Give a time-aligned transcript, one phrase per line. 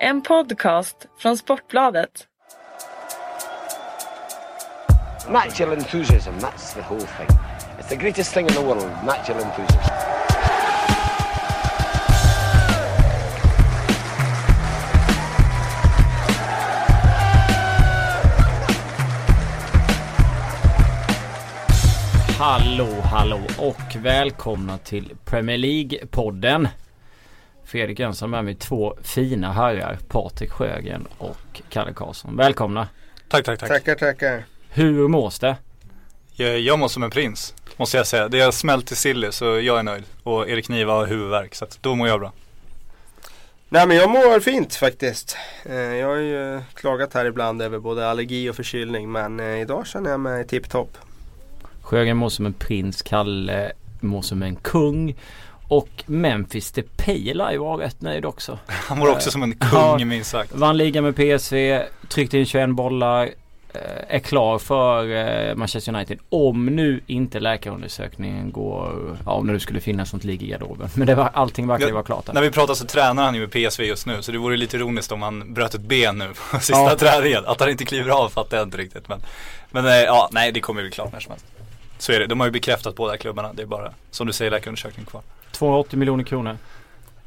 [0.00, 2.26] En podcast från Sportbladet.
[5.28, 7.28] Natural enthusiasm, that's the whole thing.
[7.78, 9.92] It's the greatest thing in the world, natural enthusiasm.
[22.38, 26.68] Hallå, hallå och välkomna till Premier League-podden.
[27.66, 32.36] Fredrik Jönsson med mig två fina herrar, Patrik Sjögren och Kalle Karlsson.
[32.36, 32.88] Välkomna!
[33.28, 33.68] Tack, tack, tack.
[33.68, 34.44] Tackar, tackar.
[34.68, 35.56] Hur mås det?
[36.32, 38.28] Jag, jag mår som en prins, måste jag säga.
[38.28, 40.04] Det har smält till silly så jag är nöjd.
[40.22, 42.32] Och Erik Niva har huvudvärk så att då mår jag bra.
[43.68, 45.36] Nej men jag mår fint faktiskt.
[45.64, 49.86] Eh, Jag har ju klagat här ibland över både allergi och förkylning men eh, idag
[49.86, 50.98] känner jag mig tipptopp.
[51.82, 55.16] Sjögren mår som en prins, Kalle mår som en kung.
[55.68, 58.58] Och Memphis Depay lär ju vara rätt nöjd också.
[58.66, 60.04] Han mår också som en kung Ja.
[60.04, 60.52] minst sagt.
[60.54, 63.22] Vann ligan med PSV, tryckte in 21 bollar.
[63.74, 65.14] eh, Är klar för
[65.50, 70.24] eh, Manchester United om nu inte läkarundersökningen går, ja om det nu skulle finnas något
[70.24, 70.88] ligg i garderoben.
[70.94, 72.32] Men det var, allting verkar ju vara klart där.
[72.34, 74.76] När vi pratar så tränar han ju med PSV just nu så det vore lite
[74.76, 76.96] ironiskt om han bröt ett ben nu på sista Ja.
[76.98, 77.42] träningen.
[77.46, 79.08] Att han inte kliver av fattar jag inte riktigt.
[79.08, 79.20] Men,
[79.70, 81.46] men eh, ja, nej det kommer bli klart när som helst.
[81.98, 82.26] Så är det.
[82.26, 83.52] De har ju bekräftat båda klubbarna.
[83.52, 85.22] Det är bara som du säger läkarundersökning kvar.
[85.58, 86.58] 280 miljoner kronor.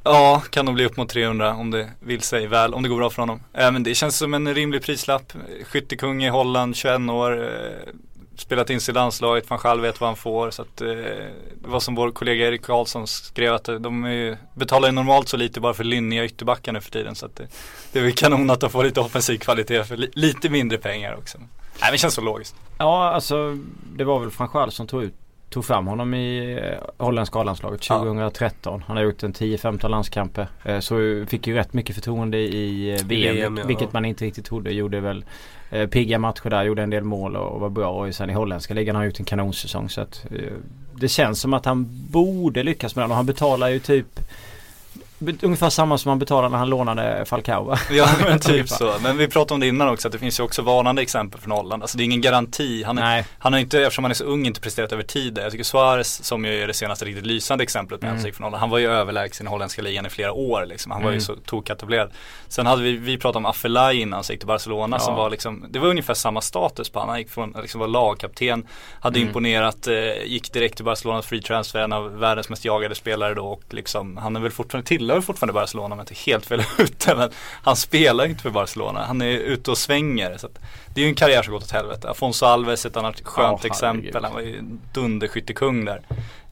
[0.03, 2.97] Ja, kan nog bli upp mot 300 om det vill sig väl, om det går
[2.97, 3.43] bra för honom.
[3.53, 5.33] Äh, men det känns som en rimlig prislapp.
[5.65, 7.43] Skyttekung i Holland, 21 år.
[7.43, 7.93] Eh,
[8.35, 10.51] spelat in sig i landslaget, man själv vet vad han får.
[10.51, 14.37] Så att, eh, det var som vår kollega Erik Karlsson skrev att de är ju,
[14.53, 17.15] betalar ju normalt så lite bara för linniga ytterbackar nu för tiden.
[17.15, 17.47] Så att det,
[17.91, 21.15] det är väl kanon att de får lite offensiv kvalitet för li, lite mindre pengar
[21.17, 21.37] också.
[21.37, 21.47] Nej,
[21.81, 22.55] men det känns så logiskt.
[22.77, 23.57] Ja, alltså
[23.95, 25.15] det var väl Franchal som tog ut
[25.49, 27.97] Tog fram honom i eh, holländska A-landslaget Ja.
[27.97, 28.83] 2013.
[28.87, 30.47] Han har gjort en 10-15 landskamper.
[30.63, 33.35] Eh, så fick ju rätt mycket förtroende i eh, VM.
[33.35, 33.63] VM, ja.
[33.65, 34.71] Vilket man inte riktigt trodde.
[34.71, 35.25] Gjorde väl
[35.89, 36.63] pigga matcher där.
[36.63, 37.89] Gjorde en del mål och, var bra.
[37.89, 39.89] Och sen i holländska ligan har han gjort en kanonsäsong.
[39.89, 40.25] Så att,
[40.95, 43.09] det känns som att han borde lyckas med det.
[43.09, 44.19] Och han betalar ju typ
[45.41, 47.79] Ungefär samma som han betalade när han lånade Falcao va?
[47.91, 48.93] Ja men typ så.
[49.03, 51.51] Men vi pratade om det innan också att det finns ju också varnande exempel från
[51.51, 51.83] Holland.
[51.83, 52.83] Alltså det är ingen garanti.
[52.83, 53.25] Han är.
[53.39, 55.37] Han har inte, eftersom han är så ung, inte presterat över tid.
[55.43, 58.25] Jag tycker Suarez, som ju är det senaste riktigt lysande exemplet med Mm.
[58.25, 58.59] gick från Holland.
[58.59, 60.91] Han var ju överlägsen i holländska ligan i flera år liksom.
[60.91, 61.21] Han var ju Mm.
[61.21, 62.11] så toketablerad.
[62.47, 64.99] Sen hade vi, vi pratade om Affelay innan, så gick till Barcelona Ja.
[64.99, 67.09] som var liksom, det var ungefär samma status på honom.
[67.09, 68.67] Han gick från, liksom var lagkapten,
[68.99, 69.27] hade Mm.
[69.27, 73.45] imponerat, eh, gick direkt till Barcelonas free transfer, en av världens mest jagade spelare då
[73.45, 76.63] och liksom, han är väl fortfarande, tillhör fortfarande Barcelona om jag inte är helt fel
[76.77, 77.31] ute men
[77.63, 79.05] han spelar ju inte för Barcelona.
[79.05, 80.37] Han är ute och svänger.
[80.37, 80.47] Så
[80.95, 82.09] det är ju en karriär som gått åt helvete.
[82.09, 84.23] Afonso Alves ett annat skönt Ja, exempel.
[84.23, 84.61] Han var ju
[84.93, 86.01] dunderskyttekung där.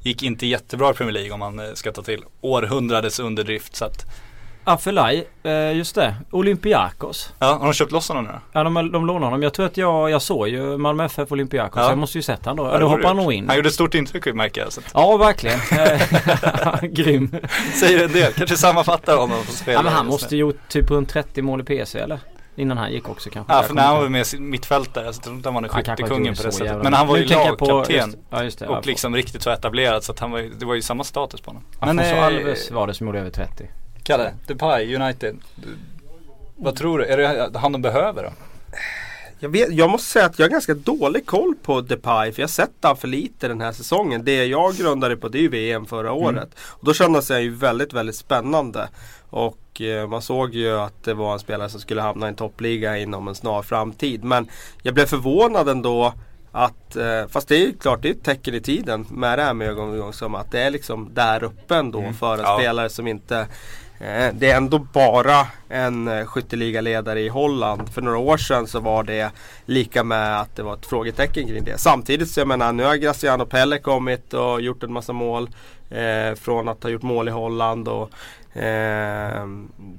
[0.02, 3.76] Gick inte jättebra i Premier League om man eh, ska ta till århundradets underdrift.
[3.76, 4.06] Så att,
[4.68, 6.16] Afelaj, eh, just det.
[6.32, 7.34] Olympiakos.
[7.40, 8.32] ja, har de köpt loss honom nu?
[8.54, 9.44] Ja de, de lånar honom.
[9.44, 11.82] Jag tror att jag, jag såg ju Malmö FF Olympiakos.
[11.82, 11.90] Ja.
[11.90, 12.66] Jag måste ju sett han då.
[12.66, 13.48] Ja, då du han nog in.
[13.48, 14.74] Han gjorde ett stort intryck märker jag.
[14.74, 15.60] Så Ja verkligen.
[15.78, 17.36] Eh, Grym.
[17.74, 19.80] säger en del, kanske sammanfattar honom som spelare.
[19.80, 20.40] Ja, men han måste nu.
[20.40, 22.20] gjort typ runt 30 mål i PC eller?
[22.56, 23.54] Innan han gick också kanske.
[23.54, 26.36] Ja för när han var med mittfältare så tror jag inte han var inte skyttekungen
[26.36, 26.68] på det sättet.
[26.68, 28.16] jävla Men han var ju lagkapten.
[28.30, 31.04] Ja Och liksom riktigt så etablerad så att han var ju, det var ju samma
[31.04, 31.64] status på honom.
[31.80, 33.70] Afonso eh, Alves var det som gjorde över 30.
[34.08, 35.38] Kalle, Depay, United.
[36.56, 37.06] Vad tror du?
[37.06, 38.30] Är det han de behöver då?
[39.40, 42.48] Jag, vet, jag måste säga att jag har ganska dålig koll på Depay för jag
[42.48, 44.26] har sett han för lite den här säsongen.
[44.26, 46.50] Det jag grundade på det är ju VM förra året.
[46.60, 48.90] Och då kändes han ju väldigt, väldigt spännande.
[49.30, 52.36] Och eh, man såg ju att det var en spelare som skulle hamna i en
[52.36, 54.24] toppliga inom en snar framtid.
[54.24, 54.48] Men
[54.82, 56.14] jag blev förvånad ändå
[56.52, 59.44] att, eh, fast det är ju klart det är ett tecken i tiden med det
[59.44, 62.58] här med som att det är liksom där uppe ändå för en Ja.
[62.60, 63.48] spelare som inte
[64.00, 67.90] Eh, det är ändå bara en eh, skytteligaledare i Holland.
[67.90, 69.32] För några år sedan så var det
[69.66, 71.78] lika med att det var ett frågetecken kring det.
[71.78, 75.50] Samtidigt så jag menar nu har Graciano Pelle kommit och gjort en massa mål.
[75.90, 77.88] Eh, från att ha gjort mål i Holland.
[77.88, 78.12] Och,
[78.58, 79.48] eh,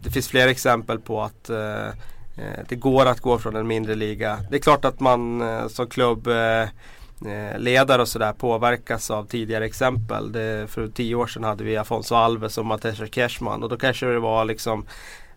[0.03, 1.89] det finns fler exempel på att eh,
[2.37, 4.39] eh det går att gå från en mindre liga.
[4.51, 6.69] Det är klart att man eh, som klubb eh,
[7.27, 10.33] Eh, ledare och sådär påverkas av tidigare exempel.
[10.33, 14.07] Det, för tio år sedan hade vi Afonso Alves och Matesha Cashman och då kanske
[14.07, 14.87] det var liksom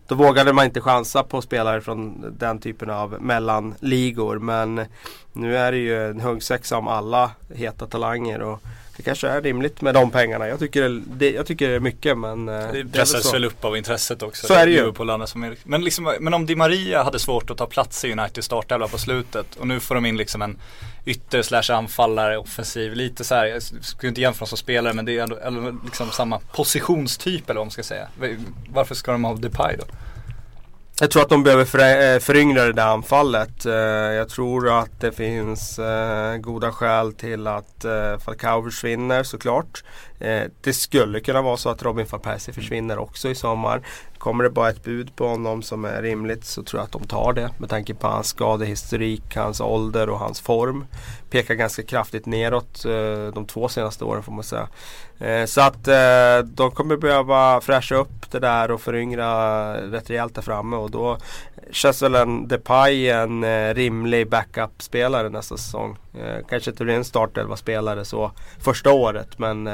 [0.06, 4.38] då vågade man inte chansa på spelare från den typen av mellanligor.
[4.38, 4.80] Men
[5.32, 8.42] nu är det ju en huggsexa om alla heta talanger.
[8.42, 8.60] Och
[8.96, 10.48] det kanske är rimligt med de pengarna.
[10.48, 13.76] Jag tycker det, jag tycker det är mycket men eh, Det är väl upp av
[13.76, 14.46] intresset också.
[14.46, 15.26] Så är det ju.
[15.26, 18.88] Som Men, liksom, men om Di Maria hade svårt att ta plats i United startelva
[18.88, 20.58] på slutet och nu får de in liksom en
[21.04, 22.94] ytter slash anfallare offensiv.
[22.94, 26.38] Lite så här, jag skulle inte jämföra som spelare men det är ändå liksom samma
[26.38, 28.08] positionstyp eller vad man ska säga.
[28.68, 29.84] Varför ska de ha Depay då?
[31.02, 31.78] Jag tror att de behöver för,
[32.14, 33.66] eh, föryngra det där anfallet.
[33.66, 37.84] Eh, jag tror att det finns eh, goda skäl till att
[38.24, 39.84] Falcao försvinner såklart.
[40.22, 43.82] Eh, det skulle kunna vara så att Robin van Persie försvinner också i sommar.
[44.18, 47.06] Kommer det bara ett bud på honom som är rimligt så tror jag att de
[47.06, 50.86] tar det med tanke på hans skadehistorik, hans ålder och hans form.
[51.30, 54.68] Pekar ganska kraftigt neråt eh, de två senaste åren får man säga.
[55.18, 60.34] Eh, så att eh, de kommer behöva fräscha upp det där och föryngra rätt rejält
[60.34, 61.18] där framme och då
[61.70, 65.96] känns väl en Depay en eh, rimlig backup-spelare nästa säsong.
[66.14, 69.68] Eh, kanske inte blir en startelva-spelare så första året men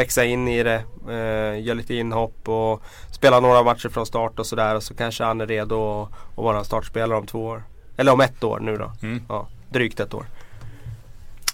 [0.00, 4.46] växa in i det, eh, göra lite inhopp och spela några matcher från start och
[4.46, 4.74] sådär.
[4.76, 6.08] Och så kanske han är redo att,
[6.38, 7.62] att vara startspelare om två år.
[7.96, 8.92] Eller om ett år nu då.
[9.02, 9.22] Mm.
[9.28, 10.24] Ja, drygt ett år.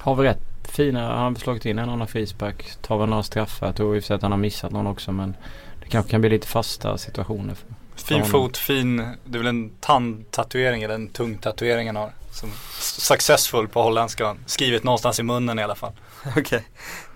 [0.00, 2.82] Har vi rätt fina, han har slagit in en annan frispark.
[2.82, 3.66] Tar väl några straffar.
[3.66, 5.36] Jag tror i och för sig att han har missat någon också men
[5.82, 7.54] det kanske kan bli lite fasta situationer.
[7.54, 12.10] För, fin fot, fin, det är väl en tandtatuering eller en tung tatuering han har.
[12.30, 12.50] Som
[12.80, 14.36] successful på holländska.
[14.46, 15.92] Skrivit någonstans i munnen i alla fall.
[16.26, 16.42] Okej.
[16.42, 16.60] Okay.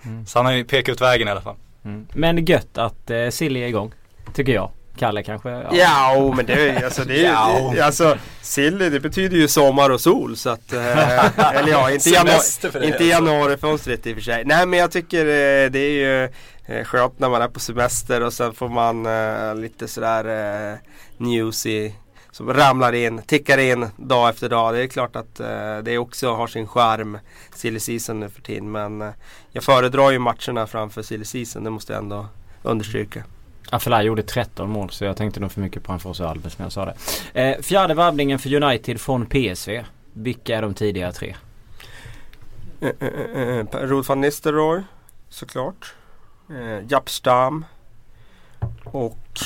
[0.05, 0.27] Mm.
[0.27, 1.57] Så han har ju pekat ut vägen i alla fall.
[1.85, 2.07] Mm.
[2.13, 3.93] Men gött att eh, Silly är igång.
[4.35, 4.71] Tycker jag.
[4.99, 5.49] Kalle kanske?
[5.49, 9.91] Ja, ja men det är alltså, det är, det, alltså Silly det betyder ju sommar
[9.91, 14.45] och sol så att eh, Eller ja, inte, januari, inte januarifönstret i och för sig.
[14.45, 16.25] Nej men jag tycker eh, det är ju
[16.67, 20.25] eh, skönt när man är på semester och sen får man eh, lite sådär
[20.73, 20.79] eh,
[21.17, 21.91] newsy
[22.41, 24.75] som ramlar in, tickar in dag efter dag.
[24.75, 27.19] Det är klart att eh, det också har sin charm,
[27.55, 28.73] silly season nu för tiden.
[28.73, 29.09] Men eh,
[29.53, 32.27] jag föredrar ju matcherna framför silly season, det måste jag ändå
[32.63, 33.25] understryka.
[33.71, 36.67] Affelay gjorde 13 mål så jag tänkte nog för mycket på Anfors och Albers när
[36.67, 36.95] jag sa det.
[37.41, 39.85] Eh, fjärde värvningen för United från PSV.
[40.13, 41.37] Vilka är de tidigare tre?
[42.81, 44.83] Eh, eh, eh, eh Rod van Nistelrooy
[45.29, 45.95] såklart.
[46.51, 47.65] Eh, Japp Stam.
[48.85, 49.41] Och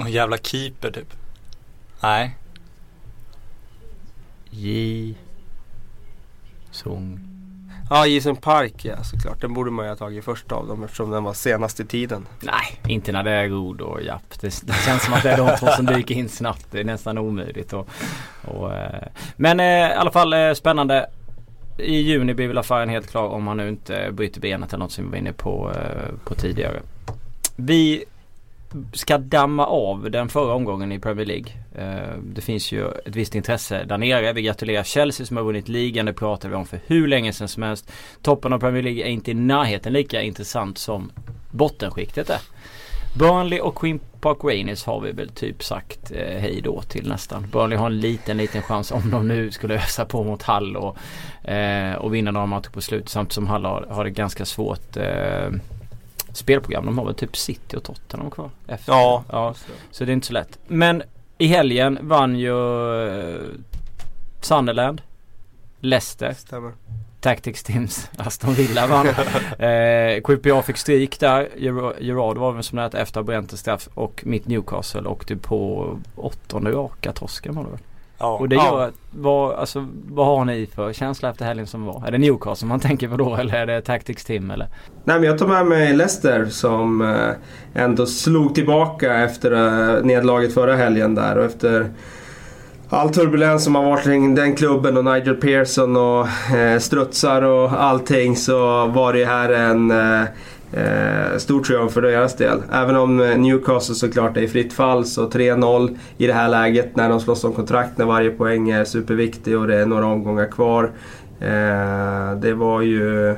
[0.00, 1.14] Någon jävla keeper typ.
[2.00, 2.36] Nej.
[4.50, 5.14] J.
[6.70, 7.20] Song.
[7.90, 9.40] Ja, Jason Park ja såklart.
[9.40, 12.26] Den borde man ju ha tagit först av dem eftersom den var senast i tiden.
[12.40, 14.40] Nej, inte när det är god och Japp.
[14.40, 16.66] Det, det känns som att det är de två som dyker in snabbt.
[16.70, 17.72] Det är nästan omöjligt.
[17.72, 17.88] Och,
[18.44, 19.08] och eh.
[19.36, 21.10] Men eh, i alla fall eh, spännande.
[21.78, 24.92] I juni blir väl affären helt klar om han nu inte bryter benet eller något
[24.92, 25.72] som vi var inne på,
[26.24, 26.80] på tidigare.
[27.56, 28.04] Vi
[28.92, 31.52] ska damma av den förra omgången i Premier League.
[31.74, 34.32] Eh, det finns ju ett visst intresse där nere.
[34.32, 36.06] Vi gratulerar Chelsea som har vunnit ligan.
[36.06, 37.92] Det pratade vi om för hur länge sedan som helst.
[38.22, 41.12] Toppen av Premier League är inte i närheten lika intressant som
[41.50, 42.40] bottenskiktet är.
[43.18, 47.46] Burnley och Queen Park Rangers har vi väl typ sagt eh, hej då till nästan.
[47.52, 50.96] Burnley har en liten liten chans om de nu skulle ösa på mot Hall och,
[51.50, 53.08] eh, och vinna några matcher på slut.
[53.08, 55.50] Samt som Hall har, har det ganska svårt eh,
[56.36, 56.86] spelprogram.
[56.86, 58.50] De har väl typ City och Tottenham kvar.
[58.66, 58.92] Efter.
[58.92, 59.24] Ja.
[59.30, 59.54] ja.
[59.90, 60.58] Så det är inte så lätt.
[60.66, 61.02] Men
[61.38, 63.42] i helgen vann ju uh,
[64.40, 65.02] Sunderland.
[65.80, 66.32] Leicester.
[66.32, 66.72] Stämmer.
[67.20, 69.06] Tactics Teams Aston Villa vann.
[69.58, 71.48] eh, QPA fick stryk där.
[72.00, 73.88] Gerard var väl som det efter att ha bränt en straff.
[73.94, 77.80] Och mitt Newcastle åkte på åttonde raka torsken var det väl.
[78.20, 78.90] Ja, och det gör ja.
[79.10, 82.06] vad, alltså, vad har ni för känsla efter helgen som var?
[82.06, 84.68] Är det Newcastle man tänker på då eller är det Tactics Team eller?
[85.04, 90.54] Nej men jag tar med mig Leicester som eh, ändå slog tillbaka efter eh, nedlaget
[90.54, 91.90] förra helgen där och efter
[92.88, 97.82] all turbulens som har varit kring den klubben och Nigel Pearson och eh, strutsar och
[97.82, 100.28] allting så var det här en eh,
[100.72, 102.62] Eh, stor triumf för deras del.
[102.72, 106.96] Även om eh, Newcastle såklart är i fritt fall så 3-0 i det här läget
[106.96, 110.46] när de slåss om kontrakt när varje poäng är superviktig och det är några omgångar
[110.46, 110.84] kvar.
[111.40, 113.30] Eh, det var ju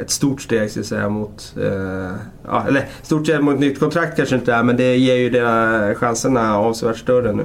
[0.00, 4.16] ett stort steg ska jag säga mot, eh, ja, eller stort steg mot nytt kontrakt
[4.16, 7.44] kanske inte är men det ger ju deras chanserna avsevärt större nu.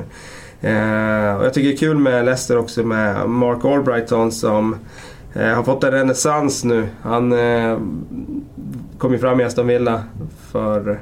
[0.62, 4.76] Eh, och jag tycker det är kul med Leicester också med Mark Albrighton som
[5.34, 6.88] eh, har fått en renässans nu.
[7.02, 7.78] Han eh,
[8.98, 10.04] kom ju fram i Aston Villa
[10.52, 11.00] för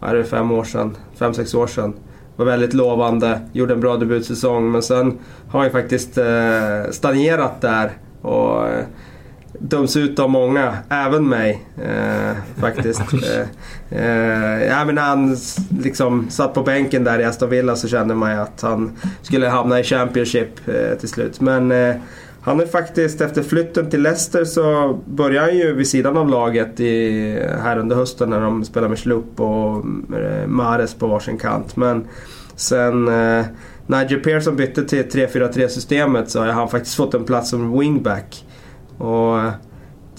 [0.00, 1.94] är det fem år sedan, fem, sex år sedan.
[2.36, 7.60] Var väldigt lovande, gjorde en bra debutsäsong men sen har han ju faktiskt eh, stagnerat
[7.60, 7.90] där.
[8.22, 8.84] Och eh,
[9.58, 13.00] döms ut av många, även mig eh, faktiskt.
[13.90, 15.36] eh, eh, ja, men när han
[15.82, 19.48] liksom satt på bänken där i Aston Villa så kände man ju att han skulle
[19.48, 21.40] hamna i Championship eh, till slut.
[21.40, 21.72] Men
[22.44, 26.80] han är faktiskt, efter flytten till Leicester så började han ju vid sidan av laget
[26.80, 29.76] i, här under hösten när de spelade med Schlupp och
[30.16, 31.76] eh, Mares på varsin kant.
[31.76, 32.08] Men
[32.56, 33.44] sen eh,
[33.86, 38.44] Nigel Pearson bytte till 3-4-3 systemet så har han faktiskt fått en plats som wingback.
[38.98, 39.52] Och eh,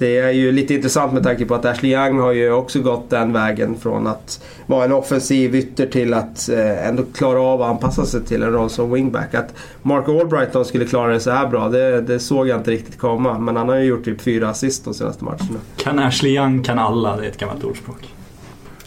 [0.03, 3.09] det är ju lite intressant med tanke på att Ashley Young har ju också gått
[3.09, 7.69] den vägen från att vara en offensiv ytter till att eh, ändå klara av att
[7.69, 9.33] anpassa sig till en roll som wingback.
[9.33, 12.97] Att Mark Albrighton skulle klara det så här bra, det, det såg jag inte riktigt
[12.97, 13.39] komma.
[13.39, 15.59] Men han har ju gjort typ fyra assist de senaste matcherna.
[15.77, 18.13] Kan Ashley Young kan alla, det är ett gammalt ordspråk.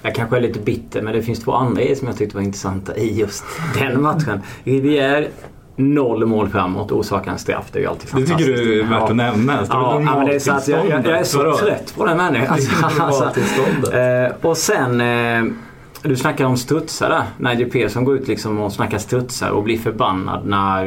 [0.03, 2.43] Jag kanske är lite bitter men det finns två andra grejer som jag tyckte var
[2.43, 3.45] intressanta i just
[3.81, 4.41] den matchen.
[4.65, 5.29] Rivière
[5.77, 7.65] Noll mål framåt orsakar en straff.
[7.73, 8.39] Det är ju alltid Det fantastiskt.
[8.49, 9.53] tycker du är värt att nämna.
[9.61, 11.57] Det Ja, ja, men det är så att jag, jag, jag är så Vadå?
[11.59, 12.59] trött på den människan.
[13.01, 15.45] Alltså, alltså, eh, och sen, eh,
[16.07, 17.51] du snackar om strutsar där.
[17.51, 20.87] Nigel Pearson går ut liksom och snackar strutsar och blir förbannad när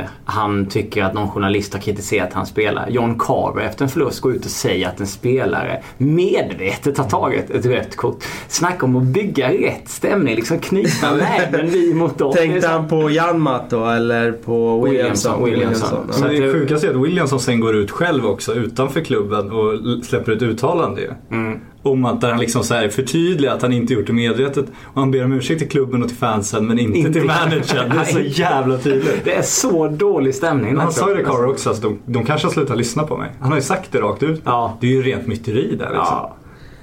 [0.00, 2.86] eh, han tycker att någon journalist har kritiserat hans spelare.
[2.90, 7.50] John Carver efter en förlust går ut och säger att en spelare medvetet har tagit
[7.50, 8.24] ett rött kort.
[8.48, 10.34] Snacka om att bygga rätt stämning.
[10.34, 12.30] Liksom knyta näven vi mot dem.
[12.30, 15.44] Är Tänkte han på Janmat då eller på Williamson?
[15.44, 16.24] Williamson, Williamson.
[16.24, 20.04] Att det det- sjukaste är att Williamson sen går ut själv också utanför klubben och
[20.04, 21.10] släpper ett uttalande ju.
[21.30, 21.60] Mm.
[21.82, 24.66] Om att där han liksom så här förtydligar att han inte gjort det medvetet.
[24.82, 27.88] Och han ber om ursäkt till klubben och till fansen men inte, Inte- till managern.
[27.88, 29.24] Det är så jävla tydligt.
[29.24, 30.72] Det är så dålig stämning.
[30.72, 33.16] Men han sa ju det Carver också, alltså, de, de kanske har slutat lyssna på
[33.16, 33.30] mig.
[33.40, 34.42] Han har ju sagt det rakt ut.
[34.44, 34.76] Ja.
[34.80, 35.94] Det är ju rent myteri där liksom.
[35.94, 36.36] Ja.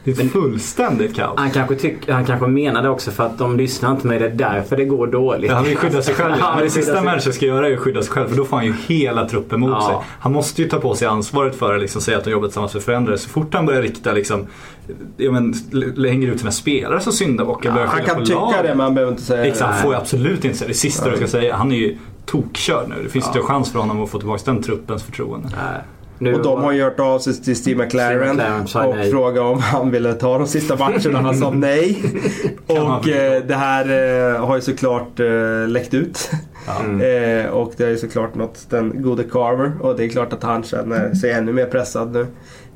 [0.03, 1.33] Det är fullständigt kaos.
[1.39, 4.27] Han kanske, tyck, han kanske menar det också för att de lyssnar inte med det
[4.27, 5.49] är därför det går dåligt.
[5.49, 6.29] Ja, han vill skydda sig själv.
[6.31, 7.03] Ja, Men han det sista sig.
[7.03, 9.59] människan ska göra är att skydda sig själv för då får han ju hela truppen
[9.59, 9.87] mot Ja.
[9.87, 9.95] sig.
[10.19, 12.71] Han måste ju ta på sig ansvaret för att liksom säga att de jobbar tillsammans
[12.71, 13.17] för förändrare.
[13.17, 14.47] Så fort han börjar rikta liksom,
[15.17, 17.71] ja, men, l- hänger ut sina spelare som syndabockar.
[17.71, 18.63] börjar Han kan på tycka laget.
[18.63, 19.81] det men han behöver inte säga Exakt, han det.
[19.83, 20.73] får ju absolut inte säga det.
[20.73, 21.55] sista du ska säga.
[21.55, 22.95] Han är ju tokkörd nu.
[23.03, 25.47] Det finns inte en chans för honom att få tillbaka den truppens förtroende.
[25.51, 25.81] Nej.
[26.19, 29.11] Nu, Och de har ju hört av sig till Steve McLaren, McLaren och nej.
[29.11, 31.21] frågat om han ville ta de sista matcherna.
[31.21, 32.03] Han sa nej.
[32.67, 33.85] Och eh, det här
[34.35, 36.31] eh, har ju såklart eh, läckt ut.
[36.79, 37.53] Mm.
[37.53, 39.71] och det har ju såklart nått den gode Carver.
[39.81, 42.27] Och det är klart att han känner sig ännu mer pressad nu.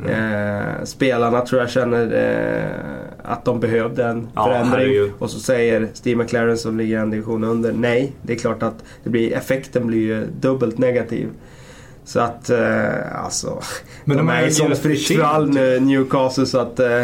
[0.06, 0.86] Mm.
[0.86, 2.04] Spelarna tror jag känner
[3.24, 5.12] att de behövde en Ja, förändring.
[5.20, 8.12] Och så säger Steve McLaren som ligger en division under nej.
[8.22, 11.28] Det är klart att det blir, effekten blir ju dubbelt negativ.
[12.06, 13.60] Så att eh, alltså.
[14.06, 17.04] Men de, de är i sånt fritt fall nu Newcastle så att eh,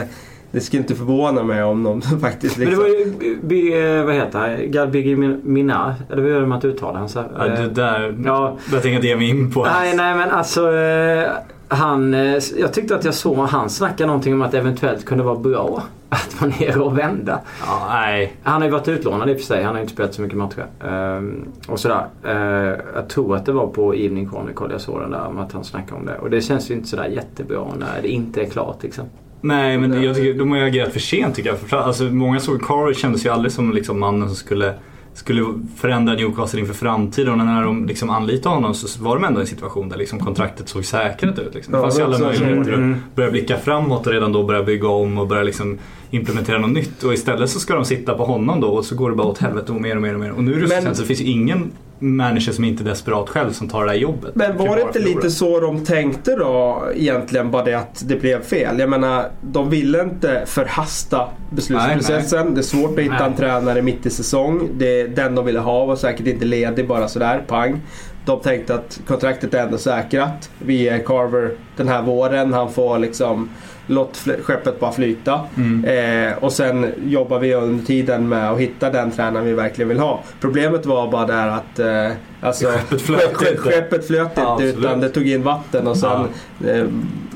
[0.52, 2.84] det skulle inte förvåna mig om de faktiskt Men det liksom...
[2.84, 4.72] var ju, Bi- vad heter han?
[4.72, 5.94] Galbigi Minar?
[6.12, 7.16] Eller hur gör man att uttala hans?
[7.16, 8.58] Ja, det där, Ja.
[8.66, 9.64] det tänker jag inte ge mig in på.
[9.66, 10.74] Nej, nej men alltså.
[10.74, 11.30] Eh,
[11.68, 15.24] han, eh, jag tyckte att jag såg han snacka någonting om att det eventuellt kunde
[15.24, 17.40] vara bra att vara nere och vända.
[17.66, 18.34] Ja, nej.
[18.44, 19.64] Han har ju varit utlånad i och för sig.
[19.64, 20.66] Han har ju inte spelat så mycket matcher.
[20.84, 22.06] Ehm, och sådär.
[22.26, 25.52] Uh, jag tror att det var på Evening Chronicle jag såg den där om att
[25.52, 26.18] han snackade om det.
[26.18, 29.06] Och det känns ju inte sådär jättebra när det inte är klart liksom.
[29.42, 31.60] Nej, men jag tycker, de har ju agerat för sent tycker jag.
[31.60, 34.74] För, alltså, många såg Carver kändes ju aldrig som liksom, mannen som skulle,
[35.14, 35.46] skulle
[35.78, 37.40] förändra Newcastle inför framtiden.
[37.40, 40.20] Och när de liksom anlitade honom så var de ändå i en situation där liksom,
[40.20, 41.54] kontraktet såg säkrat ut.
[41.56, 41.74] Liksom.
[41.74, 42.94] Det fanns ju alla möjligheter Mm.
[42.94, 45.78] att börja blicka framåt och redan då börja bygga om och börja liksom,
[46.12, 47.04] implementera något nytt.
[47.04, 49.38] Och istället så ska de sitta på honom då och så går det bara åt
[49.38, 50.32] helvete och mer och mer och mer.
[50.32, 53.52] Och nu är det Men- så finns ju ingen manager som inte är desperat själv
[53.52, 54.36] som tar det här jobbet.
[54.36, 57.52] Men var det inte lite så de tänkte då egentligen?
[57.52, 58.80] Bara det att det blev fel.
[58.80, 62.54] Jag menar, de ville inte förhasta beslutsprocessen.
[62.54, 63.28] Det är svårt att hitta Nej.
[63.28, 64.70] en tränare mitt i säsong.
[64.78, 67.82] Det, den de ville ha var säkert inte ledig bara sådär, pang.
[68.26, 70.50] De tänkte att kontraktet är ändå säkrat.
[70.60, 72.54] Vi är Carver den här våren.
[72.54, 73.50] Han får liksom
[73.90, 75.40] låt skeppet bara flyta.
[75.58, 75.86] Mm.
[76.32, 80.00] Eh, och sen jobbar vi under tiden med att hitta den tränaren vi verkligen vill
[80.00, 80.24] ha.
[80.40, 83.58] Problemet var bara där att eh, alltså, Skeppet flöt inte.
[83.58, 86.22] skeppet flöt inte Ja, utan det tog in vatten och sen
[86.68, 86.84] eh,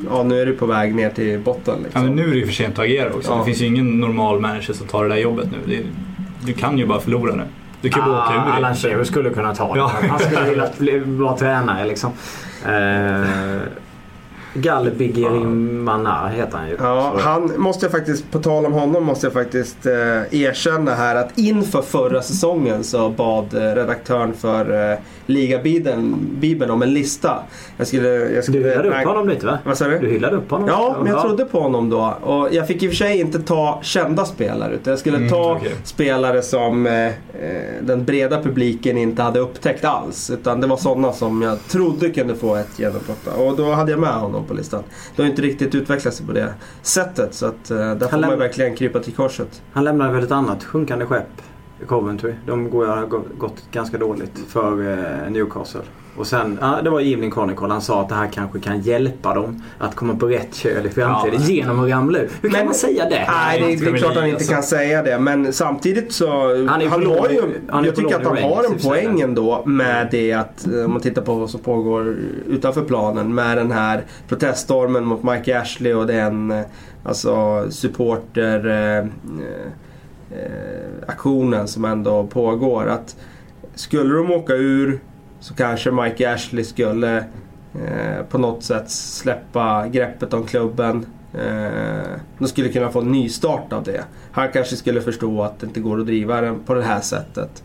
[0.10, 1.76] ja, nu är det på väg ner till botten.
[1.78, 2.02] Ja, Liksom.
[2.06, 3.32] men nu är det ju för sent att agera också.
[3.32, 3.38] Ja.
[3.38, 5.58] Det finns ju ingen normal manager som tar det där jobbet nu.
[5.78, 5.84] Det,
[6.46, 7.44] du kan ju bara förlora nu.
[7.82, 8.78] Du kan ju bara åka ur Ah, Alan det.
[8.78, 9.80] Shearer skulle kunna ta det.
[9.80, 9.92] Ja.
[10.10, 12.12] Han skulle vilja vara tränare liksom.
[14.54, 16.76] Galbigerimanar heter han ju.
[16.80, 19.94] Ja, han måste jag faktiskt, på tal om honom, måste jag faktiskt eh,
[20.42, 26.82] erkänna här att inför förra säsongen så bad eh, redaktören för eh, Ligabibeln Bibeln om
[26.82, 27.40] en lista.
[27.78, 28.08] Jag skulle...
[28.10, 29.58] Jag skulle Du hyllade upp honom lite va?
[29.66, 30.00] Vad sa du?
[30.00, 30.68] Du hyllade upp honom?
[30.70, 32.14] Ja, men jag trodde på honom då.
[32.22, 34.74] Och jag fick i och för sig inte ta kända spelare.
[34.74, 35.76] Utan jag skulle Mm, ta okej.
[35.84, 37.12] spelare som eh, eh,
[37.82, 40.30] den breda publiken inte hade upptäckt alls.
[40.30, 43.28] Utan det var sådana som jag trodde kunde få ett genombrott.
[43.38, 44.84] Och då hade jag med honom på listan.
[45.16, 47.34] Det har inte riktigt utvecklat sig på det sättet.
[47.34, 49.62] Så att, eh, där får Han man läm- verkligen krypa till korset.
[49.72, 51.42] Han lämnade väl ett annat sjunkande skepp
[51.88, 52.34] Coventry.
[52.46, 53.06] De har
[53.38, 55.82] gått ganska dåligt för eh, Newcastle.
[56.18, 57.68] Och sen, ja, det var Evening Chronicle.
[57.68, 60.90] Han sa att det här kanske kan hjälpa dem att komma på rätt köl i
[60.90, 61.48] framtiden Ja.
[61.48, 62.30] genom att ramla ur.
[62.42, 63.26] Hur kan Men- man säga det?
[63.30, 65.20] Nej, det, det är klart han inte kan säga det.
[65.20, 66.28] Men samtidigt så...
[66.68, 69.22] Han är på har ju, han är jag på tycker att han har en poäng
[69.22, 72.16] ändå med det att eh, om man tittar på vad som pågår
[72.48, 76.62] utanför planen med den här proteststormen mot Mike Ashley och den eh,
[77.04, 78.68] alltså supporter
[79.00, 79.06] eh,
[80.34, 82.88] eh, aktionen som ändå pågår.
[82.90, 83.16] Att
[83.76, 85.00] skulle de åka ur
[85.40, 87.18] så kanske Mike Ashley skulle
[87.74, 91.06] eh, på något sätt släppa greppet om klubben.
[91.34, 94.04] Eh, de skulle kunna få en nystart av det.
[94.32, 97.64] Han kanske skulle förstå att det inte går att driva den på det här sättet.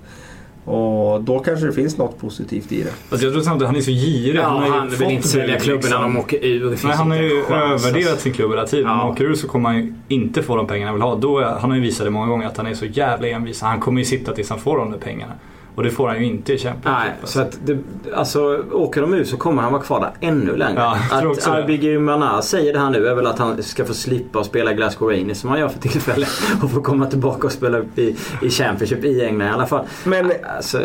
[0.69, 2.91] Och då kanske det finns något positivt i det.
[3.11, 4.37] Alltså jag tror samtidigt att han är så girig.
[4.37, 6.25] Ja, har ju han vill fått inte sälja klubben när de liksom.
[6.25, 6.77] åker ur.
[6.85, 8.23] Nej, han har ju övervärderat alltså.
[8.23, 8.87] sin klubb hela tiden.
[8.87, 8.97] Om Ja.
[9.03, 11.15] han åker ur så kommer han ju inte få de pengarna han vill ha.
[11.15, 13.61] Då är, han har ju visat det många gånger att han är så jävla envis.
[13.61, 15.33] Han kommer ju sitta tills han får de där pengarna.
[15.79, 17.17] Och det får han ju inte i Champions Nej, League.
[17.25, 17.79] så att det,
[18.15, 20.81] alltså åker de ut så kommer han vara kvar där ännu längre.
[20.81, 21.47] Ja, jag tror att.
[21.47, 24.73] Arbi Mana säger det här nu är väl att han ska få slippa att spela
[24.73, 26.29] Glasgow Rangers som han gör för tillfället.
[26.63, 29.85] Och få komma tillbaka och spela upp i, i Championship i England i alla fall.
[30.05, 30.81] Men Alltså,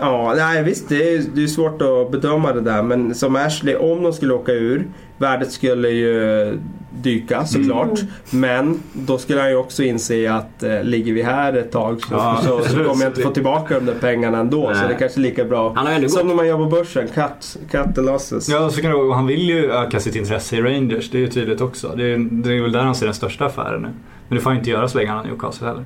[0.00, 2.82] Ja, nej visst det är, det är svårt att bedöma det där.
[2.82, 4.86] Men som Ashley, om de skulle åka ur.
[5.18, 6.58] Värdet skulle ju
[6.90, 8.00] dyka såklart.
[8.30, 12.14] Men då skulle han ju också inse att eh, ligger vi här ett tag så,
[12.14, 12.86] Ja, så, så absolut.
[12.88, 14.62] kommer jag inte få tillbaka de där pengarna ändå.
[14.62, 14.88] Så Nej.
[14.88, 15.72] det är kanske är lika bra.
[15.76, 17.08] Han har ändå Som gått- när man gör på börsen.
[17.08, 18.48] Cut, cut the losses.
[18.48, 21.10] Ja, så kan det Han vill ju öka sitt intresse i Rangers.
[21.10, 21.92] Det är ju tydligt också.
[21.96, 23.88] Det är, det är väl där han ser den största affären nu.
[24.28, 25.84] Men det får han inte göra så länge han har Newcastle heller.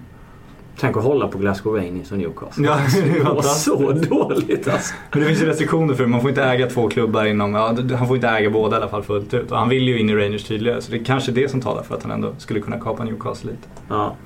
[0.79, 2.67] Tänk att hålla på Glasgow Rangers och Newcastle.
[2.67, 4.95] Ja, det är var så dåligt alltså.
[5.11, 6.09] Men det finns ju restriktioner för det.
[6.09, 7.55] Man får inte äga två klubbar inom...
[7.55, 9.50] Ja, han får inte äga båda i alla fall fullt ut.
[9.52, 10.81] Och han vill ju in i Rangers tydligare.
[10.83, 13.50] Så det är kanske det som talar för att han ändå skulle kunna kapa Newcastle
[13.50, 13.69] lite.
[13.88, 14.17] Ja.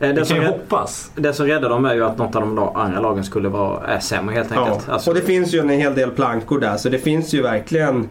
[0.00, 1.10] Eh, Det Det, som kan ju hoppas.
[1.14, 3.98] det som räddar dem är ju att något av de andra lagen skulle vara är
[4.00, 4.64] sämre helt Ja.
[4.64, 4.88] enkelt.
[4.88, 6.76] Alltså, Och det finns ju en hel del plankor där.
[6.76, 8.08] Så det finns ju verkligen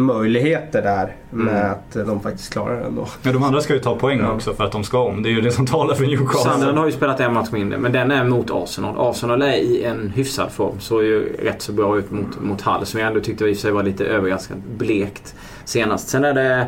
[0.00, 1.16] möjligheter där.
[1.30, 1.70] Med Mm.
[1.72, 3.06] att de faktiskt klarar det ändå.
[3.22, 4.32] Men de andra ska ju ta poäng Ja.
[4.32, 5.22] också för att de ska om.
[5.22, 6.50] Det är ju det som talar för Newcastle.
[6.50, 8.94] Sunderland har ju spelat en match mindre men den är mot Arsenal.
[8.98, 10.80] Arsenal är i en hyfsad form.
[10.80, 13.70] Såg ju rätt så bra ut mot, mot Hull som jag ändå tyckte i sig
[13.72, 16.08] var lite överraskande blekt senast.
[16.08, 16.66] Sen är det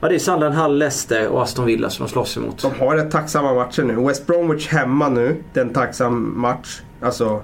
[0.00, 2.62] Ja det är Sunderland, Hull, Leicester och Aston Villa som de slåss emot.
[2.62, 3.94] De har rätt tacksamma matcher nu.
[4.06, 5.36] West Bromwich hemma nu.
[5.52, 6.80] Det är en tacksam match.
[7.02, 7.42] Alltså,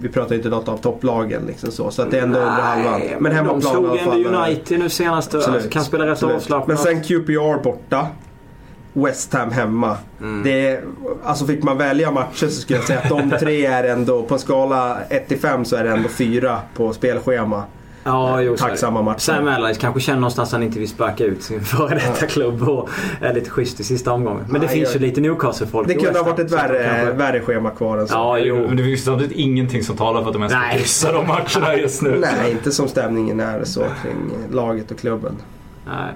[0.00, 1.90] vi pratar inte något av topplagen liksom så.
[1.90, 3.00] Så att det är ändå under halvan.
[3.18, 5.34] Men de hemmaplan i slog ändå eh, United nu senast.
[5.34, 6.68] och absolut, kan spela rätt avslappnat.
[6.68, 8.06] Men sen QPR borta.
[8.92, 9.96] West Ham hemma.
[10.20, 10.42] Mm.
[10.42, 10.80] Det
[11.24, 14.34] alltså fick man välja matcher så skulle jag säga att de tre är ändå, på
[14.34, 17.64] en skala 1-5 så är det ändå fyra på spelschema.
[18.08, 18.58] Ja, jo, det.
[18.58, 19.18] Tacksamma matcher.
[19.18, 22.68] Sam Allardyce kanske känner någonstans att han inte vill sparka ut sin före detta klubb
[22.68, 22.88] och
[23.20, 24.44] är lite schysst i sista omgången.
[24.48, 27.12] Men det Nej, finns jag- ju lite Newcastle-folk Det kunde ha varit ett värre, kanske-
[27.12, 28.14] värre schema kvar än så.
[28.14, 28.56] Ja, jo.
[28.68, 31.76] Men det finns samtidigt ingenting som talar för att de ens ska kryssa de matcherna
[31.76, 32.18] just nu.
[32.20, 35.32] Nej, inte som stämningen är så kring laget och klubben.
[35.86, 36.12] Nej.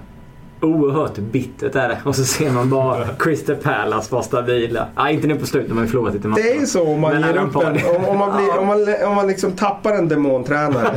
[0.62, 1.98] Oerhört bittert är det.
[2.04, 4.86] Och så ser man bara Crystal Palace vara stabila.
[4.96, 6.42] Ja, inte nu på slutet, de har ju förlorat lite matcher.
[6.42, 8.66] Det är ju så om man Men ger upp en, om, om, man blir, om,
[8.66, 10.90] man, om man liksom tappar en demontränare.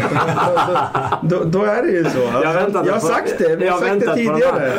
[1.21, 2.19] då, då, då är det ju så.
[2.19, 4.71] Väntade jag har på- sagt det, vi jag har sagt det tidigare.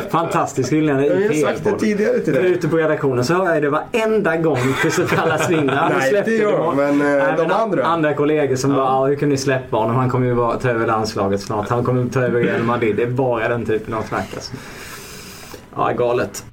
[0.69, 2.45] hyllningarna Vi i har sagt det tidigare till dig.
[2.45, 5.93] Ute på redaktionen så hör jag det varenda gång Crystal Palace vinner.
[5.99, 7.83] Nej, släppte inte jag, men, eh, Nej, de andra.
[7.83, 9.95] Andra kollegor som bara, ja hur kunde ni släppa honom?
[9.95, 11.69] Han kommer ju vara, ta över landslaget snart.
[11.69, 12.95] Han kommer ta över Real Madrid.
[12.95, 14.51] Det är bara den typen av snack alltså.
[15.77, 16.45] Ja, galet.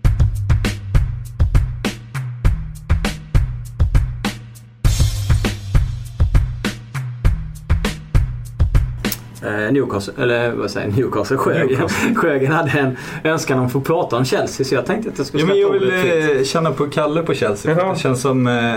[9.43, 11.89] Eh, Newcastle, eller vad säger Newcastle, Sjögren.
[12.15, 15.27] Sjögren hade en önskan om att få prata om Chelsea så jag tänkte att jag
[15.27, 17.79] skulle Ja, men jag vill eh, känna på Kalle på Chelsea.
[17.79, 17.93] Jaha.
[17.93, 18.75] Det känns som, eh,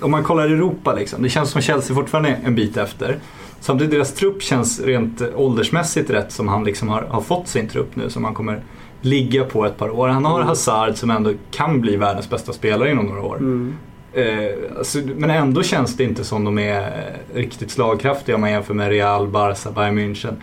[0.00, 3.18] om man kollar Europa liksom, det känns som Chelsea fortfarande är en bit efter.
[3.60, 7.96] Samtidigt deras trupp känns rent åldersmässigt rätt som han liksom har, har fått sin trupp
[7.96, 8.62] nu som han kommer
[9.02, 10.08] ligga på ett par år.
[10.08, 13.36] Han har Hazard som ändå kan bli världens bästa spelare inom några år.
[13.36, 13.76] Mm.
[14.12, 18.50] Eh, alltså, men ändå känns det inte som de är eh, riktigt slagkraftiga om man
[18.50, 20.34] jämför med Real, Barca, Bayern München.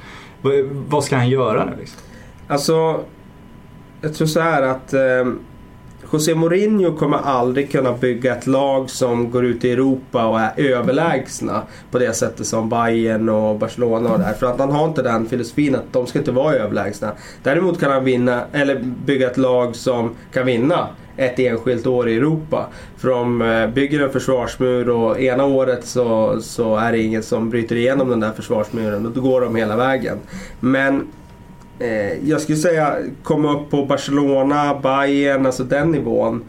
[0.41, 0.52] Va,
[0.88, 2.00] vad ska han göra nu liksom?
[2.48, 3.04] Alltså,
[4.02, 5.34] jag tror så här att eh,
[6.12, 10.52] José Mourinho kommer aldrig kunna bygga ett lag som går ut i Europa och är
[10.58, 14.34] överlägsna på det sättet som Bayern och Barcelona och där.
[14.34, 17.12] För att han har inte den filosofin att de ska inte vara överlägsna.
[17.43, 22.15] Däremot kan han vinna, eller bygga ett lag som kan vinna ett enskilt år i
[22.15, 22.67] Europa.
[22.98, 27.50] För de eh, bygger en försvarsmur och ena året så, så är det ingen som
[27.50, 30.17] bryter igenom den där försvarsmuren och då går de hela vägen.
[30.60, 31.08] Men
[31.80, 36.44] eh, jag skulle säga komma upp på Barcelona, Bayern, alltså den nivån.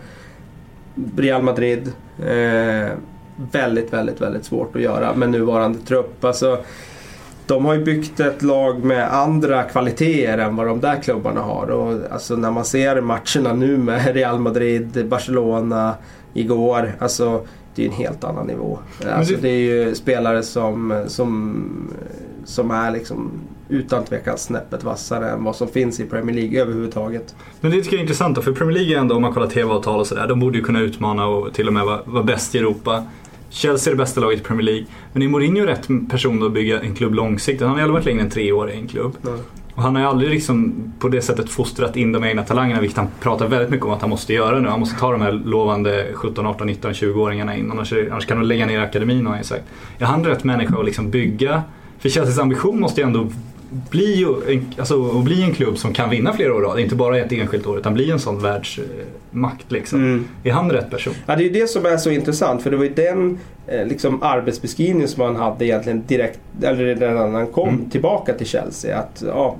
[1.16, 1.92] Real Madrid.
[2.18, 2.92] Eh,
[3.52, 6.24] väldigt, väldigt, väldigt svårt att göra med nuvarande trupp.
[6.24, 6.58] Alltså,
[7.46, 11.70] de har ju byggt ett lag med andra kvaliteter än vad de där klubbarna har.
[11.70, 15.94] Och alltså när man ser matcherna nu med Real Madrid, Barcelona
[16.34, 16.92] igår.
[16.98, 18.78] Alltså det är en helt annan nivå.
[19.12, 19.40] Alltså, det...
[19.40, 21.92] det är ju spelare som, som,
[22.44, 23.30] som är liksom
[23.70, 27.34] utan tvekan snäppet vassare än vad som finns i Premier League överhuvudtaget.
[27.60, 29.46] Men det tycker jag är intressant då, för Premier League är ändå, om man kollar
[29.46, 32.54] TV-avtal och sådär, de borde ju kunna utmana och till och med vara, vara bäst
[32.54, 33.04] i Europa.
[33.50, 34.86] Chelsea är det bästa laget i Premier League.
[35.12, 37.60] Men är Mourinho rätt person att bygga en klubb långsiktigt?
[37.60, 39.16] Han har ju aldrig varit längre än tre år i en klubb.
[39.26, 39.38] Mm.
[39.74, 42.98] Och han har ju aldrig liksom på det sättet fostrat in de egna talangerna, vilket
[42.98, 44.68] han pratar väldigt mycket om att han måste göra nu.
[44.68, 47.70] Han måste ta de här lovande 17, 18, 19, 20-åringarna in.
[47.70, 49.64] Annars, annars kan de lägga ner akademin har han sagt.
[49.98, 51.62] Är han rätt människa att liksom bygga?
[51.98, 53.28] För Chelseas ambition måste ju ändå
[53.70, 56.80] bli, en, alltså, att bli en klubb som kan vinna flera år rad.
[56.80, 59.72] Inte bara ett enskilt år utan bli en sån världsmakt.
[59.72, 59.98] Liksom.
[59.98, 60.24] Mm.
[60.44, 61.14] Är han rätt person?
[61.26, 62.62] Ja, det är ju det som är så intressant.
[62.62, 67.32] För det var ju den eh, liksom, arbetsbeskrivningen som han hade egentligen direkt, eller redan
[67.32, 67.90] när han kom mm.
[67.90, 68.98] tillbaka till Chelsea.
[68.98, 69.56] Att ja,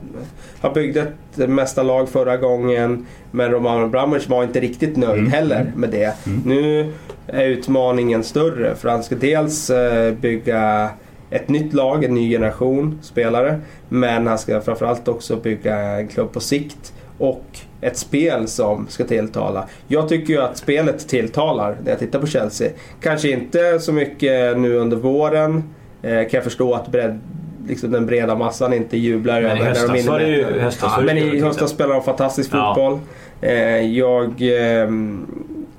[0.60, 5.30] han byggde ett mästarlag förra gången men Roman Abramovic var inte riktigt nöjd mm.
[5.30, 6.26] heller med det.
[6.26, 6.42] Mm.
[6.44, 6.92] Nu
[7.26, 10.90] är utmaningen större för han ska dels eh, bygga
[11.30, 13.60] ett nytt lag, en ny generation spelare.
[13.88, 16.92] Men han ska framförallt också bygga en klubb på sikt.
[17.18, 17.44] Och
[17.80, 19.68] ett spel som ska tilltala.
[19.88, 22.70] Jag tycker ju att spelet tilltalar när jag tittar på Chelsea.
[23.00, 25.64] Kanske inte så mycket nu under våren.
[26.02, 27.20] Eh, kan jag förstå att bredd,
[27.68, 30.20] liksom den breda massan inte jublar men över när de vinner.
[30.20, 32.98] Ju, höstas ja, men i höstas spelade de fantastisk fotboll.
[33.40, 34.42] Eh, jag...
[34.82, 34.88] Eh,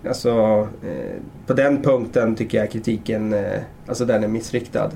[0.07, 0.29] alltså,
[0.83, 4.91] eh, på den punkten tycker jag kritiken eh, alltså den är missriktad.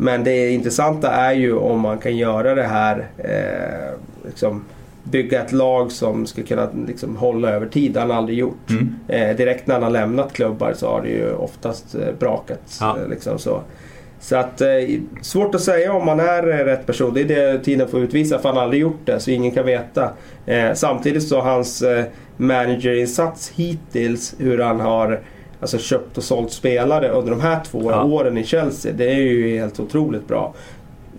[0.00, 4.64] Men det intressanta är ju om man kan göra det här eh, liksom,
[5.02, 7.92] bygga ett lag som ska kunna liksom, hålla över tid.
[7.92, 8.70] Det har han aldrig gjort.
[8.70, 8.94] Mm.
[9.08, 12.78] Eh, direkt när han har lämnat klubbar så har det ju oftast eh, brakat.
[12.80, 12.98] Ja.
[12.98, 13.60] Eh, liksom så.
[14.20, 14.68] så att eh,
[15.22, 17.14] svårt att säga om man är rätt person.
[17.14, 19.66] Det är det tiden får utvisa för han har aldrig gjort det så ingen kan
[19.66, 20.10] veta.
[20.74, 22.04] Samtidigt så hans eh,
[22.36, 25.20] managerinsats hittills hur han har
[25.60, 28.04] alltså köpt och sålt spelare under de här två ja.
[28.04, 28.92] åren i Chelsea.
[28.92, 30.54] Det är ju helt otroligt bra.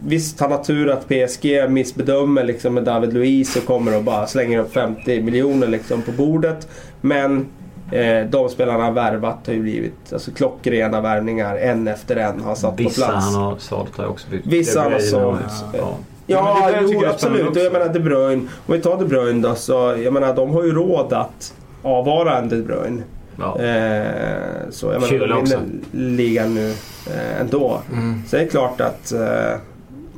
[0.04, 4.28] Visst, han har tur att PSG missbedömer liksom med David Luiz och kommer och bara
[4.28, 6.68] slänger upp 50 miljoner liksom på bordet.
[7.02, 7.48] Men
[7.92, 12.56] eh, de spelarna han värvat har ju blivit alltså, klockrena värvningar en efter en har
[12.56, 13.26] satt Vissa på plats.
[13.28, 15.40] Vissa han har sålt har också blivit Vissa han har sålt.
[15.74, 15.80] Ja,
[16.28, 16.70] ja.
[16.72, 17.56] ja jo, absolut.
[17.56, 18.42] Jag menar De Bruyne.
[18.66, 19.74] Om vi tar De Bruyne då så
[20.04, 23.02] jag menar de har ju råd att avvara en De Bruyne.
[23.40, 23.62] Ja.
[23.62, 25.60] Eh, så jag menar, de vinner
[25.92, 26.70] ligan nu
[27.08, 27.82] eh, ändå.
[27.94, 28.24] Mm.
[28.28, 29.60] Så det är klart att eh,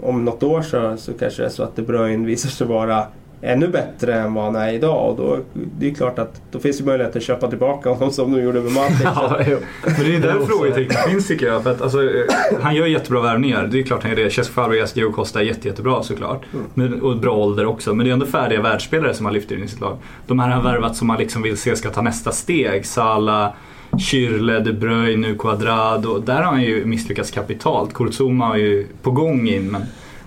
[0.02, 3.06] om något år så, så kanske det är så att De Bruyne visar sig vara
[3.42, 5.10] ännu bättre än vad han är idag.
[5.10, 8.32] Och då, det är klart att då finns det möjlighet att köpa tillbaka honom som
[8.32, 9.02] de gjorde med Matic.
[9.04, 9.38] ja,
[9.86, 11.64] Men det är där frågetecknet finns tycker jag.
[11.64, 12.26] För att, alltså, eh,
[12.62, 13.68] han gör jättebra värvningar.
[13.72, 14.48] Det är klart han gör det.
[14.48, 16.46] Fabregas, Diego Costa är jätte, jättebra såklart.
[16.54, 16.66] Mm.
[16.74, 17.94] Men, och bra ålder också.
[17.94, 19.98] Men det är ändå färdiga världsspelare som han lyfter in i sitt lag.
[20.28, 22.86] De här har värvat som man liksom vill se ska ta nästa steg.
[22.86, 23.54] Salah,
[24.00, 26.20] Kyrle, De Bruyne, nu Quadrado.
[26.20, 27.94] Där har han ju misslyckats kapitalt.
[27.94, 29.72] Kurzuma är ju på gång in.
[29.72, 29.82] Men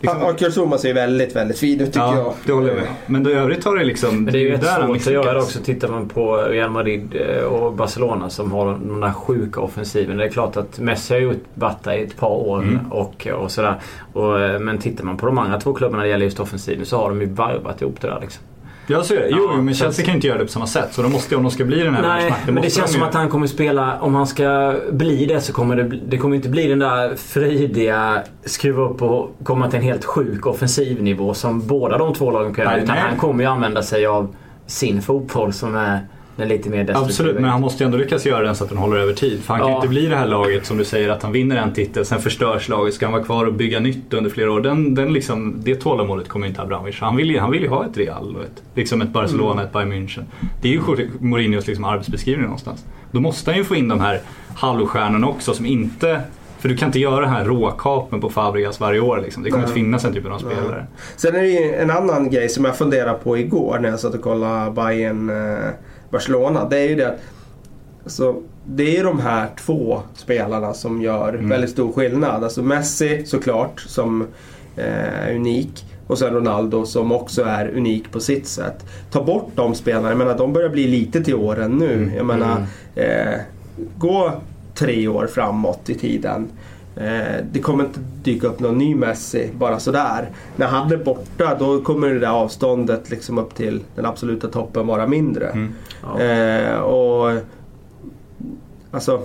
[0.05, 0.21] Liksom...
[0.21, 2.35] Ja, Kurzuma ser väldigt, väldigt fin ut tycker ja, jag.
[2.47, 2.88] det håller jag med.
[3.07, 4.25] Men då i övrigt har det liksom...
[4.25, 5.59] Men det är ju rätt svårt att göra också.
[5.59, 10.17] Tittar man på Real Madrid eh, och Barcelona som har den där sjuka offensiven.
[10.17, 12.93] Det är klart att Messi har gjort Batta i ett par år mm.
[12.93, 13.75] och, och sådär.
[14.12, 16.87] Och, eh, men tittar man på de andra två klubbarna när det gäller just offensiven
[16.87, 18.45] så har de ju varvat ihop det där liksom.
[18.87, 19.29] Jag ser det.
[19.31, 20.94] Jo, ja, men Chelsea kan ju inte göra det på samma sätt.
[20.94, 23.14] Så de måste, om de ska bli den här Nej, men det känns som att
[23.14, 26.68] han kommer spela, om han ska bli det så kommer det, det kommer inte bli
[26.68, 32.14] den där fridiga, skruva upp och komma till en helt sjuk offensivnivå som båda de
[32.14, 32.77] två lagen kan göra.
[32.77, 33.05] Utan nej.
[33.09, 34.35] han kommer ju använda sig av
[34.66, 36.01] sin fotboll som är
[36.37, 38.79] den lite mer Absolut, men han måste ju ändå lyckas göra den så att den
[38.79, 39.42] håller över tid.
[39.42, 39.64] För han ja.
[39.64, 42.05] kan ju inte bli det här laget som du säger att han vinner en titel,
[42.05, 42.94] sen förstörs laget.
[42.94, 44.61] Ska han vara kvar och bygga nytt under flera år?
[44.61, 47.01] Den, den liksom, det tålamodet kommer inte Abramovic.
[47.01, 49.64] Han vill ju, han vill ju ha ett Real, ett, liksom ett Barcelona, mm.
[49.64, 50.25] ett Bayern München.
[50.62, 52.85] Det är ju Mourinhos liksom arbetsbeskrivning någonstans.
[53.11, 54.20] Då måste han ju få in de här
[54.55, 56.20] halvstjärnorna också som inte
[56.64, 59.20] för du kan inte göra den här råkapen på Fabregas varje år.
[59.20, 59.42] Liksom.
[59.42, 60.87] Det kommer inte finnas en typ av spelare.
[61.16, 64.14] Sen är det ju en annan grej som jag funderade på igår när jag satt
[64.14, 65.68] och kollade Bayern eh,
[66.14, 66.68] Barcelona.
[66.68, 67.20] Det är ju det att
[68.05, 71.48] alltså, det är de här två spelarna som gör mm.
[71.48, 72.44] väldigt stor skillnad.
[72.44, 74.27] Alltså Messi såklart som
[74.77, 75.85] eh, är unik.
[76.07, 78.85] Och sen Ronaldo som också är unik på sitt sätt.
[79.11, 81.92] Ta bort de spelarna, jag menar de börjar bli lite till åren nu.
[81.92, 82.14] Mm.
[82.14, 83.29] Jag menar, mm.
[83.29, 83.40] eh,
[83.98, 84.33] gå
[84.74, 86.48] tre år framåt i tiden.
[86.96, 90.28] Eh, det kommer inte dyka upp någon ny Messi bara sådär.
[90.57, 94.87] När han är borta då kommer det där avståndet liksom upp till den absoluta toppen
[94.87, 95.48] vara mindre.
[95.48, 95.72] Mm.
[96.02, 96.20] Ja.
[96.20, 97.42] Eh, och
[98.94, 99.22] Alltså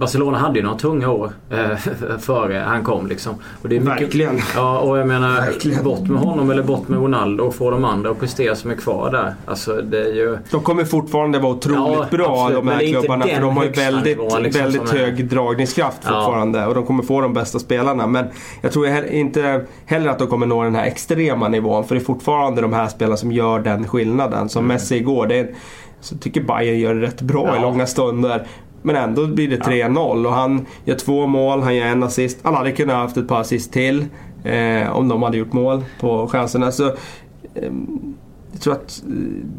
[0.00, 1.76] Barcelona hade ju några tunga år eh,
[2.18, 3.34] före han kom liksom.
[3.62, 4.38] Och det är mycket, Verkligen.
[4.56, 5.84] Ja, och jag menar Verkligen.
[5.84, 8.74] bort med honom eller bort med Ronaldo och få de andra att prestera som är
[8.74, 9.34] kvar där.
[9.46, 10.38] Alltså det är ju...
[10.50, 13.26] De kommer fortfarande vara otroligt Ja, bra absolut, de här klubbarna.
[13.26, 16.08] För de har ju väldigt, nivån, liksom, väldigt som är- hög dragningskraft Ja.
[16.10, 16.66] fortfarande.
[16.66, 18.06] Och de kommer få de bästa spelarna.
[18.06, 18.26] Men
[18.60, 21.84] jag tror inte heller att de kommer nå den här extrema nivån.
[21.84, 24.48] För det är fortfarande de här spelarna som gör den skillnaden.
[24.48, 25.26] Som Messi igår.
[25.26, 25.54] Det är,
[26.00, 27.62] så tycker Bayern gör det rätt bra i Ja.
[27.62, 28.46] långa stunder.
[28.82, 32.38] Men ändå blir det 3-0 och han gör två mål, han gör en assist.
[32.42, 34.06] Han hade kunnat ha haft ett par assist till.
[34.44, 36.72] Eh, om de hade gjort mål på chanserna.
[36.72, 36.86] Så,
[37.54, 38.14] ehm,
[38.52, 39.14] jag tror att eh,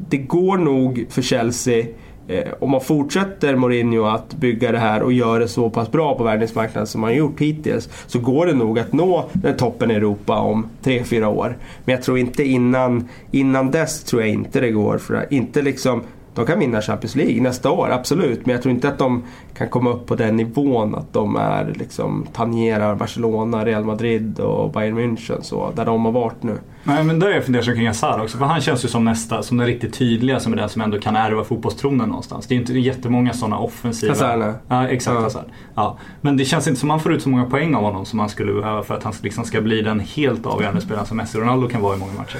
[0.09, 1.85] det går nog för Chelsea
[2.27, 6.17] eh, om man fortsätter Mourinho att bygga det här och gör det så pass bra
[6.17, 7.89] på världsmarknaden som man har gjort hittills.
[8.07, 11.57] Så går det nog att nå den toppen i Europa om 3-4 år.
[11.85, 14.97] Men jag tror inte innan, innan dess tror jag inte det går.
[14.97, 16.03] För inte liksom,
[16.35, 18.45] de kan vinna Champions League nästa år, absolut.
[18.45, 21.73] Men jag tror inte att de kan komma upp på den nivån att de är
[21.75, 26.57] liksom tangerar Barcelona, Real Madrid och Bayern München så, där de har varit nu.
[26.83, 28.37] Nej men där är jag fundersam kring Hazard också.
[28.37, 30.99] För han känns ju som nästa, som den riktigt tydliga, som är den som ändå
[30.99, 32.47] kan ärva fotbollstronen någonstans.
[32.47, 34.13] Det är ju inte jättemånga sådana offensiva...
[34.13, 34.53] Hazard.
[34.67, 35.21] Ja exakt Ja.
[35.21, 35.45] Hazard.
[35.75, 35.97] Ja.
[36.21, 38.29] Men det känns inte som man får ut så många poäng av honom som man
[38.29, 41.41] skulle behöva för att han liksom ska bli den helt avgörande spelaren som Messi och
[41.41, 42.39] Ronaldo kan vara i många matcher.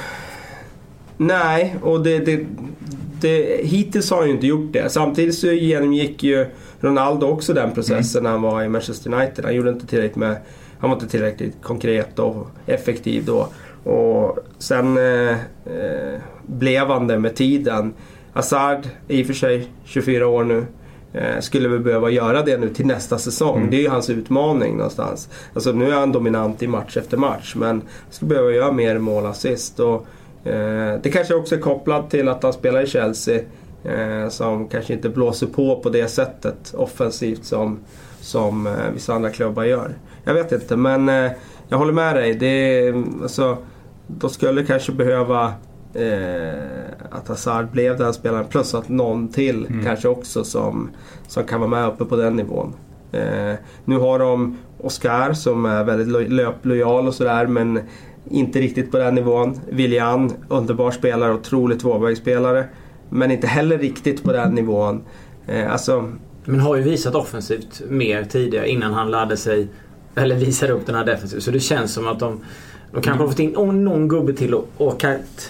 [1.24, 2.46] Nej, och det, det,
[3.20, 4.90] det, hittills har han ju inte gjort det.
[4.90, 6.46] Samtidigt så genomgick ju
[6.80, 9.46] Ronaldo också den processen när han var i Manchester United.
[9.46, 10.38] Han gjorde inte tillräckligt med...
[10.80, 13.48] Han var inte tillräckligt konkret och effektiv då.
[13.92, 15.32] Och sen eh,
[15.66, 17.94] eh, blev han det med tiden.
[18.34, 20.66] Hazard, i och för sig 24 år nu,
[21.14, 23.68] eh, skulle väl behöva göra det nu till nästa säsong.
[23.72, 25.30] Det är ju hans utmaning någonstans.
[25.54, 29.24] Alltså nu är han dominant i match efter match men skulle behöva göra mer mål
[29.24, 29.80] och assist.
[29.80, 30.08] Och,
[31.04, 33.40] det kanske också är kopplat till att han spelar i Chelsea.
[33.84, 37.80] Eh, som kanske inte blåser på på det sättet offensivt som,
[38.20, 39.94] som eh, vissa andra klubbar gör.
[40.24, 41.32] Jag vet inte men eh,
[41.68, 42.34] jag håller med dig.
[42.34, 43.58] Det är, alltså,
[44.08, 45.54] de skulle kanske behöva
[45.94, 46.54] eh,
[47.12, 50.90] att Hazard blev den spelaren plus att någon till kanske också som,
[51.28, 52.74] som kan vara med uppe på den nivån.
[53.12, 53.54] Eh,
[53.86, 57.80] nu har de Oscar som är väldigt lo- löplojal och sådär men
[58.30, 59.60] inte riktigt på den nivån.
[59.70, 62.66] William, underbar spelare, otrolig tvåvägsspelare.
[63.10, 65.02] Men inte heller riktigt på den nivån.
[65.48, 66.12] Eh, alltså,
[66.46, 69.68] Men har ju visat offensivt mer tidigare innan han lärde sig
[70.16, 71.42] eller visade upp den här defensiven.
[71.42, 72.40] Så det känns som att de
[72.94, 75.06] de kanske har fått in någon gubbe till och, och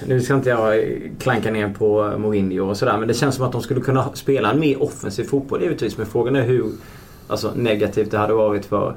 [0.06, 0.84] Nu ska inte jag
[1.20, 4.52] klanka ner på Mourinho och sådär men det känns som att de skulle kunna spela
[4.52, 5.98] en mer offensiv fotboll givetvis.
[5.98, 6.66] Men frågan är hur
[7.28, 8.96] alltså, negativt det hade varit för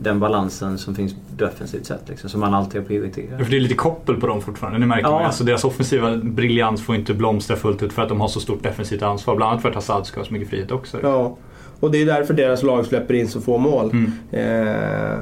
[0.00, 2.08] den balansen som finns defensivt sett.
[2.08, 3.42] Liksom, som man alltid har Ja, prioriterat.
[3.44, 4.78] för det är lite koppel på dem fortfarande.
[4.78, 5.10] Det märker Ja.
[5.10, 5.24] man.
[5.24, 8.62] Alltså deras offensiva briljans får inte blomstra fullt ut för att de har så stort
[8.62, 9.36] defensivt ansvar.
[9.36, 10.98] Bland annat för att Hazard ska ha så mycket frihet också.
[11.02, 11.36] Ja,
[11.80, 13.90] och det är därför deras lag släpper in så få mål.
[13.90, 14.12] Mm.
[14.30, 15.18] Eh,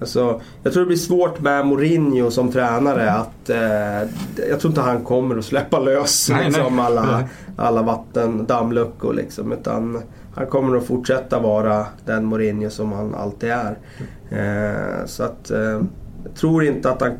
[0.00, 3.50] alltså, jag tror det blir svårt med Mourinho som tränare att...
[3.50, 4.08] Eh,
[4.50, 6.84] jag tror inte han kommer att släppa lös Nej, liksom, nej.
[6.86, 9.52] alla, alla vatten, dammluckor liksom.
[9.52, 10.02] Utan
[10.38, 13.78] han kommer att fortsätta vara den Mourinho som han alltid är.
[14.30, 15.50] Eh, så att...
[15.50, 15.80] Eh,
[16.24, 17.12] jag tror inte att han...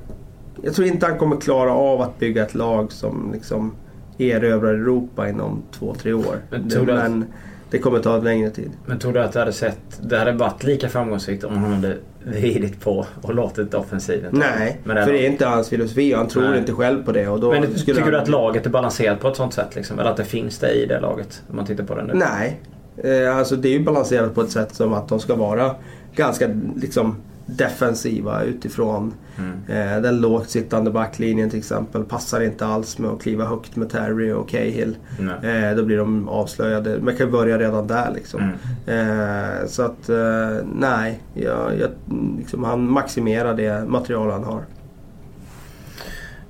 [0.62, 3.72] Jag tror inte han kommer klara av att bygga ett lag som liksom
[4.18, 6.36] erövrar Europa inom två, tre år.
[6.50, 7.24] Men tror du att- Men
[7.70, 8.70] det kommer ta längre tid.
[8.86, 9.78] Men tror du att det hade sett...
[10.02, 14.80] Det hade varit lika framgångsrikt om han hade vridit på och låtit offensiven ta Nej,
[14.84, 16.58] det för det är inte hans filosofi och han tror Nej.
[16.58, 17.28] inte själv på det.
[17.28, 18.10] Och då Men tycker han...
[18.10, 19.74] du att laget är balanserat på ett sånt sätt?
[19.76, 19.98] Liksom?
[19.98, 21.42] Eller att det finns det i det laget?
[21.50, 22.12] Om man tittar på det nu.
[22.14, 22.60] Nej.
[23.04, 25.74] Eh, alltså det är ju balanserat på ett sätt som att de ska vara
[26.14, 29.52] ganska liksom, defensiva utifrån Mm.
[29.96, 32.04] eh, den lågt sittande backlinjen till exempel.
[32.04, 34.96] Passar inte alls med att kliva högt med Terry och Cahill.
[35.42, 36.98] Eh, då blir de avslöjade.
[37.02, 38.52] Man kan börja redan där liksom.
[38.86, 39.08] Mm.
[39.08, 41.90] Eh, så att eh, nej, jag, jag,
[42.38, 44.62] liksom, han maximerar det material han har.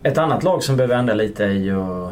[0.03, 2.09] Ett annat lag som behöver ändra lite är ju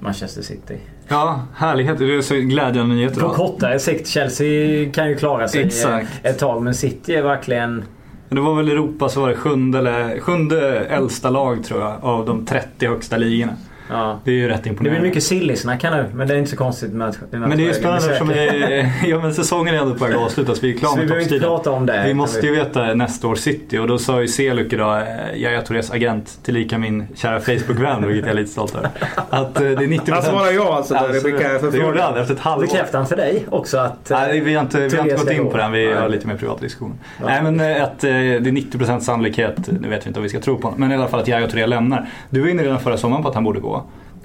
[0.00, 0.78] Manchester City.
[1.08, 1.98] Ja, härlighet.
[1.98, 3.20] Det är så glädjande nyheter.
[3.20, 4.08] På kortare sikt.
[4.08, 6.08] Chelsea kan ju klara sig Exakt.
[6.22, 7.84] ett tag men City är verkligen...
[8.28, 12.26] Det var väl Europa så var det sjunde, eller, sjunde äldsta lag tror jag av
[12.26, 13.52] de 30 högsta ligorna.
[13.90, 14.20] Ja.
[14.24, 15.00] Det är ju rätt Det imponerande.
[15.00, 17.50] blir mycket silly-snack här nu men det är inte så konstigt med att med Men
[17.50, 18.30] det är ju spännande eftersom
[19.10, 20.62] ja, men säsongen är ändå på väg att avslutas.
[20.64, 21.48] Vi är klara Så vi med toppstriden.
[21.48, 22.02] prata om det.
[22.06, 25.06] Vi måste ju veta nästa år City och då sa ju Seluk idag, eh,
[25.42, 28.90] Yahya Tourés agent, tillika min kära Facebook-vän, vilket jag är lite stolt över.
[29.30, 30.12] Att eh, det är 90%.
[30.12, 30.94] Han svarar ja alltså.
[30.94, 32.16] Alltså, det skickar jag det gjorde han förfrågan.
[32.22, 32.66] efter ett halvår.
[32.66, 34.10] Bekräftar han för dig också att...
[34.10, 35.72] Nej, vi har inte, vi har inte gått in på den.
[35.72, 35.94] Vi Nej.
[35.94, 36.98] har lite mer privat diskussion.
[37.26, 40.28] Nej men eh, att eh, det är 90% sannolikhet, nu vet vi inte om vi
[40.28, 42.08] ska tro på honom, men i alla fall att Yahya Touré lämnar.
[42.30, 43.79] Du var inne redan förra sommaren på att han borde gå.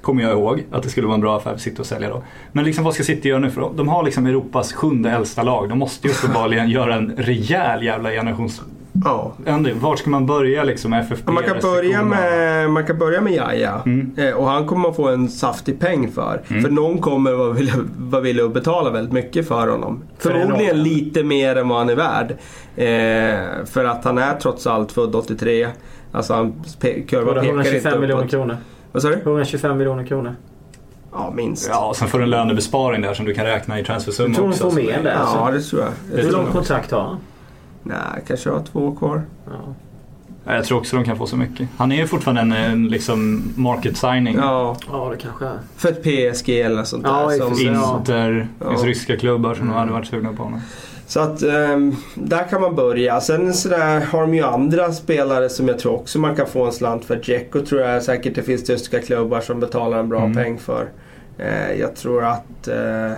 [0.05, 2.23] Kommer jag ihåg att det skulle vara en bra affär för City att sälja då.
[2.51, 3.49] Men liksom vad ska City göra nu?
[3.51, 5.69] För de har liksom Europas sjunde äldsta lag.
[5.69, 8.61] De måste ju uppenbarligen göra en rejäl jävla generations...
[9.05, 9.33] Ja.
[9.45, 9.79] ändring.
[9.79, 11.31] Vart ska man börja liksom med FFP?
[11.31, 13.81] Man kan, börja med, man kan börja med Jaja.
[13.85, 14.11] Mm.
[14.17, 16.41] Eh, och han kommer att få en saftig peng för.
[16.45, 20.03] För någon kommer vara villig, vara villig att betala väldigt mycket för honom.
[20.17, 22.31] För Förmodligen lite mer än vad han är värd.
[22.75, 25.67] Eh, för att han är trots allt född 83.
[26.11, 28.31] Alltså han pe- kurvan pekar inte 125 miljoner uppåt.
[28.31, 28.57] kronor.
[28.95, 29.15] Vad sa du?
[29.15, 30.35] 125 miljoner kronor.
[31.11, 31.67] Ja, minst.
[31.69, 34.49] Ja, sen får du en lönebesparing där som du kan räkna i transfersumma Jag tror
[34.49, 34.63] också.
[34.63, 35.09] får så mer det- det.
[35.13, 35.51] Ja, Alltså.
[35.51, 35.89] det tror jag.
[36.15, 37.17] Hur jag tror långt kontrakt har han?
[37.83, 37.95] Nej,
[38.27, 39.21] kanske har två år kvar.
[39.45, 39.51] Ja.
[40.45, 41.67] Ja, Jag tror också de kan få så mycket.
[41.77, 44.35] Han är ju fortfarande en, en liksom market signing.
[44.35, 45.59] Ja, ja, det kanske är.
[45.77, 47.09] för ett PSG eller sånt där.
[47.11, 47.67] Ja, och som.
[47.67, 48.89] Inter, det finns Ja.
[48.89, 50.61] ryska klubbar som hade varit sugna på honom.
[51.07, 53.21] Så att ehm, där kan man börja.
[53.21, 56.71] Sen sådär har de ju andra spelare som jag tror också man kan få en
[56.71, 57.15] slant för.
[57.15, 60.33] Dzeko tror jag säkert det finns tyska klubbar som betalar en bra Mm.
[60.35, 60.89] peng för.
[61.37, 62.67] Eh, jag tror att...
[62.67, 63.11] Eh,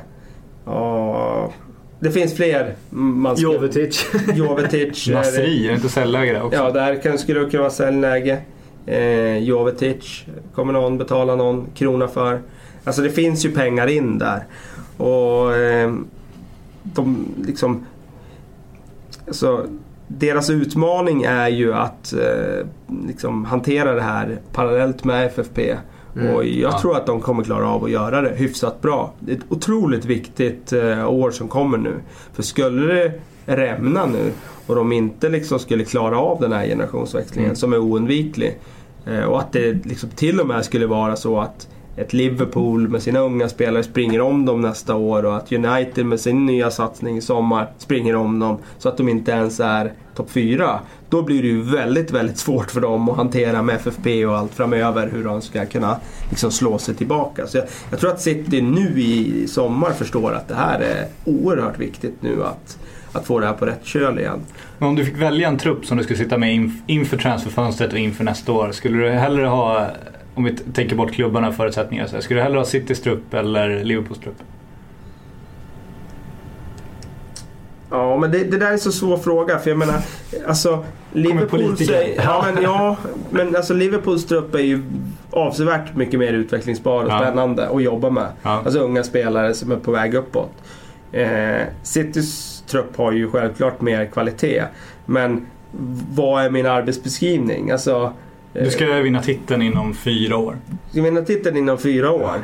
[0.65, 1.51] ja,
[1.99, 2.75] det finns fler.
[2.89, 4.05] Man ska- Jovetic.
[4.35, 5.07] Jovetic.
[5.07, 6.57] Nasri, är det inte säljläge där också?
[6.59, 8.37] Ja, där kan, skulle det kunna vara säljläge.
[8.85, 10.23] Eh, Jovetic
[10.55, 12.39] kommer någon betala någon krona för.
[12.83, 14.43] Alltså det finns ju pengar in där.
[14.97, 15.93] Och eh,
[16.93, 17.85] de liksom...
[19.27, 19.65] Alltså,
[20.07, 22.65] deras utmaning är ju att eh,
[23.07, 25.75] liksom hantera det här parallellt med FFP.
[26.15, 26.35] Mm.
[26.35, 26.79] Och jag Ja.
[26.79, 29.13] tror att de kommer klara av att göra det hyfsat bra.
[29.19, 31.93] Det är ett otroligt viktigt eh, år som kommer nu.
[32.33, 33.11] För skulle det
[33.45, 34.31] rämna nu
[34.67, 37.55] och de inte liksom skulle klara av den här generationsväxlingen Mm.
[37.55, 38.57] som är oundviklig.
[39.05, 41.67] Eh, och att det liksom till och med skulle vara så att
[41.97, 46.19] ett Liverpool med sina unga spelare springer om dem nästa år och att United med
[46.19, 50.29] sin nya satsning i sommar springer om dem så att de inte ens är topp
[50.31, 50.79] 4.
[51.09, 54.53] Då blir det ju väldigt, väldigt svårt för dem att hantera med FFP och allt
[54.53, 57.47] framöver hur de ska kunna liksom slå sig tillbaka.
[57.47, 61.79] Så jag, jag tror att City nu i sommar förstår att det här är oerhört
[61.79, 62.77] viktigt nu att,
[63.11, 64.39] att få det här på rätt köl igen.
[64.77, 67.93] Men om du fick välja en trupp som du skulle sitta med inf- inför transferfönstret
[67.93, 68.71] och inför nästa år.
[68.71, 69.87] Skulle du hellre ha,
[70.37, 73.33] om vi tänker bort klubbarna och förutsättningar, så här, skulle du hellre ha Citys trupp
[73.33, 74.35] eller Liverpools trupp?
[77.89, 79.59] Ja, men det, det där är så svår fråga.
[79.59, 79.95] För jag menar,
[80.47, 81.81] alltså Liverpools,
[82.17, 82.97] ja, men, ja,
[83.29, 84.83] men alltså Liverpools trupp är ju
[85.31, 87.19] avsevärt mycket mer utvecklingsbar och Ja.
[87.19, 88.27] spännande att jobba med.
[88.43, 88.49] Ja.
[88.65, 90.51] Alltså unga spelare som är på väg uppåt.
[91.11, 94.63] Eh, Citys trupp har ju självklart mer kvalitet.
[95.05, 95.45] Men
[96.15, 97.71] vad är min arbetsbeskrivning?
[97.71, 98.13] Alltså,
[98.63, 100.55] Du ska vinna titeln inom fyra år.
[100.91, 102.35] ska vinna titeln inom fyra år.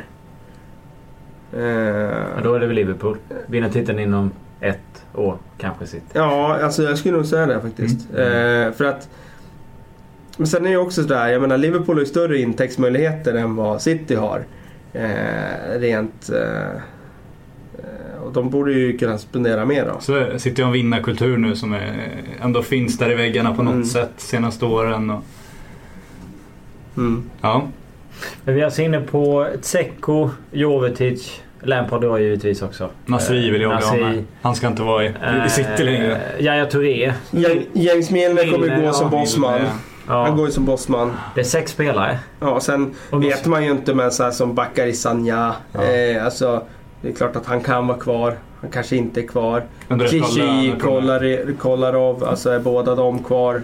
[1.52, 3.16] Eh, Ja, då är det väl Liverpool.
[3.46, 6.04] Vinna titeln inom ett år, kanske City.
[6.12, 8.10] Ja, alltså jag skulle nog säga det faktiskt.
[8.10, 9.08] Eh, för att
[10.36, 13.82] Men sen är det också sådär, jag menar Liverpool har ju större intäktsmöjligheter än vad
[13.82, 14.44] City har.
[14.92, 16.30] Eh, rent...
[16.30, 16.80] Eh,
[18.24, 20.00] och de borde ju kunna spendera mer då.
[20.00, 22.10] Så sitter jag en vinnarkultur nu som är,
[22.42, 23.84] ändå finns där i väggarna på något Mm.
[23.86, 25.10] sätt senaste åren.
[25.10, 25.24] Och,
[26.96, 27.30] Mm.
[27.40, 27.62] ja.
[28.44, 32.88] Men vi är alltså inne på Tseko, Jovetic, Lampard då givetvis också.
[33.06, 34.24] Nasri vill jag bli av Nasri, med.
[34.42, 35.12] Han ska inte vara i,
[35.46, 36.16] i City längre.
[36.38, 37.12] Eh, Yahya Touré.
[37.30, 39.60] James- Milner kommer gå som ja, bossman.
[40.06, 41.12] Han Ja, går ju som bossman.
[41.34, 42.18] det är sex spelare.
[42.40, 45.54] Ja, sen Och vet man ju inte med så här som Bakary Sanja.
[45.72, 45.82] Ja.
[45.84, 46.62] Eh, alltså,
[47.02, 48.34] det är klart att han kan vara kvar.
[48.60, 49.62] Han kanske inte är kvar.
[49.88, 53.62] Löner från- Kolar- Kolarov, alltså är båda de kvar?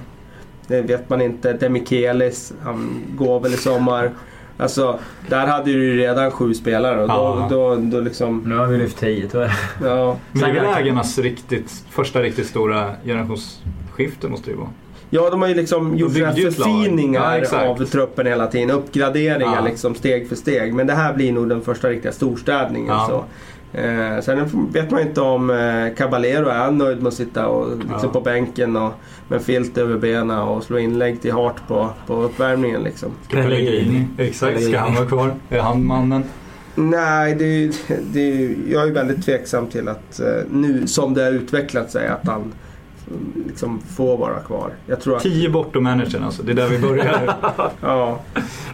[0.71, 1.53] Det vet man inte.
[1.53, 4.11] Demikelis, han går väl i sommar.
[4.59, 7.47] Alltså, där hade du ju redan sju spelare och då, Ja.
[7.51, 8.43] då, då liksom...
[8.47, 9.51] Nu har vi lyft tio jag.
[9.85, 10.17] Ja.
[10.33, 14.69] Men det är väl ägarnas riktigt, första riktigt stora generationsskifte måste det ju vara.
[15.11, 18.71] ja, de har ju liksom gjort förfiningar Ja, av truppen hela tiden.
[18.71, 19.65] Uppgraderingar Ja.
[19.65, 20.75] liksom steg för steg.
[20.75, 22.89] Men det här blir nog den första riktiga storstädningen.
[22.89, 23.07] Ja.
[23.09, 23.25] Så.
[23.73, 27.99] Eh, sen vet man inte om eh, Caballero är nöjd med att sitta och, liksom
[28.03, 28.09] Ja.
[28.09, 28.93] på bänken och
[29.29, 32.83] med en filt över benen och slå inlägg till Hart på, på uppvärmningen.
[32.83, 33.11] Liksom.
[33.31, 34.07] Pellegrini.
[34.19, 35.35] Exakt, ska han vara kvar?
[35.49, 36.25] Är han mannen?
[36.75, 37.71] Nej, det,
[38.13, 42.27] det, jag är väldigt tveksam till att eh, nu som det har utvecklat sig att
[42.27, 42.53] han mm,
[43.47, 44.71] liksom får vara kvar.
[44.87, 45.23] Jag tror att...
[45.23, 47.35] Tio bortom managern alltså, det är där vi börjar.
[47.81, 48.19] Ja.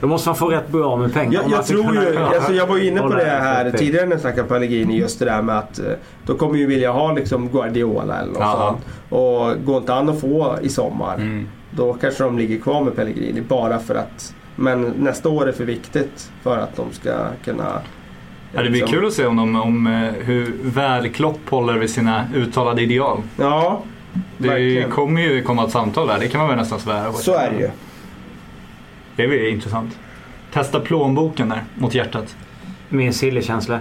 [0.00, 1.42] Då måste man få rätt bra med pengar.
[1.42, 4.20] Jag, jag tror ju, alltså jag var ju inne på det här tidigare när jag
[4.20, 4.98] snackade Pellegrini.
[4.98, 5.84] Just det där med att eh,
[6.26, 8.86] då kommer ju vilja ha liksom Guardiola eller något sånt.
[9.08, 11.14] Och går inte an att få i sommar.
[11.14, 11.48] Mm.
[11.70, 15.64] Då kanske de ligger kvar med Pellegrini bara för att men nästa år är för
[15.64, 17.12] viktigt för att de ska
[17.44, 17.80] kunna...
[18.52, 21.74] Ja, det blir liksom- kul att se om, de, om eh, hur väl Klopp håller
[21.74, 23.22] vid sina uttalade ideal.
[23.36, 23.82] Ja,
[24.38, 24.90] Det Verkligen.
[24.90, 27.18] kommer ju komma ett samtal där, det kan man väl nästan svära på.
[27.18, 27.70] så är det ju.
[29.16, 29.98] Det blir intressant.
[30.52, 32.36] Testa plånboken där mot hjärtat.
[32.88, 33.80] Min silly-känsla.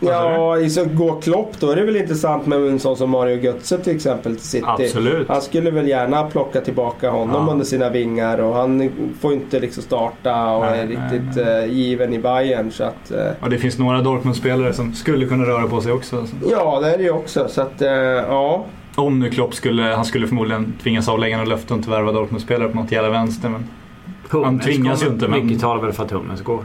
[0.00, 3.36] Ja, i så går Klopp då är det väl intressant med en sån som Mario
[3.40, 4.64] Götze till exempel till City.
[4.68, 5.28] Absolut.
[5.28, 7.52] Han skulle väl gärna plocka tillbaka honom Ja.
[7.52, 11.46] under sina vingar och han får ju inte liksom starta och Nej, är nej, riktigt
[11.46, 15.44] eh, given i Bayern så att eh, Och det finns några Dortmund-spelare som skulle kunna
[15.44, 16.26] röra på sig också.
[16.50, 18.64] Ja, det är det ju också så att eh, ja.
[18.94, 22.68] Om nu Klopp skulle, han skulle förmodligen tvingas avlägga något löfte om att värva Dortmund-spelare
[22.68, 23.48] på något jävla vänster.
[23.48, 23.64] Men
[24.30, 26.64] Hummels tvingas ju inte, men- Mycket talar väl för att Hummels går.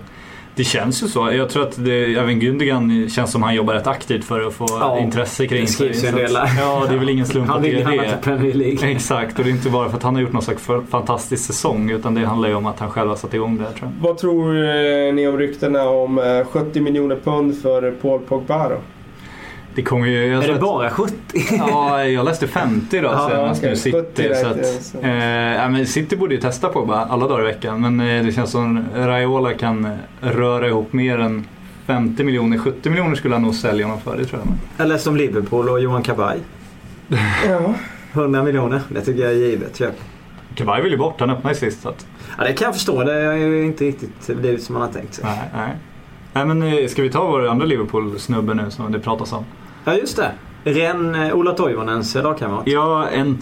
[0.55, 1.31] det känns ju så.
[1.31, 4.65] Jag tror att det, även Gundogan känns som han jobbar rätt aktivt för att få
[4.69, 6.07] Ja, intresse kring det sig.
[6.09, 6.31] en del.
[6.57, 8.17] Ja, det är väl ingen slump Han att det är hamna till det.
[8.21, 8.91] Premier League.
[8.91, 11.89] Exakt, och det är inte bara för att han har gjort någon slags fantastisk säsong
[11.91, 14.07] utan det handlar ju om att han själv har satt igång det här tror jag.
[14.09, 18.75] Vad tror eh, ni om ryktena om eh, 70 miljoner pund för Paul Pogba då?
[19.75, 20.25] Det kommer ju...
[20.25, 21.15] Jag Är det att- bara 70?
[21.57, 23.97] Ja, jag läste 50 då Ja, senast nu City.
[23.97, 25.09] 70 Så att, eh,
[25.55, 27.81] ja, men City borde ju testa på bara alla dagar i veckan.
[27.81, 31.45] Men eh, det känns som Raiola kan röra ihop mer än
[31.85, 32.57] 50 miljoner.
[32.57, 34.41] 70 miljoner skulle han nog sälja honom för, det tror
[34.77, 34.85] jag.
[34.85, 36.37] Eller som Liverpool och Johan Kabaj.
[37.47, 37.73] Ja.
[38.13, 38.81] 100 miljoner.
[38.89, 39.77] Det tycker jag är givet.
[39.77, 39.95] Köp.
[40.55, 41.81] Kabaj vill ju bort, han öppnade ju sist.
[41.81, 42.05] Så att,
[42.37, 43.03] Ja, det kan jag förstå.
[43.03, 45.25] Det är ju inte riktigt det som man har tänkt sig.
[45.25, 45.75] nej, nej.
[46.33, 49.45] Nej, men eh, ska vi ta vår andra Liverpool-snubbe nu som det pratas om?
[49.85, 50.31] Ja, just det.
[50.63, 52.63] Ren eh, Ola Toivonens lagkamrat.
[52.65, 53.39] Ja, en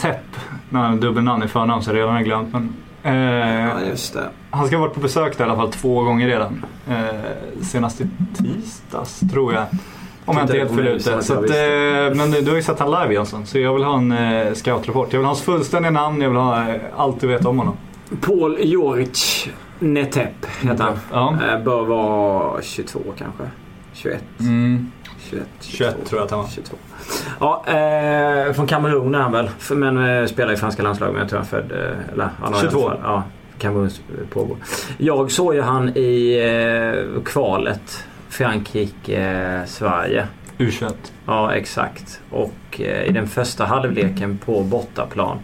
[0.71, 2.53] han dubbelnamn i förnamn så jag redan har glömt.
[2.53, 2.73] Men,
[3.03, 4.29] eh, Ja, just det.
[4.49, 6.65] Han ska ha varit på besök där i alla fall två gånger redan.
[6.89, 7.05] Eh,
[7.61, 8.07] senast i
[8.37, 9.65] tisdags tror jag.
[10.25, 11.09] Om jag inte helt fel ute.
[11.09, 13.45] jag eh, men du har ju sett han live Jönsson.
[13.45, 15.13] Så jag vill ha en eh, scoutrapport.
[15.13, 16.21] Jag vill ha hans fullständiga namn.
[16.21, 16.65] Jag vill ha
[16.97, 17.77] allt du vet om honom.
[18.21, 19.47] Paul Joric
[19.79, 20.97] Netep heter han.
[21.11, 21.37] Ja.
[21.53, 23.43] Eh, Bör vara 22 kanske.
[23.93, 24.23] 21.
[24.39, 24.91] Mm.
[25.29, 26.47] 21, 21 tror jag att han var.
[26.47, 26.77] 22.
[27.39, 29.49] Ja, eh, från Kamerun är han väl.
[29.71, 31.13] Men eh, spelar i franska landslaget.
[31.13, 31.71] Men jag tror han född...
[31.71, 32.89] Eh, eller, han har i alla 22.
[32.89, 33.23] fall- Ja,
[33.59, 34.57] Kameruns eh, pågår.
[34.97, 36.37] Jag såg ju han i
[37.17, 38.03] eh, kvalet.
[38.29, 40.27] Frankrike-Sverige.
[40.57, 40.93] U21.
[41.25, 42.21] Ja, exakt.
[42.29, 45.37] Och eh, i den första halvleken på bortaplan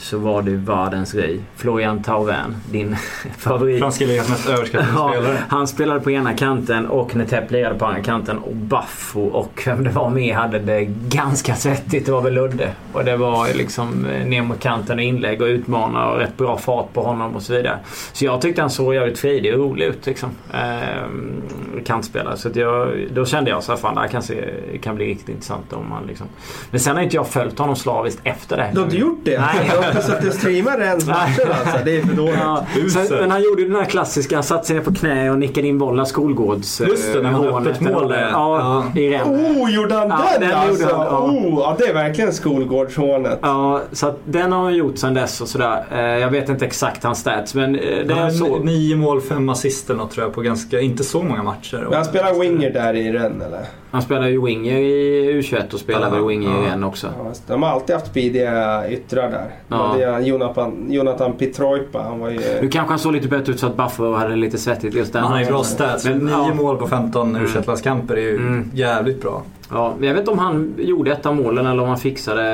[0.00, 1.40] så var det världens rej.
[1.56, 2.96] Florian Thauvin, din
[3.38, 3.78] favorit.
[3.78, 5.38] Franska ligans mest överskattade Ja, spelare.
[5.48, 8.38] han spelade på ena kanten och Netep lirade på andra kanten.
[8.38, 12.06] Och Baffo och vem det var med hade det ganska svettigt.
[12.06, 12.68] Det var väl Ludde.
[12.92, 16.58] Och det var liksom eh, ner mot kanten och inlägg och utmana och rätt bra
[16.58, 17.78] fart på honom och så vidare.
[18.12, 20.30] Så jag tyckte han såg jävligt fredig och rolig ut liksom.
[20.52, 21.42] Ehm,
[21.84, 22.36] kantspelare.
[22.36, 24.44] Så att jag, då kände jag så här, fan det här kan, se,
[24.82, 26.26] kan bli riktigt intressant om man liksom.
[26.70, 28.70] Men sen har inte jag följt honom slaviskt efter det.
[28.72, 29.40] Du har inte gjort det?
[29.40, 29.70] Nej.
[29.92, 31.78] Du inte suttit och streamat Rennes matcher alltså?
[31.84, 32.34] Det är för dåligt.
[32.40, 32.66] Ja,
[33.06, 34.36] sen, men han gjorde den här klassiska.
[34.36, 36.80] Han satte sig ner på knä och nickade in bollen skolgårds...
[36.80, 38.28] Just det, när han öppet mål där.
[38.32, 39.56] Ja, i Rennes.
[39.56, 40.96] Oh, gjorde han Ja, den, den gjorde alltså?
[40.96, 41.20] han, ja.
[41.20, 43.38] Oh, ja, det är verkligen skolgårdshånet.
[43.42, 45.84] Ja, så att den har han gjort sen dess och sådär.
[45.92, 48.58] Eh, Jag vet inte exakt hans stats men eh, det är så.
[48.58, 51.76] nio mål, fem assist eller tror jag på ganska, inte så många matcher.
[51.84, 53.60] Men han spelar winger där i Rennes eller?
[53.92, 56.62] Han spelar ju winger i U21 och spelar Ja, väl winger ja.
[56.66, 57.06] i Rennes också.
[57.18, 59.50] Ja, de har alltid haft speediga yttrar där.
[59.68, 59.76] Ja.
[59.80, 62.40] Är Jonathan, Jonathan Pietroipa, han var ju...
[62.60, 65.22] Nu kanske han såg lite bättre ut så att Buffalo hade lite svettigt just den
[65.22, 66.04] Han har ju bra stats.
[66.04, 66.54] Men, Nio ja.
[66.54, 68.70] mål på 15 u landskamper är ju Mm.
[68.74, 69.42] jävligt bra.
[69.70, 72.44] Ja, men jag vet inte om han gjorde ett av målen eller om han fixade...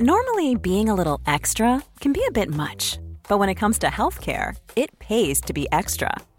[0.00, 3.86] Normally, being a little extra can be a bit much, but when it comes to
[3.86, 6.18] healthcare, it pays to be extra.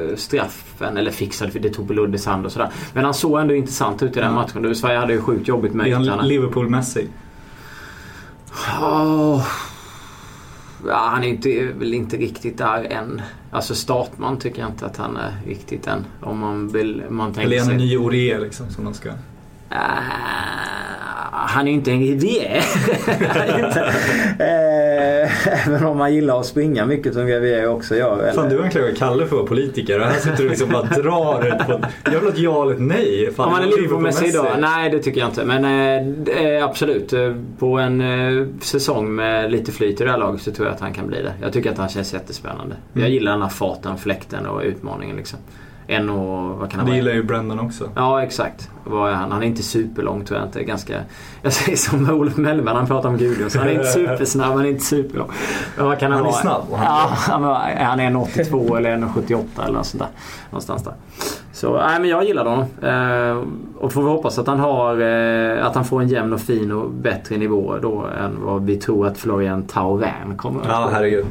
[0.00, 2.70] Eh, straffen eller fixade för det tog på Luddes hand och sådär.
[2.92, 4.74] Men han såg ändå intressant ut i den matchen.
[4.74, 6.16] Sverige hade ju sjukt jobbigt med Är yttrarna.
[6.16, 7.08] han Liverpool-mässig?
[8.82, 9.46] Åh.
[10.86, 13.22] Ja, han är inte, väl inte riktigt där än.
[13.50, 16.04] Alltså startman tycker jag inte att han är riktigt än.
[16.20, 19.10] Om man vill, man tänker Eller är han en ny Aurier liksom som de ska...
[19.68, 20.00] Ah,
[21.36, 22.64] han är inte en rivier.
[24.38, 28.18] Eh, Även om man gillar att springa mycket som rivier också gör.
[28.22, 28.32] eller?
[28.32, 31.46] Fan du anklagar Kalle för att vara politiker och här sitter du liksom bara drar
[31.48, 31.80] ut på...
[32.04, 33.30] Jag vill ha ett ja eller ett nej.
[33.36, 34.46] Fan, Om man är Liverpool-mässig idag?
[34.58, 35.44] Nej, det tycker jag inte.
[35.44, 37.12] Men eh, eh, absolut.
[37.12, 40.74] eh, På en eh, säsong med lite flyt i det här laget så tror jag
[40.74, 41.32] att han kan bli det.
[41.42, 42.76] Jag tycker att han känns jättespännande.
[42.92, 45.38] Jag gillar den här farten, fläkten och utmaningen liksom.
[45.86, 47.88] En och, vad kan han Det gillar ju Brendan också.
[47.94, 48.70] Ja exakt.
[48.84, 49.32] Vad är han?
[49.32, 50.64] Han är inte superlång tror jag inte.
[50.64, 50.94] Ganska...
[51.42, 53.60] Jag säger som Olof Mellberg han pratar om Gudjonsson.
[53.60, 55.28] Han är inte supersnabb, han är inte superlång.
[55.76, 57.42] Men vad kan han, Han är snabb han- Ja, han,
[57.86, 60.08] han är 1,82 eller 1,78 eller något sånt där.
[60.50, 60.94] Någonstans där.
[61.52, 62.64] Så nej, men jag gillar honom.
[62.82, 63.42] Eh,
[63.82, 66.72] och får vi hoppas att han, har, eh, att han får en jämn och fin
[66.72, 70.94] och bättre nivå då än vad vi tror att Florian Thauvin kommer att Ja, få.
[70.94, 71.26] herregud.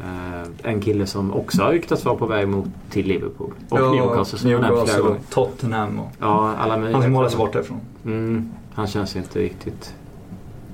[0.00, 3.52] Eh, en kille som också har ryktats vara på väg mot till Liverpool.
[3.68, 5.20] Och Ja, Newcastle som Newcastle, gånger.
[5.30, 6.10] Tottenham och...
[6.20, 6.92] Ja, alla möjliga.
[6.96, 7.80] Han ska måla sig bort därifrån.
[8.04, 9.94] Mm, han känns inte riktigt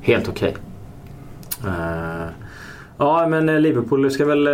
[0.01, 0.57] helt okej.
[1.67, 2.27] Eh,
[2.99, 4.53] ja men eh, Liverpool ska väl eh,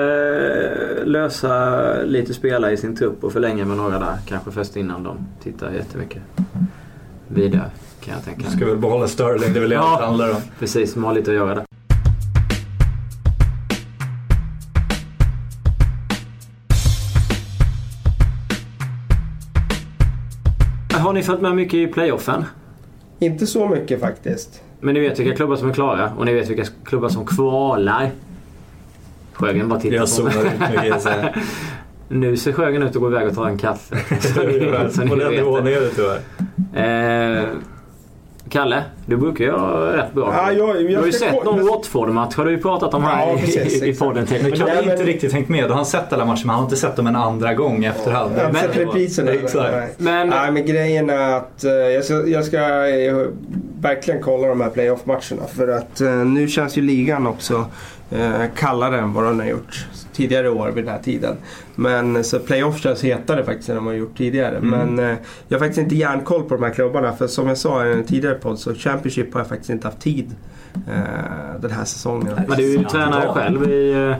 [1.05, 4.17] lösa lite spelare i sin trupp och förlänga med några där.
[4.27, 6.23] Kanske först innan de tittar jättemycket
[7.29, 8.51] vidare kan jag tänka.
[8.51, 9.93] Ska väl behålla Sterling, det är väl det Ja.
[9.93, 10.37] allt handlar om.
[10.59, 11.65] Precis, de har lite att göra där.
[21.01, 22.45] Har ni följt med mycket i playoffen?
[23.19, 24.63] Inte så mycket faktiskt.
[24.81, 28.11] Men ni vet vilka klubbar som är klara och ni vet vilka klubbar som kvalar.
[29.33, 30.89] Sjögren bara tittar Jag på mig.
[30.89, 31.35] jag.
[32.09, 33.97] Nu ser Sjögren ut att gå iväg och ta en kaffe.
[34.21, 37.41] Så ni- så ni På den nivån är det tyvärr.
[37.41, 37.49] Eh,
[38.51, 41.67] Kalle, du brukar ju ha rätt bra Ja, jag- jag Du har ju sett någon
[41.67, 44.27] Watford-match har du ju pratat om här Ja, i, precis, i, i podden.
[44.27, 44.43] Till.
[44.43, 45.65] Men Kalle har inte men- riktigt hängt med.
[45.65, 47.85] Då har han sett alla matcher men han har inte sett dem en andra gång
[47.85, 48.33] efterhand.
[48.37, 49.31] Jag har Men- sett repriserna.
[49.55, 49.89] Nej.
[49.99, 53.17] men, Nej men grejen är att eh, jag ska, jag ska eh,
[53.81, 55.43] verkligen kolla de här playoff-matcherna.
[55.57, 57.65] För att eh, nu känns ju ligan också
[58.11, 61.37] eh, kallare än vad den har gjort tidigare år vid den här tiden.
[61.75, 64.57] Men så playoff känns hetare faktiskt än de har gjort tidigare.
[64.57, 64.71] Mm.
[64.71, 65.17] Men eh,
[65.49, 67.13] jag har faktiskt inte järnkoll på de här klubbarna.
[67.13, 70.01] För som jag sa i en tidigare podd så Championship har jag faktiskt inte haft
[70.01, 70.35] tid
[70.75, 72.41] eh, den här säsongen.
[72.49, 74.17] men du är ju tränare själv i, eh,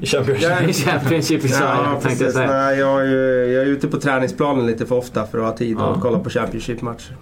[0.00, 0.68] I Championship.
[0.68, 2.46] I Championship i Sverige Ja, tänkte jag säga.
[2.52, 5.56] Nej, jag, är ju, jag är ute på träningsplanen lite för ofta för att ha
[5.56, 5.94] tid Ja.
[5.94, 7.16] att kolla på Championship-matcher.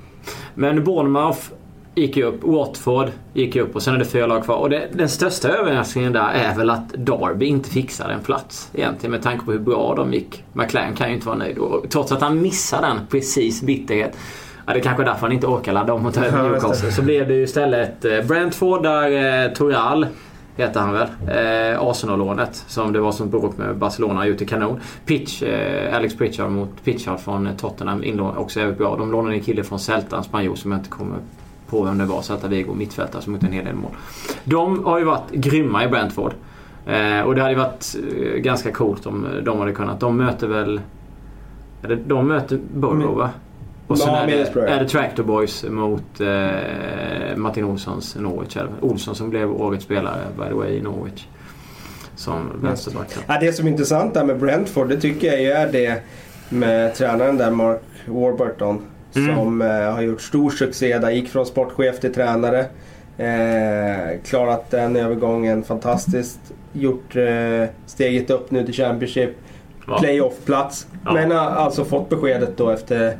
[0.54, 1.38] Men Bournemouth
[1.96, 2.42] gick ju upp.
[2.42, 4.56] Watford gick ju upp och sen är det fyra lag kvar.
[4.56, 8.70] Och det, den största överraskningen där är väl att Derby inte fixade en plats.
[8.74, 10.44] Egentligen med tanke på hur bra de gick.
[10.52, 11.58] McLaren kan ju inte vara nöjd.
[11.58, 14.16] Och trots att han missar den precis bitterhet.
[14.66, 16.50] Ja, det är kanske är därför han inte orkar ladda om och ta över.
[16.50, 16.92] Newcastle.
[16.92, 20.06] Så blev det ju istället eh, Brentford där eh, Toral
[20.56, 21.08] heter han väl.
[21.28, 24.80] Eh, Arsenal-lånet som det var som bråk med Barcelona gjort i kanon.
[25.06, 28.96] Pitch, eh, Alex Pritchard mot Pitchard från eh, Tottenham inlån också jävligt bra.
[28.96, 31.18] De lånade en kille från Celta, en spanjor som jag inte kommer
[31.68, 32.22] på vem det var.
[32.22, 33.90] Celta Vigo, mittfältare som gjort en hel del mål.
[34.44, 36.32] De har ju varit grymma i Brentford.
[36.86, 40.00] Eh, och det hade ju varit eh, ganska coolt om de hade kunnat.
[40.00, 40.80] De möter väl...
[41.80, 43.30] Det, de möter Borough va?
[43.86, 48.56] Och sen är, det, är det Tractor Boys mot eh, Martin Olssons Norwich.
[48.56, 48.70] Eller?
[48.80, 51.26] Olsson som blev årets spelare by the way i Norwich.
[52.14, 53.16] Som vänsterback.
[53.26, 56.02] Ja, det som är intressant där med Brentford det tycker jag ju är det
[56.48, 58.82] med tränaren där Mark Warburton.
[59.16, 59.36] Mm.
[59.36, 61.10] Som eh, har gjort stor succé där.
[61.10, 62.66] Gick från sportchef till tränare.
[63.18, 66.40] Eh, klarat den övergången fantastiskt.
[66.72, 69.30] Gjort eh, steget upp nu till Championship.
[69.86, 69.98] Ja.
[69.98, 70.86] Playoff-plats.
[71.04, 71.12] Ja.
[71.12, 73.16] Men har alltså fått beskedet då efter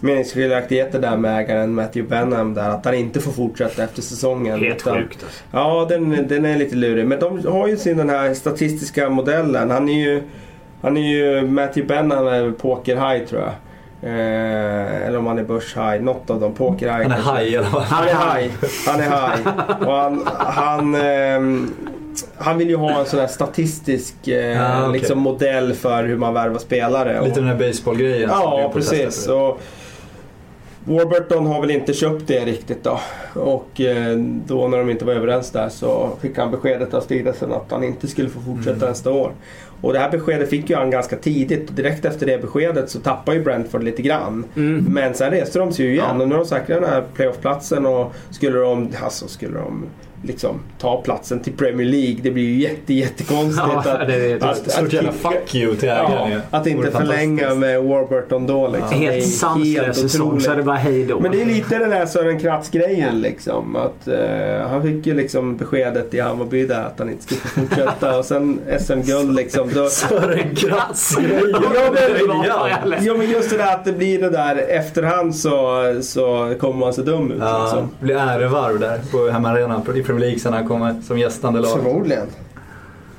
[0.00, 4.60] meningsskiljaktigheter där med ägaren Matthew Benham där att han inte får fortsätta efter säsongen.
[4.60, 5.44] Helt utan- sjukt alltså.
[5.52, 7.06] Ja, den, den är lite lurig.
[7.06, 9.70] Men de har ju sin den här statistiska modellen.
[9.70, 10.22] Han är ju,
[10.82, 13.52] han är ju Matthew Benham är väl pokerhaj tror jag.
[14.02, 16.00] Eh, eller om han är börshaj.
[16.00, 16.54] Något av dem.
[16.54, 17.82] Pokerhaj Han är haj alla fall.
[17.82, 18.50] Han är haj.
[18.86, 19.38] Han är haj.
[19.86, 21.70] Och han, han, ehm,
[22.38, 25.00] han vill ju ha en sån här statistisk eh, Ja, okej.
[25.00, 27.24] liksom modell för hur man värvar spelare.
[27.24, 28.30] Lite den här baseballgrejen.
[28.30, 29.28] Ja, precis.
[29.28, 29.60] Och
[30.84, 33.00] Warburton har väl inte köpt det riktigt då.
[33.34, 37.52] Och eh, då när de inte var överens där så fick han beskedet av styrelsen
[37.52, 38.88] att han inte skulle få fortsätta Mm.
[38.88, 39.32] nästa år.
[39.80, 41.68] Och det här beskedet fick ju han ganska tidigt.
[41.68, 44.44] Och direkt efter det beskedet så tappade ju Brentford lite grann.
[44.56, 44.84] Mm.
[44.88, 46.22] Men sen reste de sig ju igen Ja.
[46.22, 49.84] och nu har de säkrat den här playoffplatsen och skulle de, alltså skulle de
[50.22, 52.16] liksom ta platsen till Premier League.
[52.22, 55.88] Det blir ju jätte, jättekonstigt Ja, att, det är- att, Stort jävla fuck you till
[55.88, 59.02] ägaren Ja, att inte förlänga med Warburton då liksom.
[59.02, 61.20] Är Helt sanslös säsong så det bara hej då.
[61.20, 63.76] Men det är lite den här Sören Kratz-grejen liksom.
[63.76, 68.18] Att, eh, han fick ju liksom beskedet i Hammarby där att han inte skulle fortsätta.
[68.18, 69.70] och sen SM-guld liksom.
[69.74, 71.54] Då, Sören Kratz-grejen.
[72.46, 76.54] Ja, men- ja men just det där att det blir det där efterhand så, så
[76.60, 77.88] kommer man se dum ut Ja, liksom.
[78.00, 81.70] blir ärevarv där på hemmaarenan i Premier League sen han kommer som gästande lag.
[81.82, 82.26] Förmodligen.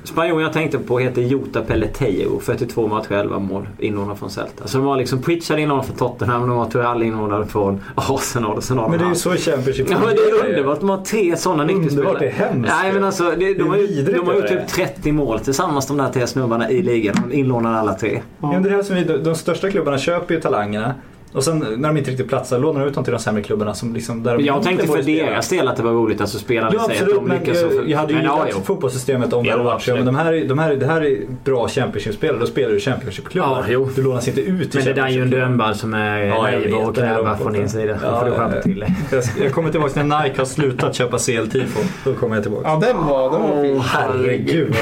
[0.04, 2.40] Spanjoren jag tänkte på heter Jota Pelletiero.
[2.40, 3.68] 42 matcher, 11 mål.
[3.78, 4.66] Inlånad från Celta.
[4.68, 6.40] Så de var liksom Pritchard inlånad från Tottenham.
[6.40, 8.56] De var Tural inlånad från Arsenal.
[8.56, 10.80] Och sen har de Men det är ju så Championship Ja men det är underbart.
[10.80, 12.08] De har tre sådana nyckelspelare.
[12.14, 12.72] Underbart, det är hemskt.
[12.82, 15.40] Nej men alltså det, Det de, är har, ju- de har gjort typ 30 mål
[15.40, 17.16] tillsammans de där tre snubbarna i ligan.
[17.28, 18.20] De inlånade alla tre.
[18.40, 20.94] Ja, men det här som vi, de, de största klubbarna köper ju talangerna.
[21.32, 23.74] Och sen när de inte riktigt platsar lånar de ut dem till de sämre klubbarna
[23.74, 26.20] som liksom där de Jag tänkte för deras del att det var roligt.
[26.20, 27.62] Alltså spelare Ja säger att de men lyckas.
[27.62, 28.64] jag, jag hade ju men, ja, gillat jo.
[28.64, 29.94] fotbollssystemet om det hade varit så.
[29.94, 32.38] Men de här, de här, det här är bra Championship-spelare.
[32.38, 33.64] Då spelar du Championship-klubbar.
[33.68, 33.86] Ja.
[33.96, 36.42] Du lånas inte ut till Men det där är ju en dömball som är Ja,
[36.42, 37.98] naiv och kräva från din sida.
[38.02, 38.62] Ja, får du ja, skärpa ja.
[38.62, 38.84] till.
[39.10, 41.80] Jag, jag kommer tillbaka när Nike har slutat köpa CL-tifo.
[42.04, 42.68] Då kommer jag tillbaka.
[42.68, 43.76] Ja den var, den var fin.
[43.76, 44.74] Åh herregud.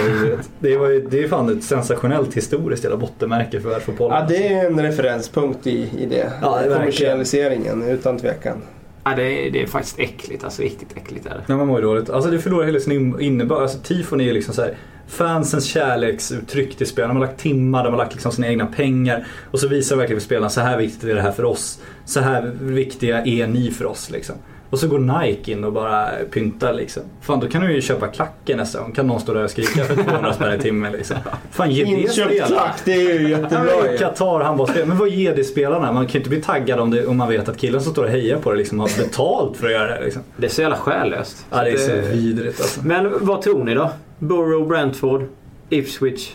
[0.59, 4.19] Det, var ju, det är fan ett sensationellt historiskt jävla bottenmärke för världsfotbollen.
[4.19, 6.33] Ja det är en referenspunkt i, i det.
[6.43, 8.63] Ja, Kommersialiseringen utan tvekan.
[9.05, 10.45] Ja, det, är, det är faktiskt äckligt.
[10.45, 11.43] Alltså riktigt äckligt är det.
[11.47, 12.11] Nej, man mår ju dåligt.
[12.11, 13.63] Alltså det förlorar hela sin in- innebörd.
[13.63, 14.75] Alltså tifon är ju liksom så här
[15.09, 17.15] fansens kärleksuttryck till spelarna.
[17.15, 19.27] De har lagt timmar, de har lagt liksom sina egna pengar.
[19.51, 21.81] Och så visar verkligen för spelarna, så här viktigt är det här för oss.
[22.05, 24.37] Så här viktiga är ni för oss liksom.
[24.71, 27.03] Och så går Nike in och bara pyntar liksom.
[27.21, 28.93] Fan då kan du ju köpa klacken nästa gång.
[28.93, 31.17] Kan någon stå där och skrika för 200 spänn i timmen liksom.
[31.51, 32.63] Fan ge det spelarna.
[32.85, 33.99] det är ju Ja, jättebra men ju.
[33.99, 34.87] Qatar handbollsspel.
[34.87, 35.93] Men vad ger det spelarna?
[35.93, 38.05] Man kan ju inte bli taggad om, det, om man vet att killen som står
[38.05, 40.05] och hejar på det liksom har betalt för att göra det.
[40.05, 40.23] Liksom.
[40.37, 41.47] Det är så jävla själlöst.
[41.51, 42.81] Ja, det är så Det- vidrigt alltså.
[42.85, 43.91] Men vad tror ni då?
[44.19, 45.25] Borough, Brentford,
[45.69, 46.31] Ipswich,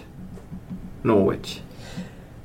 [1.01, 1.59] Norwich.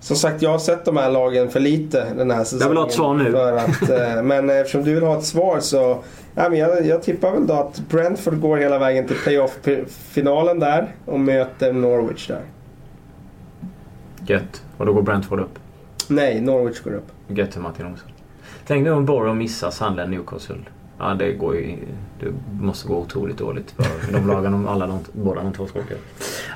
[0.00, 2.62] Som sagt, jag har sett de här lagen för lite den här säsongen.
[2.62, 3.32] Jag vill ha ett svar nu.
[3.32, 6.02] För att, eh, men eftersom du vill ha ett svar så...
[6.34, 10.94] Ja, men jag, jag tippar väl då att Brentford går hela vägen till playoff-finalen där
[11.04, 12.42] och möter Norwich där.
[14.26, 14.62] Gött.
[14.76, 15.58] Och då går Brentford upp.
[16.08, 17.06] Nej, Norwich går upp.
[17.28, 18.08] Gött för Martin Olsson.
[18.66, 20.56] Tänk nu om Borough missar Sunderland Newcastle.
[21.00, 21.76] Ja, det går ju...
[22.20, 22.26] Det
[22.60, 25.94] måste gå otroligt dåligt för de lagen om alla de, båda de två ska åka.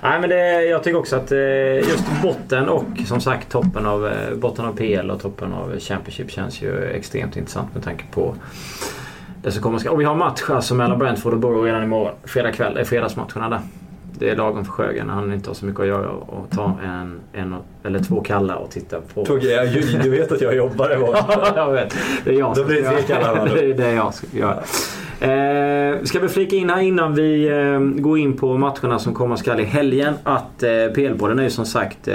[0.03, 4.07] Nej men det, jag tycker också att eh, just botten och som sagt toppen av,
[4.07, 8.35] eh, botten av PL och toppen av Championship känns ju extremt intressant med tanke på
[9.43, 9.89] det som kommer.
[9.89, 12.15] Och vi har match alltså mellan Brentford och Borough redan imorgon.
[12.25, 13.61] Fredag kväll eh, fredagsmatcherna där.
[14.19, 15.09] Det är lagom för Sjögren.
[15.09, 18.71] Han inte har så mycket att göra och ta en, en eller två kallar och
[18.71, 19.39] titta på.
[19.43, 21.53] Jag, du vet att jag jobbar imorgon.
[21.57, 21.97] jag vet.
[22.25, 23.45] Det är jag som blir det ska då?
[23.55, 24.63] Det är det jag ska göra.
[25.21, 29.37] Eh, ska vi flika in här innan vi eh, går in på matcherna som komma
[29.37, 32.15] skall i helgen att eh, PL-podden är ju som sagt eh,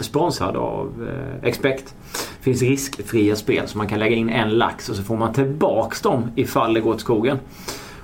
[0.00, 1.94] sponsrad av eh, Expect.
[2.12, 5.32] Det finns riskfria spel så man kan lägga in en lax och så får man
[5.32, 7.38] tillbaks dem ifall det går åt skogen.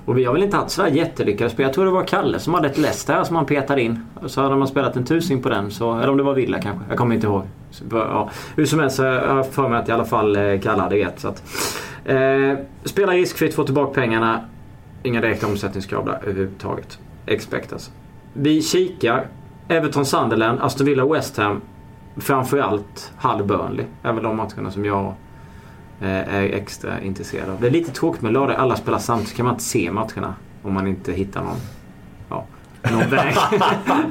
[0.05, 1.65] Och vi har väl inte haft sådär jättelyckade spel.
[1.65, 4.07] Jag tror det var Kalle som hade ett Leicester här som han petade in.
[4.27, 6.85] Så hade man spelat en tusing på den, så, eller om det var Villa kanske.
[6.89, 7.43] Jag kommer inte ihåg.
[7.71, 8.31] Så, ja.
[8.57, 10.97] Hur som helst så har jag för mig att i alla fall eh, Kalle hade
[10.97, 11.21] rätt.
[11.21, 11.43] Så att,
[12.05, 14.41] eh, spela riskfritt, få tillbaka pengarna.
[15.03, 16.99] Inga direkta omsättningskrav där överhuvudtaget.
[17.27, 17.91] Expect alltså.
[18.33, 19.27] Vi kikar.
[19.69, 21.61] Everton Sunderland, Aston Villa West Ham.
[22.17, 23.87] Framförallt Hull Burnley.
[24.03, 25.15] är väl de matcherna som jag
[26.09, 27.61] är extra intresserad av.
[27.61, 28.57] Det är lite tråkigt med lördag.
[28.57, 29.37] Alla spelar samtidigt.
[29.37, 30.35] kan man inte se matcherna.
[30.63, 31.57] Om man inte hittar någon,
[32.29, 32.47] ja,
[32.91, 33.35] någon väg.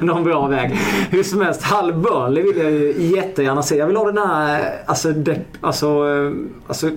[0.00, 0.70] någon bra väg.
[1.10, 3.76] Hur som helst, Hull Burnley vill jag ju jättegärna se.
[3.76, 6.32] Jag vill ha den här, alltså, depp, alltså, eh,
[6.66, 6.90] alltså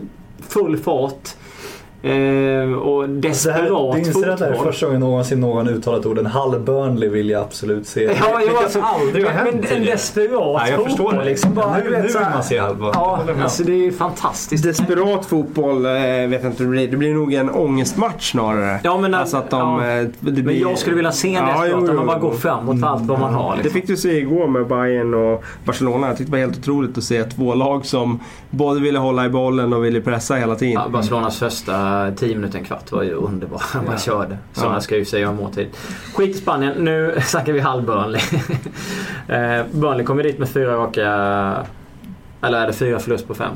[0.48, 1.36] full fart.
[2.06, 4.66] Eh, och desperat att det här är fotboll.
[4.72, 8.04] första gången någonsin någon uttalat orden Hall Burnley vill jag absolut se.
[8.04, 11.16] Ja, det jo, kan alltså, aldrig men, hänt men en desperat Nej, jag förstår fotboll
[11.16, 11.26] det.
[11.26, 11.54] liksom.
[11.54, 12.92] Bara, nu vill man se Hall Burnley.
[12.94, 14.64] Ja, alltså det är ju fantastiskt.
[14.64, 16.88] Desperat fotboll, eh, vet jag inte det blir.
[16.88, 18.80] Det blir nog en ångestmatch snarare.
[18.84, 19.92] Ja, men, alltså att de, ja.
[19.92, 20.44] eh, det blir...
[20.44, 21.68] Men jag skulle vilja se en Ja, desperat.
[21.72, 22.28] jo, Där jo, man bara jo.
[22.30, 23.52] går framåt för allt vad man har.
[23.52, 23.74] Det Liksom.
[23.82, 26.08] fick du se igår med Bayern och Barcelona.
[26.08, 29.30] Jag tyckte det var helt otroligt att se två lag som både ville hålla i
[29.30, 30.74] bollen och ville pressa hela tiden.
[30.86, 33.62] Ja, Barcelonas första 10 minuter, en kvart var ju underbar.
[33.88, 34.38] Man körde.
[34.54, 34.82] Sådana Ja.
[34.82, 35.68] ska ju säga om måltid.
[36.14, 36.74] Skit i Spanien.
[36.86, 38.22] Nu snackar vi halv Burnley.
[39.28, 41.02] Eh, Burnley kommer dit med fyra raka...
[42.42, 43.52] Eller är det fyra förlust på fem?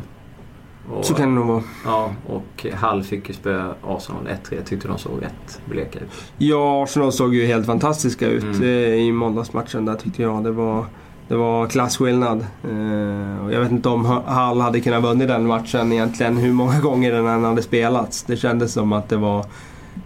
[0.92, 1.64] Och, Så kan det nog vara.
[1.86, 4.56] Ja, och Hall fick ju spöa Arsenal 1-3.
[4.56, 6.10] Jag tyckte de såg rätt bleka ut.
[6.38, 8.62] Ja, Arsenal såg ju helt fantastiska ut Mm.
[8.64, 10.44] eh, i måndagsmatchen där tyckte jag.
[10.44, 10.86] Det var,
[11.30, 12.46] det var klassskillnad.
[12.64, 17.12] Eh, jag vet inte om Hall hade kunnat vunnit den matchen egentligen hur många gånger
[17.12, 18.24] den än hade spelats.
[18.24, 19.40] Det kändes som att det var,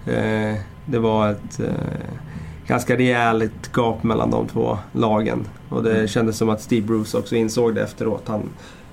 [0.05, 0.55] eh,
[0.85, 1.67] det var ett eh,
[2.67, 5.47] ganska rejält gap mellan de två lagen.
[5.69, 8.23] Och det kändes som att Steve Bruce också insåg det efteråt.
[8.27, 8.49] Han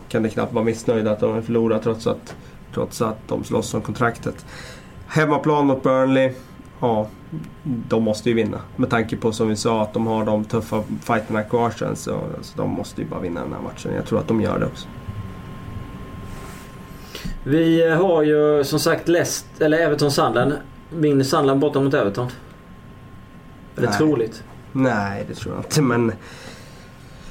[0.08, 2.36] kunde knappt vara missnöjd att de förlorade trots att,
[2.74, 4.46] trots att de slåss om kontraktet.
[5.06, 6.32] Hemmaplan mot Burnley.
[6.80, 7.06] Ja,
[7.62, 8.60] de måste ju vinna.
[8.76, 12.20] Med tanke på som vi sa att de har de tuffa fighterna kvar sen så,
[12.42, 13.94] så de måste ju bara vinna den här matchen.
[13.94, 14.88] Jag tror att de gör det också.
[17.44, 20.52] Vi har ju som sagt Leicest, eller Everton Sunderland.
[20.90, 22.26] Vinner Sunderland borta mot Everton?
[23.76, 23.98] Är det Nej.
[23.98, 24.44] troligt?
[24.72, 25.82] Nej, det tror jag inte.
[25.82, 26.12] Men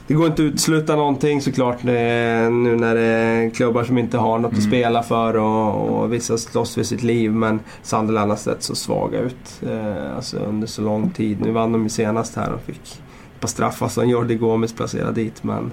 [0.09, 4.39] det går inte att utesluta någonting såklart nu när det är klubbar som inte har
[4.39, 7.31] något att spela för och, och vissa slåss för sitt liv.
[7.31, 11.41] Men Sunderland har sett så svaga ut eh, alltså under så lång tid.
[11.41, 13.01] Nu vann de ju senast här och fick
[13.35, 15.43] ett par straffar som Jordi Gomes placerade dit.
[15.43, 15.71] Men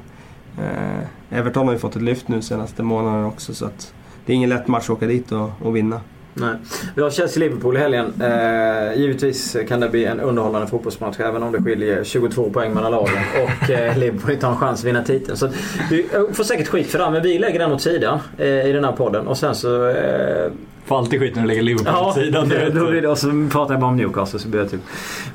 [0.58, 3.94] eh, Everton har ju fått ett lyft nu senaste månaden också så att
[4.26, 6.00] det är ingen lätt match att åka dit och, och vinna.
[6.38, 6.56] Nej.
[6.94, 8.12] Vi har Chelsea-Liverpool i helgen.
[8.20, 12.90] Eh, givetvis kan det bli en underhållande fotbollsmatch även om det skiljer 22 poäng mellan
[12.92, 13.14] lagen
[13.44, 15.36] och eh, Liverpool inte har en chans att vinna titeln.
[15.36, 15.48] Så
[15.90, 18.72] vi eh, får säkert skit för det men vi lägger den åt sidan eh, i
[18.72, 19.88] den här podden och sen så...
[19.88, 20.50] Eh,
[20.84, 22.48] Får alltid skit när du lägger Liverpool ja, åt sidan.
[22.48, 24.80] vet då blir det, och så pratar jag bara om Newcastle så blir det typ.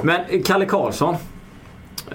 [0.02, 1.16] Men Kalle Karlsson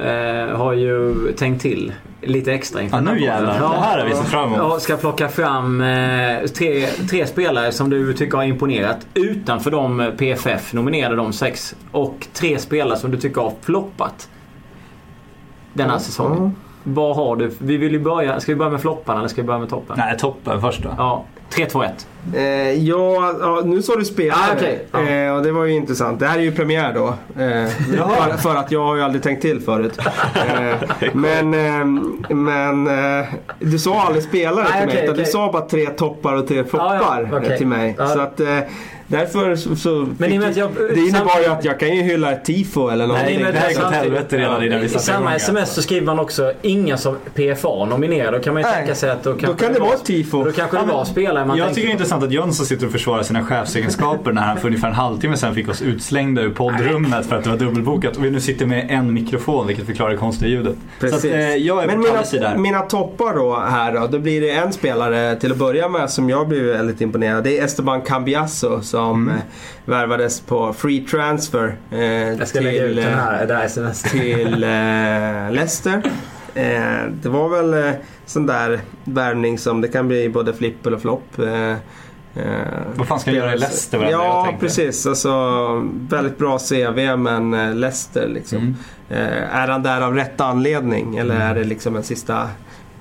[0.00, 3.60] eh, har ju tänkt till lite extra inför Ja, nu jävlar.
[3.60, 4.58] Det här har vi sett fram emot.
[4.58, 10.12] Ja, ska plocka fram eh, tre, tre spelare som du tycker har imponerat utanför de
[10.18, 11.74] PFF nominerade de sex.
[11.92, 14.28] Och tre spelare som du tycker har floppat
[15.72, 16.54] den här säsongen.
[16.88, 17.50] Vad har du?
[17.58, 19.96] Vi vill ju börja, ska vi börja med flopparna eller ska vi börja med toppen?
[19.98, 20.88] Nej, toppen först då.
[20.98, 22.06] Ja, 3, 2, 1.
[22.34, 24.38] Eh, ja, ja, nu sa du spelare.
[24.50, 24.86] Ah, okej.
[24.92, 25.00] Ja.
[25.08, 26.20] eh, och det var ju intressant.
[26.20, 27.06] Det här är ju premiär då.
[27.42, 29.98] Eh, för, för att jag har ju aldrig tänkt till förut.
[30.34, 31.84] Eh, men eh,
[32.36, 32.86] men
[33.20, 33.26] eh,
[33.58, 34.96] du sa aldrig spelare Nej, till mig.
[34.96, 37.96] okej, utan Du sa bara tre toppar och tre floppar Ja, ja, till mig.
[37.98, 38.58] Så att eh,
[39.06, 39.76] därför så...
[39.76, 43.06] så Men i jag- det innebar ju att jag kan ju hylla ett tifo eller
[43.06, 43.42] någonting.
[43.42, 45.36] Nej, det här åt helvete redan innan vi I satte samma igång här.
[45.36, 48.32] sms så skriver man också inga som PFA nominerar.
[48.32, 50.44] Då kan man ju Nej, tänka sig att då, då kan det vara ett tifo.
[50.44, 52.92] Då kanske det var spelare man Jag tycker det är intressant att Jönsson sitter och
[52.92, 57.26] försvarar sina chefsegenskaper när han för ungefär en halvtimme sedan fick oss utslängda ur poddrummet
[57.26, 58.16] för att det var dubbelbokat.
[58.16, 60.76] Och vi nu sitter med en mikrofon vilket förklarar det konstiga ljudet.
[61.00, 61.20] Precis.
[61.20, 62.02] Så att, eh, jag är Men på
[62.32, 62.56] mina, här.
[62.56, 64.06] mina toppar då här då.
[64.06, 67.44] Då blir det en spelare till att börja med som jag blev väldigt imponerad.
[67.44, 69.36] Det är Esteban Cambiasso som Mm.
[69.36, 69.42] eh,
[69.84, 73.64] värvades på free transfer eh, Jag ska lägga ut till, den eh, här, det här
[73.64, 74.02] sms.
[74.10, 76.02] till eh, Leicester.
[76.54, 77.94] Eh, det var väl eh,
[78.26, 81.28] sån där värvning som det kan bli både flipp eller flopp.
[82.94, 85.06] Vad fan ska han göra i Leicester, var jag Ja, precis.
[85.06, 85.32] Alltså,
[86.10, 88.58] väldigt bra CV men eh, Leicester liksom.
[88.58, 88.74] Mm.
[89.10, 92.48] Eh, är han där av rätt anledning eller är det liksom en sista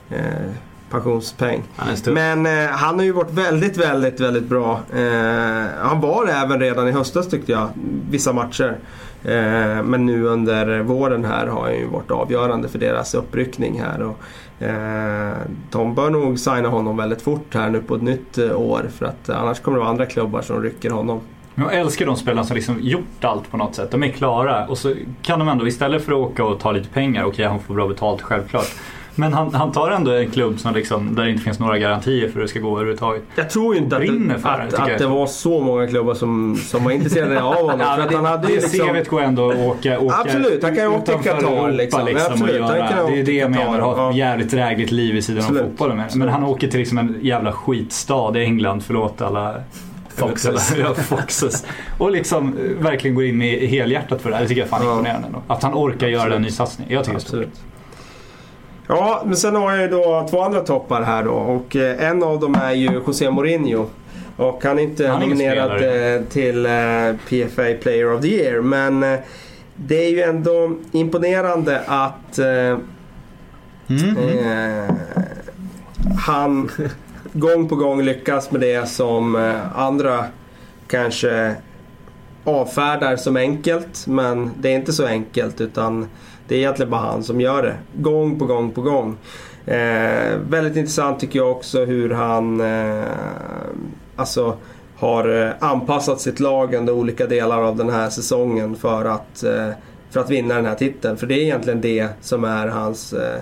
[0.10, 0.52] eh,
[0.90, 1.64] pensionspeng?
[1.76, 2.14] Han.
[2.14, 4.80] Men eh, han har ju varit väldigt, väldigt, väldigt bra.
[4.96, 7.70] Eh, han var även redan i höstas tyckte jag,
[8.10, 8.78] vissa matcher.
[9.26, 14.02] Eh, men nu under våren här har han ju varit avgörande för deras uppryckning här.
[14.02, 15.34] Och, eh,
[15.72, 19.06] de bör nog signa honom väldigt fort här nu på ett nytt eh, år för
[19.06, 21.20] att annars kommer det vara andra klubbar som rycker honom.
[21.56, 23.92] Jag älskar de spelarna som liksom gjort allt på något sätt.
[23.92, 26.90] De är klara och så kan de ändå istället för att åka och ta lite
[26.90, 28.68] pengar, okej han får bra betalt självklart.
[29.16, 32.28] Men han, han tar ändå en klubb som liksom, där det inte finns några garantier
[32.28, 33.24] för hur det ska gå överhuvudtaget.
[33.36, 36.84] Jag tror inte att, det, för att, att det var så många klubbar som, som
[36.84, 37.80] var intresserade av honom.
[37.86, 40.00] Ja, för men att det, han hade ju det liksom, CVt går ändå att åka,
[40.00, 42.06] åka Absolut, han kan åka till Qatar, liksom.
[42.06, 45.22] liksom Absolut, och göra, det är det jag menar, ha ett jävligt drägligt liv i
[45.22, 45.72] sidan av Absolut.
[45.72, 45.98] fotbollen.
[45.98, 49.56] Men, men han åker till liksom en jävla skitstad i England, förlåt alla
[50.16, 50.76] Foxes.
[50.80, 51.66] Ja, Foxes.
[51.98, 54.44] Och liksom eh, verkligen går in med helhjärtat för det här.
[54.44, 54.92] Det tycker jag är fan Ja.
[54.92, 55.28] imponerande.
[55.48, 56.88] Att han orkar göra en ny satsning.
[56.90, 57.54] Jag tycker det är stort.
[58.88, 62.24] Ja, men sen har jag ju då två andra toppar här då och eh, en
[62.24, 63.86] av dem är ju José Mourinho.
[64.38, 66.16] Och han är inte Han är nominerad spelare.
[66.16, 69.20] eh, till eh, PFA Player of the Year men eh,
[69.76, 72.40] det är ju ändå imponerande att
[73.90, 74.18] Mm.
[74.18, 74.96] eh,
[76.26, 76.70] han
[77.34, 80.26] gång på gång lyckas med det som andra
[80.88, 81.56] kanske
[82.46, 84.08] avfärdar som enkelt.
[84.08, 86.08] Men det är inte så enkelt utan
[86.48, 87.76] det är egentligen bara han som gör det.
[87.94, 89.18] Gång på gång på gång.
[89.66, 93.06] Eh, väldigt intressant tycker jag också hur han eh,
[94.16, 94.58] alltså
[94.98, 99.70] har eh, anpassat sitt lag under olika delar av den här säsongen för att, eh,
[100.10, 101.18] för att vinna den här titeln.
[101.18, 103.42] För det är egentligen det som är hans eh,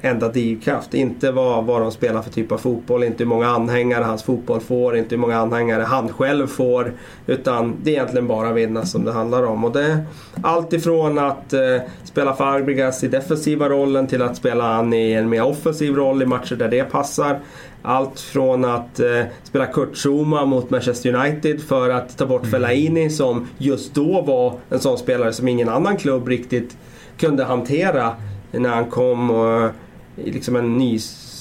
[0.00, 0.94] enda drivkraft.
[0.94, 4.60] Inte vad, vad de spelar för typ av fotboll, inte hur många anhängare hans fotboll
[4.60, 6.92] får, inte hur många anhängare han själv får.
[7.26, 9.64] Utan det är egentligen bara vinna som det handlar om.
[9.64, 9.98] Och det
[10.42, 11.60] allt ifrån att eh,
[12.04, 16.26] spela Fabregas i defensiva rollen till att spela han i en mer offensiv roll i
[16.26, 17.40] matcher där det passar.
[17.82, 23.10] Allt från att eh, spela Kurt Zouma mot Manchester United för att ta bort Fellaini
[23.10, 26.76] som just då var en sån spelare som ingen annan klubb riktigt
[27.16, 28.16] kunde hantera
[28.52, 29.70] när han kom och eh,
[30.16, 30.98] i liksom en ny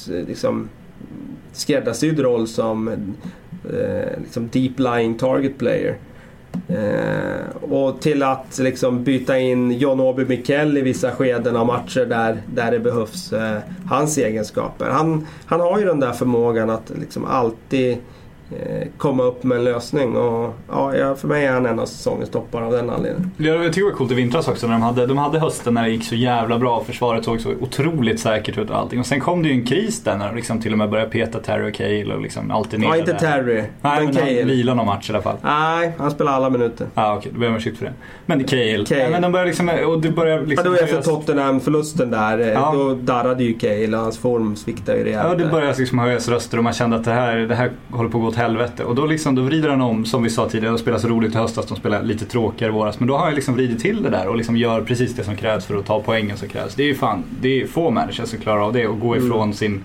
[0.07, 0.69] liksom,
[1.51, 5.97] skräddarsydd roll som eh, liksom deep lying target player.
[6.67, 12.05] Eh, och till att liksom byta in John Obi Mikel i vissa skeden av matcher
[12.05, 14.85] där, där det behövs eh, hans egenskaper.
[14.85, 17.97] Han, han har ju den där förmågan att liksom alltid eh,
[18.97, 20.15] komma upp med en lösning.
[20.17, 23.31] Och, ja, ja, för mig är han en av säsongens toppar av den anledningen.
[23.37, 25.73] Ja, Jag tycker det var coolt i vintras också när de hade, de hade hösten
[25.73, 26.83] när det gick så jävla bra.
[26.83, 28.99] Försvaret såg så otroligt säkert ut och allting.
[28.99, 31.09] Och sen kom det ju en kris där när de liksom till och med började
[31.11, 34.43] peta Terry och Cale och liksom alltid Ja, inte Terry, Nej, men men han Cale.
[34.43, 35.35] vilade någon match i alla fall.
[35.41, 36.87] Nej, han spelar alla minuter.
[36.93, 37.93] Ja ah, okej, då ber jag om ursäkt för det.
[38.25, 38.85] Men Cale.
[38.87, 39.01] Cale.
[39.03, 42.39] Ja, men de började liksom, och det började Ja, liksom det var efter Tottenham-förlusten där.
[42.39, 42.71] eh, Ja.
[42.75, 45.27] Då darrade ju Cale och hans form sviktade ju rejält.
[45.39, 48.09] Ja, det började liksom höjas röster och man kände att det här, det här håller
[48.09, 48.83] på att gå åt helvete.
[48.83, 51.35] Och då, liksom, då vrider han om, som vi sa tidigare, de spelar så roligt
[51.35, 52.99] i höstas, de spelar lite tråkigare i våras.
[52.99, 55.35] Men då har han liksom vridit till det där och liksom gör precis det som
[55.35, 56.75] krävs för att ta poängen som krävs.
[56.75, 59.27] Det är ju fan, det är få managers som klarar av det och gå Mm.
[59.27, 59.83] ifrån sin,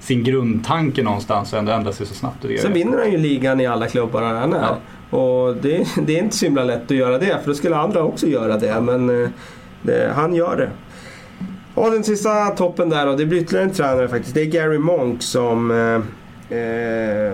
[0.00, 2.36] sin grundtanke någonstans och ändå ändra sig så snabbt.
[2.42, 4.74] Det Sen vinner han ju ligan i alla klubbar han är.
[5.10, 8.02] Och det, det är inte så himla lätt att göra det, för då skulle andra
[8.02, 8.80] också göra det.
[8.80, 9.28] Men eh,
[9.82, 10.70] det, han gör det.
[11.74, 14.34] Och den sista toppen där, och det blir ytterligare en tränare faktiskt.
[14.34, 17.32] Det är Gary Monk som eh, eh,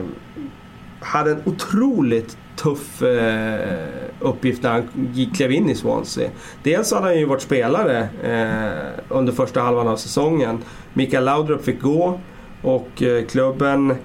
[1.05, 3.87] hade en otroligt tuff eh,
[4.21, 4.89] uppgift när han
[5.35, 6.31] klev in i Swansea.
[6.63, 10.59] Dels hade han ju varit spelare eh, under första halvan av säsongen.
[10.93, 12.21] Mikael Laudrup fick gå
[12.63, 13.97] och eh, klubben eh,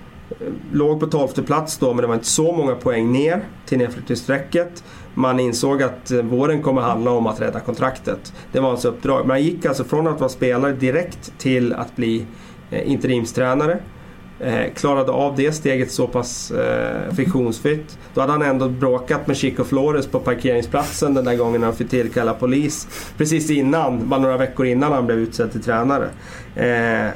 [0.72, 4.84] låg på 12 plats då men det var inte så många poäng ner till nedflyttningsstrecket.
[5.14, 8.34] Man insåg att eh, våren kommer handla om att rädda kontraktet.
[8.52, 9.22] Det var hans uppdrag.
[9.22, 12.26] Men han gick alltså från att vara spelare direkt till att bli
[12.72, 13.80] eh, interimstränare.
[14.40, 17.98] Eh, klarade av det steget så pass eh, friktionsfritt.
[18.14, 21.90] Då hade han ändå bråkat med Chico Flores på parkeringsplatsen den där gången han fick
[21.90, 22.88] tillkalla polis.
[23.18, 26.10] Precis innan, bara några veckor innan han blev utsedd till tränare.
[26.56, 27.12] Eh,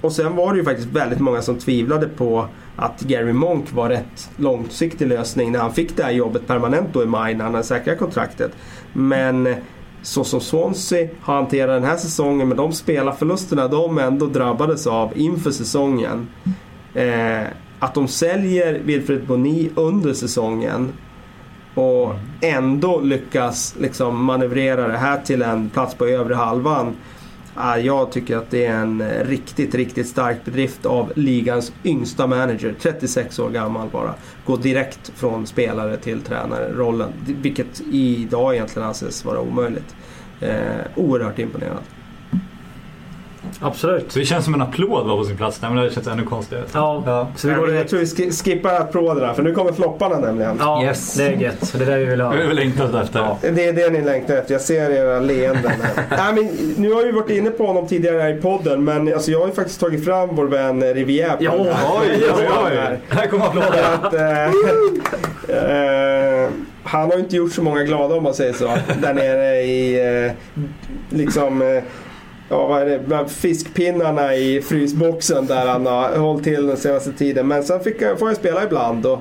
[0.00, 3.88] och sen var det ju faktiskt väldigt många som tvivlade på att Gary Monk var
[3.88, 7.54] rätt långsiktig lösning när han fick det här jobbet permanent då i maj när han
[7.54, 8.52] hade säkrat kontraktet.
[8.92, 9.54] Men
[10.02, 15.18] så som Swansea har hanterat den här säsongen med de spelarförlusterna de ändå drabbades av
[15.18, 16.28] inför säsongen.
[16.94, 17.42] Eh,
[17.78, 20.92] att de säljer Wilfred Boni under säsongen
[21.74, 26.96] och ändå lyckas liksom manövrera det här till en plats på övre halvan.
[27.82, 32.74] Jag tycker att det är en eh, riktigt, riktigt stark bedrift av ligans yngsta manager.
[32.80, 34.14] 36 år gammal bara.
[34.46, 37.12] Gå direkt från spelare till tränare-rollen.
[37.26, 39.96] Vilket idag egentligen anses vara omöjligt.
[40.40, 40.56] Eh,
[40.96, 41.82] oerhört imponerande.
[43.60, 44.12] Absolut.
[44.12, 46.22] Så det känns som en applåd var på sin plats där, men det känns ännu
[46.22, 46.64] konstigare.
[46.72, 47.28] Ja, Ja.
[47.36, 50.56] så vi går jag tror vi sk- skippar applåderna för nu kommer flopparna nämligen.
[50.60, 51.14] Ja, Yes.
[51.14, 51.72] det är gött.
[51.78, 52.34] Det är det vi vill Det är ha.
[52.34, 53.20] väl längtat efter.
[53.20, 53.38] Ja.
[53.42, 54.54] Det är det ni längtar efter.
[54.54, 55.72] Jag ser era leenden.
[56.10, 59.30] Nej, men, nu har vi varit inne på honom tidigare här i podden men alltså,
[59.30, 61.36] jag har ju faktiskt tagit fram vår vän Rivière.
[61.40, 61.68] Ja, oj,
[62.36, 62.98] oj, oj.
[63.08, 63.26] Här.
[63.26, 64.44] Kommer att, eh,
[65.48, 66.48] eh,
[66.84, 68.66] han har ju inte gjort så många glada om man säger så.
[69.02, 70.32] Där nere i eh,
[71.10, 71.82] liksom eh,
[72.52, 72.98] Ja, vad är det?
[72.98, 77.48] Bland fiskpinnarna i frysboxen där han har hållit till den senaste tiden.
[77.48, 79.18] Men sen fick jag, får jag spela ibland och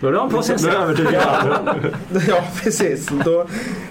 [0.00, 0.56] då är han på sin
[2.28, 3.08] Ja, precis.
[3.24, 3.46] Då,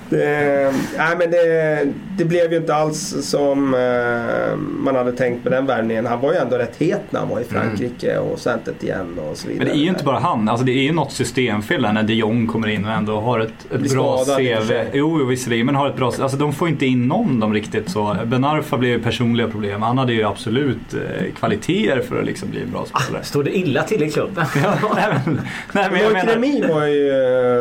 [0.10, 1.88] det, nej, men det,
[2.18, 6.06] det blev ju inte alls som eh, man hade tänkt med den värvningen.
[6.06, 9.38] Han var ju ändå rätt het när han var i Frankrike och Saint igen och
[9.38, 9.66] så vidare.
[9.66, 12.04] Men det är ju inte bara han, alltså det är ju något systemfel där när
[12.04, 14.72] de Jong kommer in och ändå har ett, ett bra CV.
[14.94, 17.90] Jo, jo, visserligen, men har ett bra Alltså de får inte in någon de riktigt
[17.90, 18.18] så.
[18.26, 19.82] Ben Arfa blev ju personliga problem.
[19.82, 23.24] Han hade ju absolut eh, kvaliteter för att liksom bli en bra spelare.
[23.24, 24.46] Står det illa till i klubben?
[24.64, 25.42] Ja, nej, men,
[25.72, 26.34] nej, men jag menar...
[26.34, 27.10] Remy var ju...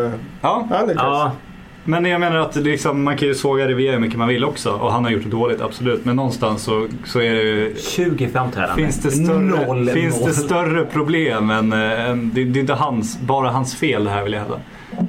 [0.07, 0.11] eh,
[0.43, 1.33] Ja, Ja,
[1.87, 4.71] men jag menar att liksom, man kan ju såga Rivière hur mycket man vill också
[4.71, 6.05] och han har gjort det dåligt, absolut.
[6.05, 8.77] Men någonstans så, så är det ju 20 framträdanden.
[8.77, 10.29] Finns det större, Noll finns mål.
[10.29, 14.11] det större problem än, eh, än det, det är inte hans, bara hans fel det
[14.11, 14.61] här vill jag hävda.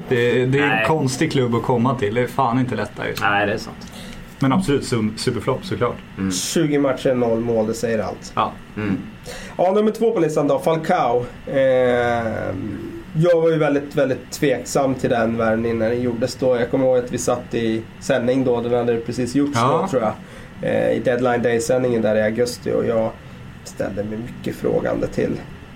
[0.08, 0.80] Det, det är Nej.
[0.82, 2.14] en konstig klubb att komma till.
[2.14, 3.22] Det är fan inte lätt där just.
[3.22, 3.28] nu.
[3.28, 3.92] Nej, det är sant.
[4.38, 4.84] Men absolut
[5.16, 5.96] superflopp såklart.
[6.54, 7.66] 20 matcher, noll mål.
[7.66, 8.32] Det säger allt.
[8.34, 8.52] Ja.
[8.76, 8.96] Mm.
[9.58, 10.58] Ja, nummer två på listan då.
[10.58, 11.24] Falcao.
[11.46, 12.54] Eh,
[13.16, 16.56] jag var ju väldigt, väldigt tveksam till den värvningen när den gjordes då.
[16.56, 18.60] Jag kommer ihåg att vi satt i sändning då.
[18.60, 19.78] Den hade precis gjorts Ja.
[19.82, 20.12] då tror jag.
[20.62, 23.10] Eh, I Deadline Day-sändningen där i augusti och jag
[23.64, 25.32] ställde mig mycket frågande till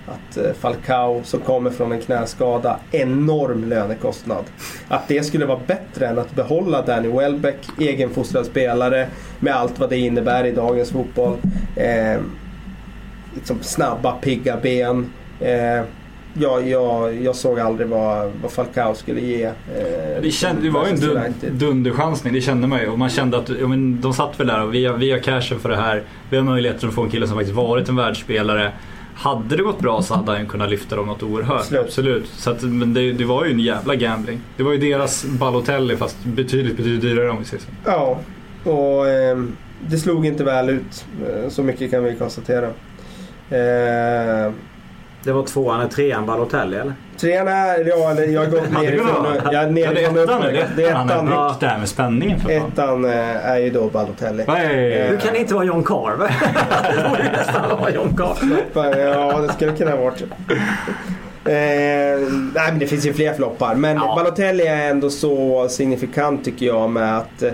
[0.06, 4.44] att eh, Falcao som kommer från en knäskada, enorm lönekostnad.
[4.88, 9.08] Att det skulle vara bättre än att behålla Danny Welbeck, egenfostrad spelare
[9.40, 11.36] med allt vad det innebär i dagens fotboll.
[11.76, 12.20] Eh,
[13.34, 15.12] liksom snabba, pigga ben.
[15.40, 15.82] Eh,
[16.34, 19.44] jag, jag, jag såg aldrig vad, vad Falcao skulle ge.
[19.44, 19.52] Eh,
[20.22, 22.88] Det, kände, det var ju en dun, dunderchansning, det kände man ju.
[22.88, 25.18] Och man kände att ja, men de satt väl där och vi har, vi har
[25.18, 26.02] cashen för det här.
[26.30, 28.72] Vi har möjligheten att få en kille som faktiskt varit en världsspelare.
[29.14, 31.60] Hade det gått bra så hade han kunnat lyfta dem något oerhört.
[31.60, 31.84] Absolut.
[31.86, 32.26] Absolut.
[32.26, 34.40] Så att, men det, det var ju en jävla gambling.
[34.56, 37.68] Det var ju deras Balotelli fast betydligt, betydligt dyrare om vi säger så.
[37.84, 38.18] Ja,
[38.72, 39.38] och eh,
[39.88, 41.04] det slog inte väl ut.
[41.28, 42.66] Eh, Så mycket kan vi konstatera.
[43.50, 44.52] Eh,
[45.24, 46.92] Det var tvåan, trean Balotelli eller?
[47.20, 48.76] Trean är, ja eller jag har gått någon?
[48.76, 50.64] och- jag är Ja, det är ettan nu.
[50.76, 51.28] Det är Han ettan.
[51.28, 52.68] har byggt det här med spänningen för fan.
[52.72, 54.44] Ettan eh, är ju då Balotelli.
[54.48, 55.08] Nej.
[55.10, 56.28] Hur kan det inte vara John Carver?
[57.02, 58.98] det borde nästan vara John Carver.
[59.08, 60.22] Ja, det skulle kunna ha varit.
[61.44, 61.52] Eh,
[62.54, 63.74] nej men det finns ju fler floppar.
[63.74, 64.14] Men Ja.
[64.16, 67.50] Balotelli är ändå så signifikant tycker jag med att eh,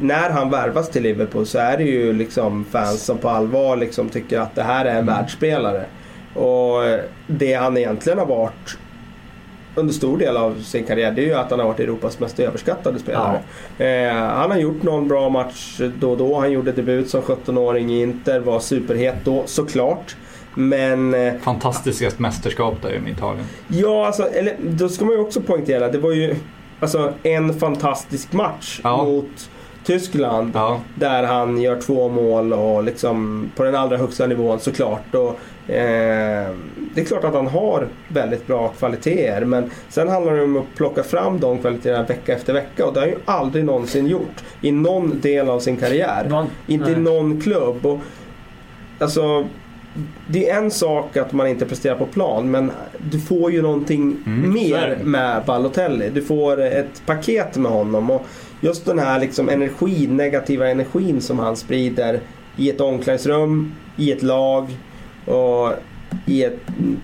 [0.00, 4.08] när han värvas till Liverpool så är det ju liksom fans som på allvar liksom
[4.08, 5.84] tycker att det här är en världsspelare.
[6.38, 8.78] Och det han egentligen har varit
[9.74, 12.40] under stor del av sin karriär det är ju att han har varit Europas mest
[12.40, 13.40] överskattade spelare.
[13.78, 16.38] Eh, han har gjort någon bra match då och då.
[16.40, 20.16] Han gjorde debut som 17-åring i Inter, var superhet då såklart.
[20.54, 23.44] Men eh, Fantastiska mästerskap där i Italien.
[23.68, 25.88] Ja, alltså, eller, då ska man ju också poängtera.
[25.88, 26.36] Det var ju
[26.80, 29.04] alltså, en fantastisk match Ja.
[29.04, 29.50] mot
[29.92, 30.50] Tyskland.
[30.54, 30.80] Ja.
[30.94, 35.14] Där han gör två mål och liksom på den allra högsta nivån såklart.
[35.14, 35.28] Och,
[35.70, 36.48] eh,
[36.94, 39.44] det är klart att han har väldigt bra kvaliteter.
[39.44, 42.86] Men sen handlar det om att plocka fram de kvaliteterna vecka efter vecka.
[42.86, 44.44] Och det har han ju aldrig någonsin gjort.
[44.60, 46.26] I någon del av sin karriär.
[46.28, 47.86] Någon- Inte i någon klubb.
[47.86, 47.98] Och,
[48.98, 49.46] alltså,
[50.26, 52.70] det är en sak att man inte presterar på plan men
[53.10, 56.10] du får ju någonting Mm, mer med Balotelli.
[56.10, 58.10] Du får ett paket med honom.
[58.10, 58.26] Och
[58.60, 62.20] just den här liksom energin, negativa energin som han sprider
[62.56, 64.66] i ett omklädningsrum, i ett lag
[65.24, 65.72] och
[66.26, 66.58] i ett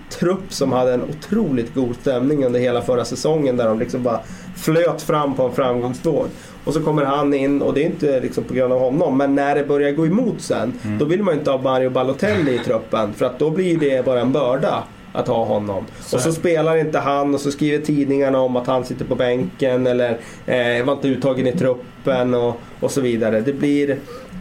[0.09, 4.19] trupp som hade en otroligt god stämning under hela förra säsongen där de liksom bara
[4.57, 6.25] flöt fram på en framgångsvåg.
[6.63, 9.35] Och så kommer han in och det är inte liksom på grund av honom men
[9.35, 10.97] när det börjar gå emot sen Mm.
[10.97, 14.21] då vill man inte ha Mario Balotelli i truppen för att då blir det bara
[14.21, 14.83] en börda
[15.15, 15.85] att ha honom.
[16.13, 19.87] och så spelar inte han och så skriver tidningarna om att han sitter på bänken
[19.87, 23.41] eller eh, var inte uttagen i truppen och, och så vidare.
[23.41, 23.97] Det blir,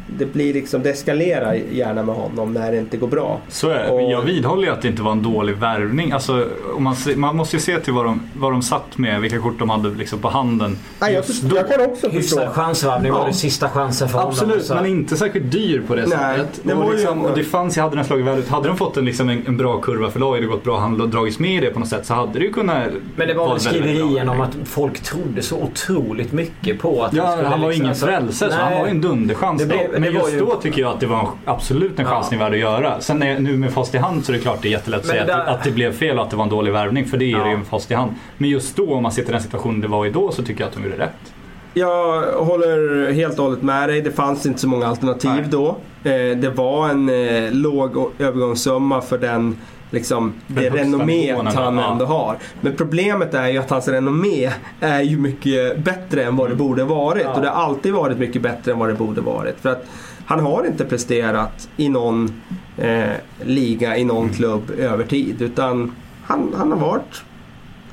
[0.07, 3.41] det blir liksom, det eskalerar gärna med honom när det inte går bra.
[3.49, 3.91] Så är.
[3.93, 6.13] Och- Jag vidhåller ju att det inte var en dålig värvning.
[6.13, 6.47] Alltså,
[6.77, 9.39] om man, se- man måste ju se till vad de, vad de satt med, vilka
[9.39, 10.77] kort de hade liksom på handen.
[11.01, 11.57] Nej, jag, just då.
[11.57, 12.17] jag kan också förstå.
[12.19, 13.27] Hyfsad chansvärvning var Ja.
[13.27, 14.31] det sista chansen för honom.
[14.33, 16.61] Absolut, men inte särskilt dyr på det Nej, sättet.
[16.63, 18.49] det och, ju- liksom, och det fanns, hade den slagit väl ut.
[18.49, 21.03] Hade de fått en, liksom en, en bra kurva för laget och gått bra handel
[21.03, 22.83] och dragits med i det på något sätt så hade det ju kunnat
[23.17, 27.31] Men det var väl skriverien om att folk trodde så otroligt mycket på att Ja,
[27.33, 28.65] skulle han var liksom- ingen alltså- frälse så Nej.
[28.65, 31.07] han var ju en dunderchans Det blev- Men just ju- då tycker jag att det
[31.07, 33.01] var en, absolut en chansning värd att göra.
[33.01, 35.07] Sen är, nu med fast i hand så är det klart det är jättelätt att
[35.07, 36.73] Men säga det att, där- att det blev fel och att det var en dålig
[36.73, 37.05] värvning.
[37.05, 37.51] För det är Ja.
[37.51, 38.13] ju med fast i hand.
[38.39, 40.61] Men just då om man sitter i den situationen det var i då så tycker
[40.61, 41.33] jag att de gjorde rätt.
[41.77, 44.01] Jag håller helt och hållet med dig.
[44.03, 45.45] Det fanns inte så många alternativ Nej.
[45.51, 45.69] då.
[46.05, 49.57] Eh, det var en eh, låg övergångssumma för den
[49.95, 52.39] liksom, det renomméet nivån han ändå, har.
[52.61, 56.85] Men problemet är ju att hans renommé är ju mycket bättre än vad det borde
[56.85, 57.25] varit.
[57.25, 57.35] Ja.
[57.35, 59.61] Och det har alltid varit mycket bättre än vad det borde varit.
[59.61, 59.87] För att
[60.27, 62.43] han har inte presterat i någon
[62.79, 65.43] eh, liga, i någon klubb över tid.
[65.43, 67.25] Utan han, han har varit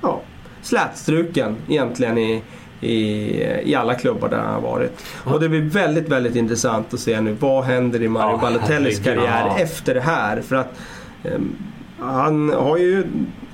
[0.02, 0.22] ja,
[0.62, 2.44] slätstruken egentligen i,
[2.82, 2.94] i,
[3.64, 5.04] i alla klubbar där han har varit.
[5.24, 9.00] Och det blir väldigt, väldigt intressant att se nu vad händer i Mario Ja, Balotellis
[9.00, 9.58] karriär ja.
[9.58, 10.42] efter det här.
[10.42, 10.80] För att
[11.24, 11.56] ehm,
[12.02, 13.04] han har ju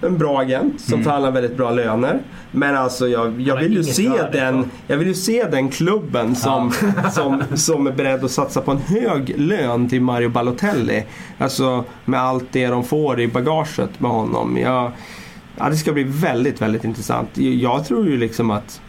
[0.01, 1.03] en bra agent som Mm.
[1.03, 2.19] förhandlar väldigt bra löner.
[2.51, 6.71] Men alltså jag, jag vill ju se den, jag vill ju se den klubben som,
[7.11, 11.03] som, som är beredd att satsa på en hög lön till Mario Balotelli.
[11.37, 14.57] Alltså med allt det de får i bagaget med honom.
[14.57, 14.91] Jag,
[15.57, 17.29] ja, det ska bli väldigt, väldigt intressant.
[17.33, 18.81] Jag, jag tror ju liksom att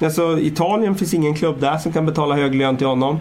[0.00, 3.18] Alltså Italien finns ingen klubb där som kan betala hög lön till honom.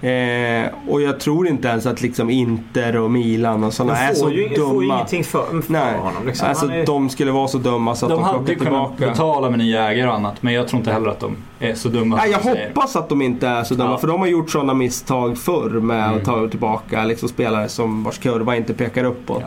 [0.00, 4.14] Eh, och jag tror inte ens att liksom Inter och Milan och sådana är De
[4.14, 4.84] så ju får ju dumma.
[4.94, 6.26] ingenting för, för Nej, honom.
[6.26, 6.48] Liksom.
[6.48, 8.96] alltså är- de skulle vara så dumma så att de, De hade plockar ju kunnat
[8.96, 9.12] tillbaka.
[9.12, 10.42] betala med nya ägare och annat.
[10.42, 12.68] Men jag tror inte heller att de är så dumma Nej, jag de säger.
[12.68, 13.98] hoppas att de inte är så dumma Ja.
[13.98, 16.16] för de har gjort sådana misstag förr med Mm.
[16.18, 19.42] att ta tillbaka liksom, spelare som vars kurva inte pekar uppåt.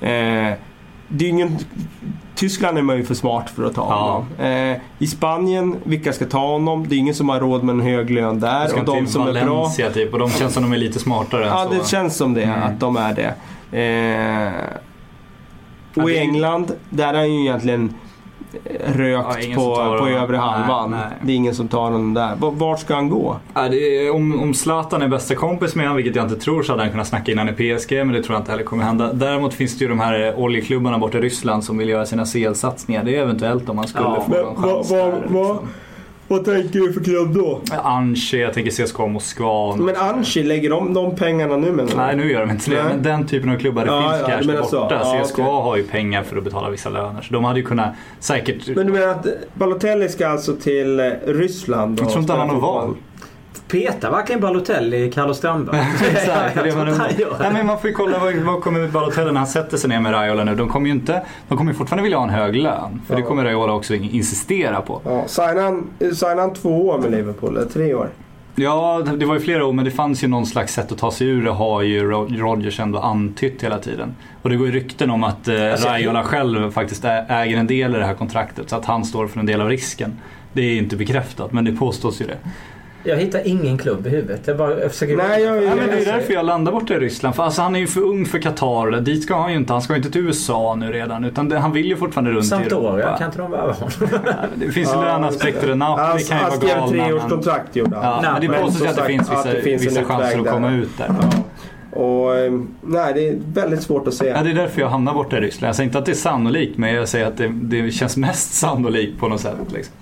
[0.00, 0.06] Ja.
[0.08, 0.52] Eh,
[1.08, 1.58] det är ingen...
[2.34, 4.12] Tyskland är man ju för smart för att ta Ja.
[4.12, 4.52] honom.
[4.52, 6.86] Eh, I Spanien, vilka ska ta honom?
[6.88, 8.78] Det är ingen som har råd med en hög lön där.
[8.78, 9.54] Och de som är bra...
[9.54, 11.74] Valencia typ och de känns som de är lite smartare Ja, så.
[11.78, 12.42] det känns som det.
[12.42, 12.62] Mm.
[12.62, 13.34] Att de är det.
[13.78, 14.52] Eh,
[15.94, 17.94] Ja, och i England, där är han ju egentligen
[18.86, 20.90] rökt Ja, på, på övre Nej, halvan.
[20.90, 21.00] nej.
[21.22, 22.32] Det är ingen som tar honom där.
[22.38, 23.36] Vart ska han gå?
[23.54, 23.76] Ja, det
[24.06, 26.82] är, om, om Zlatan är bästa kompis med honom, vilket jag inte tror, så hade
[26.82, 29.12] han kunnat snacka innan i PSG, men det tror jag inte heller kommer hända.
[29.12, 32.24] Däremot finns det ju de här eh, oljeklubbarna borta i Ryssland som vill göra sina
[32.24, 33.04] CL-satsningar.
[33.04, 34.24] Det är eventuellt om man skulle Ja.
[34.26, 35.10] få någon chans vad- där.
[35.28, 35.68] vad- liksom.
[36.28, 37.60] Vad tänker du för klubb då?
[37.82, 39.76] Anche, jag tänker CSKA Moskva.
[39.76, 41.96] Men Anchi, lägger de de pengarna nu menar du?
[41.96, 42.82] Nej, nu gör de inte det.
[42.84, 44.80] Men den typen av klubbar, det Ja, finns ja, så.
[44.80, 45.00] borta.
[45.04, 45.54] Ja, CSKA okej.
[45.54, 47.22] har ju pengar för att betala vissa löner.
[47.22, 48.76] Så de hade ju kunnat säkert...
[48.76, 52.00] Men du menar att Balotelli ska alltså till eh, Ryssland?
[52.00, 52.94] Jag tror inte han har något val.
[53.68, 55.80] Petar verkligen Balotelli Carlos Strandberg?
[56.12, 56.86] Exakt, det man.
[57.40, 60.00] Nej, men man får ju kolla vad, vad kommer Balotelli när han sätter sig ner
[60.00, 60.54] med Raiola nu.
[60.54, 63.00] De kommer ju inte, de kommer fortfarande vilja ha en hög lön.
[63.06, 65.00] För det kommer Raiola också insistera på.
[65.04, 68.08] Ja, signar han, två år med Liverpool, eller tre år?
[68.58, 71.10] Ja, det var ju flera år men det fanns ju någon slags sätt att ta
[71.10, 74.14] sig ur det har ju Ro- Rodgers ändå antytt hela tiden.
[74.42, 77.94] Och det går ju rykten om att eh, Alltså, Raiola själv faktiskt äger en del
[77.96, 80.18] i det här kontraktet så att han står för en del av risken.
[80.52, 82.38] Det är inte bekräftat men det påstås ju det.
[83.06, 84.40] Jag hittar ingen klubb i huvudet.
[84.46, 85.16] Jag, bara, jag försöker...
[85.16, 87.34] Nej, jag, Ja, men det är därför jag landar borta i Ryssland.
[87.36, 89.00] För alltså, han är ju för ung för Qatar.
[89.00, 89.72] Dit ska han ju inte.
[89.72, 91.24] Han ska ju inte till USA nu redan.
[91.24, 93.18] Utan det, han vill ju fortfarande runt i Sampdoria, Europa.
[93.18, 93.90] kan inte de värva honom?
[94.54, 95.68] Det finns ju Ja, löneaspekter.
[95.68, 96.88] Han, Napoli kan ju han vara skrev galna.
[97.04, 98.04] tre års men- kontrakt gjorde han.
[98.04, 100.46] Ja, Nej, men det påstås ju att det finns vissa, det finns vissa chanser att
[100.50, 101.10] komma ut där.
[101.92, 104.26] Och eh, nej, det är väldigt svårt att se.
[104.26, 105.68] Ja, det är därför jag hamnar borta i Ryssland.
[105.68, 108.54] Jag säger inte att det är sannolikt, men jag säger att det, det känns mest
[108.54, 109.54] sannolikt på något sätt.
[109.74, 109.94] Liksom.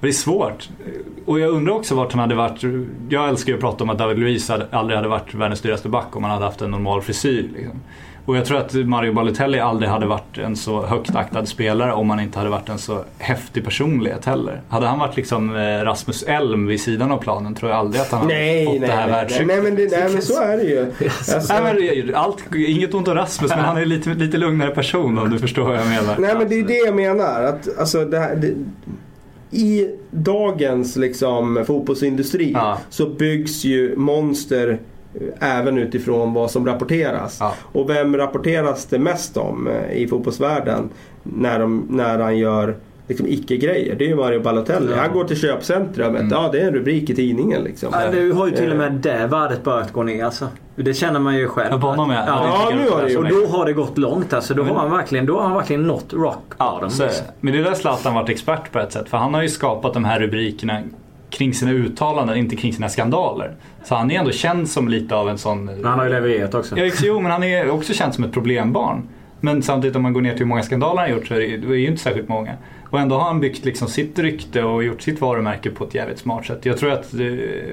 [0.00, 0.68] Det är svårt.
[1.26, 2.62] Och jag undrar också vart han hade varit.
[3.08, 5.88] Jag älskar ju att prata om att David Luiz hade, aldrig hade varit världens dyraste
[5.88, 7.50] back om han hade haft en normal frisyr.
[7.56, 7.80] Liksom.
[8.28, 12.10] Och jag tror att Mario Balotelli aldrig hade varit en så högt aktad spelare om
[12.10, 14.60] han inte hade varit en så häftig personlighet heller.
[14.68, 18.10] Hade han varit liksom eh, Rasmus Elm vid sidan av planen tror jag aldrig att
[18.10, 20.56] han hade Nej, fått nej, det här nej, nej, nej, det, nej men så är
[20.56, 20.92] det ju.
[21.04, 25.18] Alltså, Nej, men, allt, inget ont om Rasmus men han är lite, lite lugnare person
[25.18, 26.16] om du förstår vad jag menar.
[26.18, 27.42] Nej men det är det jag menar.
[27.42, 28.54] Att, alltså, det här, det,
[29.50, 32.78] I dagens liksom, fotbollsindustri Ja.
[32.90, 34.78] så byggs ju monster
[35.14, 37.36] eh, även utifrån vad som rapporteras.
[37.40, 37.54] Ja.
[37.60, 40.88] Och vem rapporteras det mest om eh, i fotbollsvärlden
[41.22, 42.76] när, de, när han gör
[43.08, 43.94] liksom icke-grejer?
[43.94, 44.94] Det är ju Mario Balotelli.
[44.94, 46.20] Han går till köpcentrumet.
[46.20, 46.32] Mm.
[46.32, 47.88] Ja, det är en rubrik i tidningen liksom.
[47.92, 50.48] Ja, du har ju till och med det värdet börjat gå ner alltså.
[50.76, 51.68] Det känner man ju själv.
[51.72, 52.24] Ja, på honom, ja.
[52.26, 54.54] Ja, nu har det Och då har det gått långt alltså.
[54.54, 56.84] Då har han verkligen, då har han verkligen nått rock Ja, det.
[57.04, 57.24] liksom.
[57.40, 59.08] Men det är där Zlatan varit expert på ett sätt.
[59.08, 60.82] För han har ju skapat de här rubrikerna
[61.30, 63.52] kring sina uttalanden, inte kring sina skandaler.
[63.84, 65.64] Så han är ändå känd som lite av en sån...
[65.64, 66.78] Men han har ju levererat också.
[66.78, 69.08] Ja, jo, men han är också känd som ett problembarn.
[69.40, 71.56] Men samtidigt om man går ner till hur många skandaler han gjort så är det,
[71.56, 72.54] det är ju inte särskilt många.
[72.90, 76.18] Och ändå har han byggt liksom sitt rykte och gjort sitt varumärke på ett jävligt
[76.18, 76.66] smart sätt.
[76.66, 77.20] Jag tror att eh,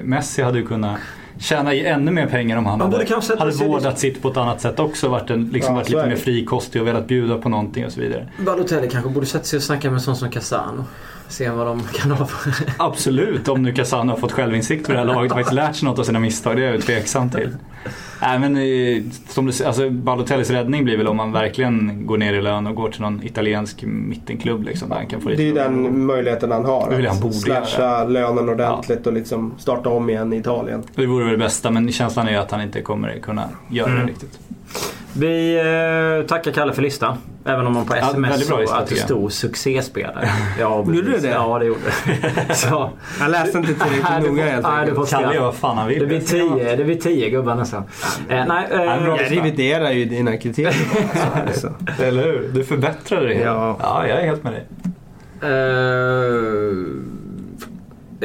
[0.02, 0.98] Messi hade kunnat
[1.38, 3.06] tjäna i ännu mer pengar om han hade,
[3.38, 5.08] hade sig vårdat sitt på ett annat sätt också.
[5.08, 8.00] Varit, en, liksom Ja, varit lite mer frikostig och velat bjuda på någonting och så
[8.00, 8.28] vidare.
[8.38, 10.84] Balotelli kanske borde sätta sig och snacka med en sån som Casano.
[11.28, 12.52] Se vad de kan ha för...
[12.78, 15.88] Absolut, om nu Casano har fått självinsikt för det här laget och faktiskt lärt sig
[15.88, 16.56] något av sina misstag.
[16.56, 17.50] Det är jag ju tveksam till.
[18.22, 22.18] Nej men eh, som du säger, alltså Balotellis räddning blir väl om man verkligen går
[22.18, 25.34] ner i lön och går till någon italiensk mittenklubb liksom där han kan få Det
[25.34, 26.90] är ju den möjligheten han har.
[26.90, 30.82] Det vill han att borde slasha lönen ordentligt och liksom starta om igen i Italien.
[30.94, 34.06] Det vore väl det bästa men känslan är att han inte kommer kunna göra Mm.
[34.06, 34.38] det riktigt.
[35.18, 35.56] Vi
[36.20, 37.16] eh, tackar Kalle för listan.
[37.44, 40.28] Även om man på Ja, sms såg lista, att det stod succéspelare.
[40.60, 41.28] Ja, Gjorde det det?
[41.28, 41.80] Ja, det gjorde.
[42.54, 42.90] Så,
[43.20, 45.10] Jag läste inte tillräckligt du noga helt du enkelt.
[45.10, 45.98] Kalle gör vad fan han vill.
[45.98, 47.82] Det blir tio, det blir tio gubbar nästan.
[48.28, 48.84] Eh, nej, eh.
[48.84, 50.74] Jag reviderar ju dina kriterier.
[51.46, 51.74] alltså.
[52.02, 52.50] Eller hur?
[52.52, 53.46] Du förbättrade det hela.
[53.46, 53.76] Ja.
[53.80, 54.66] ja, jag är helt med dig.
[55.42, 56.76] Eh,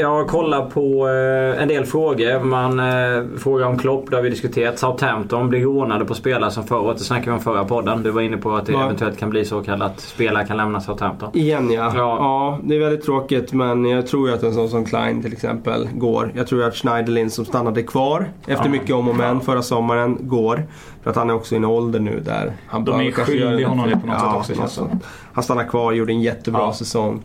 [0.02, 2.44] jag kollar på eh, en del frågor.
[2.44, 4.80] Man eh, frågar om Klopp, det har vi diskuterat.
[4.80, 6.98] Southampton blir rånade på spelare som förra året.
[6.98, 8.04] Det snackade vi om förra podden.
[8.04, 8.84] Du var inne på att det Ja.
[8.86, 11.30] eventuellt kan bli så kallat att spelare kan lämna Southampton.
[11.34, 11.92] Igen ja.
[11.96, 12.18] Ja.
[12.18, 12.60] ja.
[12.64, 15.90] Det är väldigt tråkigt men jag tror ju att en sån som Klein till exempel
[15.94, 16.32] går.
[16.36, 18.72] Jag tror att Schneiderlin som stannade kvar efter Ja.
[18.72, 20.64] mycket om och men förra sommaren går.
[21.04, 23.90] För att han är också i en ålder nu där han De är skyldiga honom
[23.90, 24.92] det på något sätt också, något.
[25.34, 26.74] Han stannar kvar, gjorde en jättebra Ja.
[26.74, 27.24] säsong.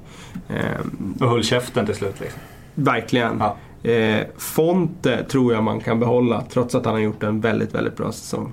[0.49, 2.41] Ehm, Och höll käften till slut liksom.
[2.77, 3.39] Verkligen.
[3.39, 3.57] Ja.
[3.91, 7.97] Eh, Fonte tror jag man kan behålla trots att han har gjort en väldigt, väldigt
[7.97, 8.53] bra säsong.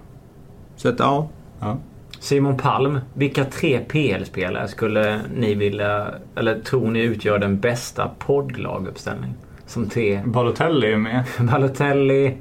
[0.76, 1.30] Så att ja.
[1.60, 1.78] Ja.
[2.20, 9.36] Simon Palm, vilka tre PL-spelare skulle ni vilja, eller tror ni utgör den bästa poddlaguppställningen?
[9.66, 10.22] Som tre.
[10.26, 11.24] Balotelli är med.
[11.40, 12.38] Balotelli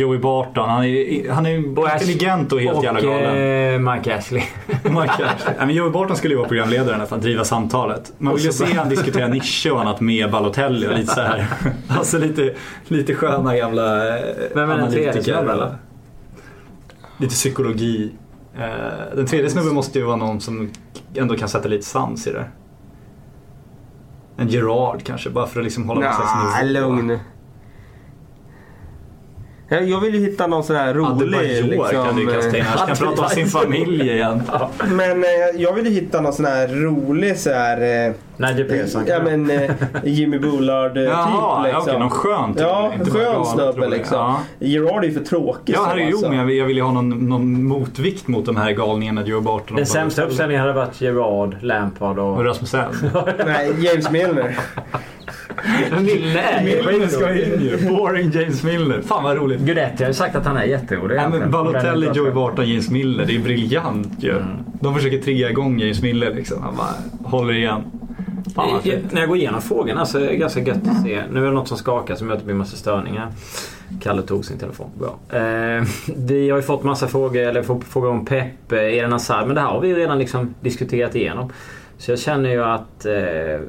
[0.00, 3.84] Joey Barton, han är, han är och Ash- intelligent och helt och jävla galen.
[3.86, 4.42] eh, Mike Ashley.
[4.84, 5.54] Mike Ashley.
[5.58, 8.12] Nej, men Joey Barton skulle ju vara programledare för att driva samtalet.
[8.18, 11.46] Man vill ju se han diskutera nischer och annat med Balotelli och lite så här.
[11.88, 12.54] Alltså lite,
[12.88, 14.24] lite sköna jävla eh,
[14.54, 15.68] Vem är den tredje snubben?
[17.18, 18.12] Lite psykologi.
[18.58, 20.70] Eh, Den tredje snubben måste ju vara någon som
[21.14, 22.44] ändå kan sätta lite sans i det.
[24.36, 26.80] En Gerard kanske, bara för att liksom hålla slags Nej, nivå.
[26.88, 27.18] lugn.
[29.72, 32.62] Jag jag vill ju hitta någon sån här rolig Adebayor kan du ju kasta in.
[32.62, 34.42] eh, Han kan prata om sin familj igen.
[34.90, 38.06] Men eh, jag vill ju hitta någon sån här rolig så här...
[38.08, 39.36] Eh, Nigel Pearson ja kanske?
[39.36, 39.70] men eh,
[40.04, 41.82] Jimmy Bullard eh, Jaha, typ ja, liksom.
[41.82, 42.62] okej, någon skön typ.
[42.62, 44.18] Ja, Inte bara skön snubbe liksom.
[44.18, 44.40] Ja.
[44.58, 46.28] Gerard är ju för tråkig Ja, herregud, alltså.
[46.28, 49.40] men jag vill, jag vill ju ha någon, någon motvikt mot de här galningarna Joe
[49.40, 52.44] Barton och Den sämsta uppställningen hade varit Gerard, Lampard Och och...
[52.44, 52.92] Rasmus Elm.
[53.46, 54.56] Nej, James Milner.
[55.90, 57.88] Men Milner är ju Milner ska in ju.
[57.88, 59.02] Boring James Milner.
[59.02, 59.60] Fan vad roligt.
[59.60, 61.16] Guidetti har ju sagt att han är jätterolig.
[61.16, 61.50] Nej men.
[61.50, 63.26] Balotelli, Joey Barton, James Miller.
[63.26, 64.36] Det är briljant ju.
[64.36, 64.48] Mm.
[64.80, 66.62] De försöker trigga igång James Miller liksom.
[66.62, 67.82] Han bara håller igen.
[68.54, 69.12] Fan fint.
[69.12, 71.22] När jag går igenom frågorna så är det ganska gött att se.
[71.32, 73.28] Nu är det något som skakar som gör att det blir massa störningar.
[74.00, 74.90] Kalle tog sin telefon.
[74.98, 75.38] Bra.
[75.38, 75.84] Eh,
[76.16, 79.46] vi har ju fått massa frågor, eller frågor om Pep, eh, Eden Hazard.
[79.46, 81.52] Men det här har vi ju redan liksom diskuterat igenom.
[82.00, 83.06] Så jag känner ju att...
[83.06, 83.12] Eh,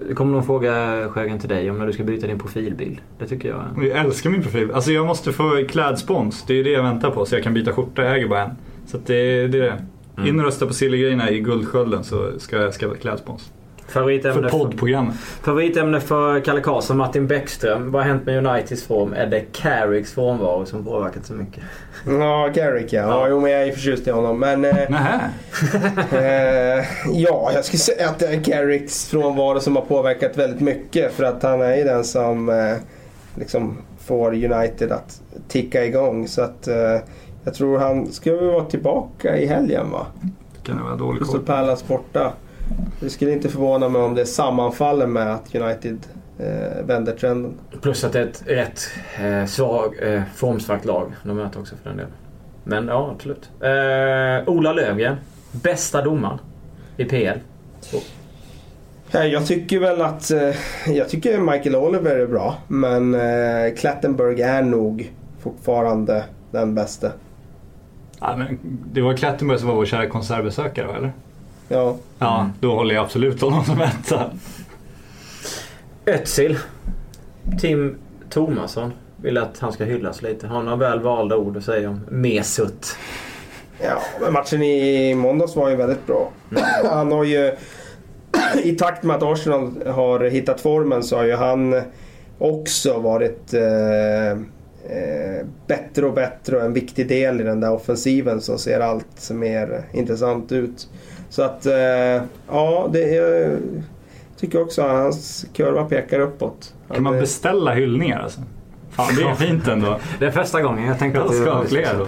[0.08, 3.02] det kommer någon fråga Sjögren till dig om när du ska byta din profilbild.
[3.20, 3.64] Det tycker jag.
[3.78, 4.72] Jag älskar min profil.
[4.72, 6.44] Alltså jag måste få klädspons.
[6.48, 8.04] Det är det jag väntar på så jag kan byta skjorta.
[8.04, 8.52] Jag äger bara en.
[8.88, 9.84] Så det, det är det.
[10.18, 10.30] Mm.
[10.30, 13.52] In och rösta på Silvergrejerna i Guldskölden så ska jag skaffa klädspons.
[13.92, 15.16] Favoritämne För poddprogrammet.
[15.16, 17.92] Favoritämne för Kalle Karlsson, Martin Bäckström.
[17.92, 19.14] Vad har hänt med Uniteds form?
[19.14, 21.64] Är det Carricks frånvaro som påverkat så mycket?
[22.06, 23.02] Ja, Garrick ja.
[23.02, 23.28] ja.
[23.30, 24.40] Jo, men jag är förtjust i honom.
[24.40, 24.82] Men eh,
[26.12, 31.14] eh, ja, jag skulle säga att det är Garricks frånvaro som har påverkat väldigt mycket.
[31.14, 32.76] För att han är ju den som eh,
[33.36, 36.28] liksom får United att ticka igång.
[36.28, 36.98] Så att eh,
[37.44, 40.06] jag tror han ska väl vara tillbaka i helgen va?
[40.22, 41.46] Det kan jag vara dålig Crystal koll.
[41.46, 42.34] Palace borta.
[43.00, 45.98] Det skulle inte förvåna mig om det sammanfaller med att United
[46.40, 47.54] eh, vänder trenden.
[47.82, 48.82] Plus att det är ett rätt
[49.22, 52.12] eh, svag, eh, formsvagt lag de möter också för den delen.
[52.64, 53.50] Men ja, absolut.
[53.62, 55.16] Eh, Ola Löfgren.
[55.52, 56.40] Bästa domaren
[56.98, 57.38] i PL.
[59.12, 60.56] Ja, Jag tycker väl att eh,
[60.88, 62.56] jag tycker Michael Oliver är bra.
[62.68, 67.12] Men eh, Klattenberg är nog fortfarande den bästa.
[68.20, 68.60] Ja, men
[68.94, 71.12] det var Klettenberg som var vår kära konsertbesökare eller?
[71.72, 71.98] Ja.
[72.20, 74.32] Ja, då håller jag absolut honom som etta.
[76.06, 76.58] Özil.
[77.60, 77.98] Tim
[78.30, 80.48] Tomasson vill att han ska hyllas lite.
[80.48, 82.96] Har några väl valda ord att säga om Mesut.
[83.82, 86.32] ja, men matchen i måndags var ju väldigt bra.
[86.84, 87.56] Han har ju
[88.64, 91.82] i takt med att Arsenal har hittat formen så har ju han
[92.38, 98.42] också varit eh, eh, bättre och bättre och en viktig del i den där offensiven
[98.42, 100.88] som ser allt mer intressant ut.
[101.32, 101.74] Så att eh,
[102.50, 103.60] ja, det är,
[104.38, 106.74] tycker också att hans kurva pekar uppåt.
[106.94, 108.42] Kan man beställa hyllningar alltså?
[108.90, 110.00] Fan det är fint ändå.
[110.20, 112.08] Det är första gången jag tänkte att Jag det ska var ha fler då.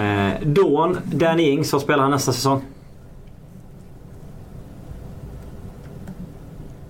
[0.00, 2.62] Eh, Dawn, Danny Ings, vad spelar han nästa säsong?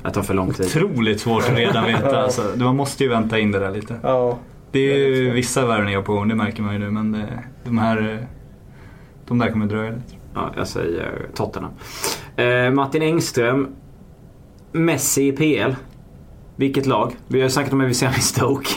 [0.02, 0.66] Jag tar för lång tid.
[0.66, 2.42] Otroligt svårt att redan veta alltså.
[2.56, 3.96] Man måste ju vänta in det där lite.
[4.02, 4.38] Ja,
[4.72, 6.90] Det är ju vissa värvningar på gång, det märker man ju nu.
[6.90, 7.26] Men det,
[7.64, 8.24] de här eh,
[9.28, 10.17] de där kommer dröja lite.
[10.38, 11.70] Ja, jag säger Tottenham.
[12.36, 13.68] Eh, Martin Engström.
[14.72, 15.72] Messi i PL.
[16.56, 17.16] Vilket lag?
[17.28, 18.70] Vi har ju sagt om att vi ser i Stoke.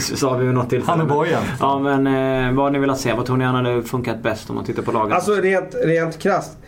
[0.00, 0.90] Sa vi vid något tillfälle.
[0.92, 1.42] Han och Bojan.
[1.60, 3.12] Ja men eh, vad har ni velat se?
[3.12, 5.14] Vad tror ni han hade funkat bäst om man tittar på laget?
[5.14, 6.58] Alltså rent, rent krasst.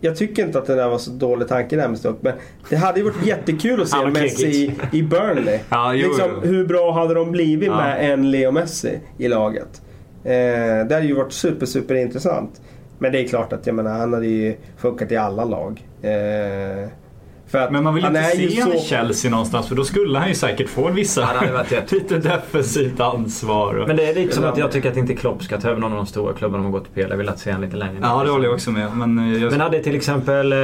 [0.00, 2.18] Jag tycker inte att det där var så dålig tanke där med Stoke.
[2.20, 2.32] Men
[2.68, 5.58] det hade ju varit jättekul att se Messi i, i Burnley.
[5.68, 6.48] Ja, jo, liksom, jo.
[6.48, 7.76] Hur bra hade de blivit Ja.
[7.76, 9.82] med en Leo Messi i laget?
[10.24, 10.32] Eh,
[10.88, 12.60] det hade ju varit super, super intressant.
[12.98, 15.82] Men det är klart att jag menar, han hade ju funkat i alla lag.
[16.02, 16.88] Eh,
[17.46, 19.84] för att Men man vill han inte se honom i så- Chelsea någonstans för då
[19.84, 21.28] skulle han ju säkert få vissa
[21.90, 23.74] lite defensivt ansvar.
[23.74, 23.88] Och...
[23.88, 25.92] Men det är lite som att jag tycker att inte Klopp ska ta över någon
[25.92, 27.10] av de stora klubbarna de har gått till PL.
[27.10, 27.98] Jag vill att se han lite längre.
[28.02, 28.96] Ja det håller jag också med.
[28.96, 29.50] Men, eh, jag...
[29.50, 30.52] Men hade till exempel...
[30.52, 30.58] Eh,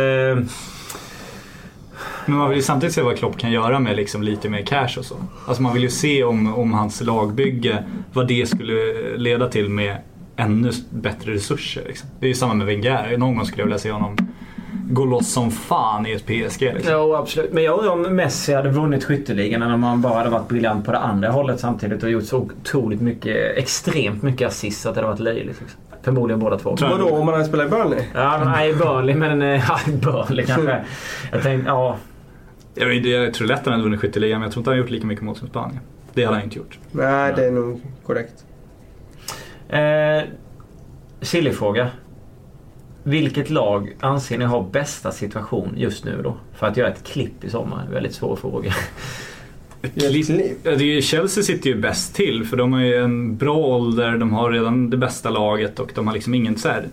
[2.27, 4.99] Men man vill ju samtidigt se vad Klopp kan göra med liksom lite mer cash
[4.99, 5.17] och så.
[5.47, 8.73] Alltså man vill ju se om, om hans lagbygge, vad det skulle
[9.17, 9.97] leda till med
[10.41, 11.83] ännu bättre resurser.
[11.87, 12.09] Liksom.
[12.21, 13.17] Det är ju samma med Wenger.
[13.19, 14.17] Någon gång skulle jag vilja se honom
[14.91, 16.61] gå loss som fan i ett PSG.
[16.63, 16.93] Liksom.
[16.93, 17.53] Jo, absolut.
[17.53, 20.93] Men jag undrar om Messi hade vunnit skytteligan om han bara hade varit briljant på
[20.93, 25.11] det andra hållet samtidigt och gjort så otroligt mycket, extremt mycket assist att det hade
[25.13, 25.61] varit löjligt.
[25.61, 25.81] Liksom.
[26.03, 26.77] Förmodligen båda två.
[26.81, 28.05] Vadå, om man hade spelat i Burnley?
[28.15, 29.43] Ja, nej, Burnley, men...
[29.43, 30.85] eh, Ja, Burnley kanske.
[31.33, 31.97] Jag tänkte, ja.
[32.75, 34.79] Jag, vet, jag tror lätt att han hade vunnit skytteligan men jag tror inte han
[34.79, 35.81] har gjort lika mycket mål som Spanien.
[36.15, 36.79] Det hade han inte gjort.
[36.93, 38.45] Nej, det är nog korrekt.
[39.73, 40.23] Eh,
[41.21, 41.89] Silly-fråga.
[43.03, 46.37] Vilket lag anser ni har bästa situation just nu då?
[46.55, 47.87] För att göra ett klipp i sommar.
[47.93, 48.73] Väldigt svår fråga.
[49.81, 51.05] Klipp.
[51.05, 54.91] Chelsea sitter ju bäst till för de har ju en bra ålder, de har redan
[54.91, 56.85] det bästa laget och de har liksom ingen så här,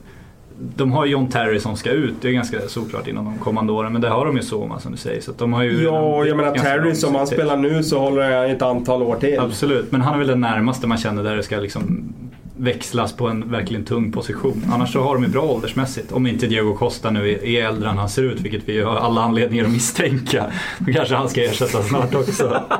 [0.75, 3.93] De har John Terry som ska ut, det är ganska såklart inom de kommande åren.
[3.93, 5.21] Men det har de ju Soma som du säger.
[5.21, 8.37] Så att de har ju Ja, jag menar Terry som han spelar nu så håller
[8.37, 9.39] han ett antal år till.
[9.39, 12.13] Absolut, men han är väl den närmaste man känner där det ska liksom
[12.59, 14.63] växlas på en verkligen tung position.
[14.73, 16.11] Annars så har de ju bra åldersmässigt.
[16.11, 19.21] Om inte Diego Costa nu är- äldre än han ser ut, vilket vi har alla
[19.21, 20.45] anledningar att misstänka.
[20.79, 22.61] Då kanske han ska ersättas snart också.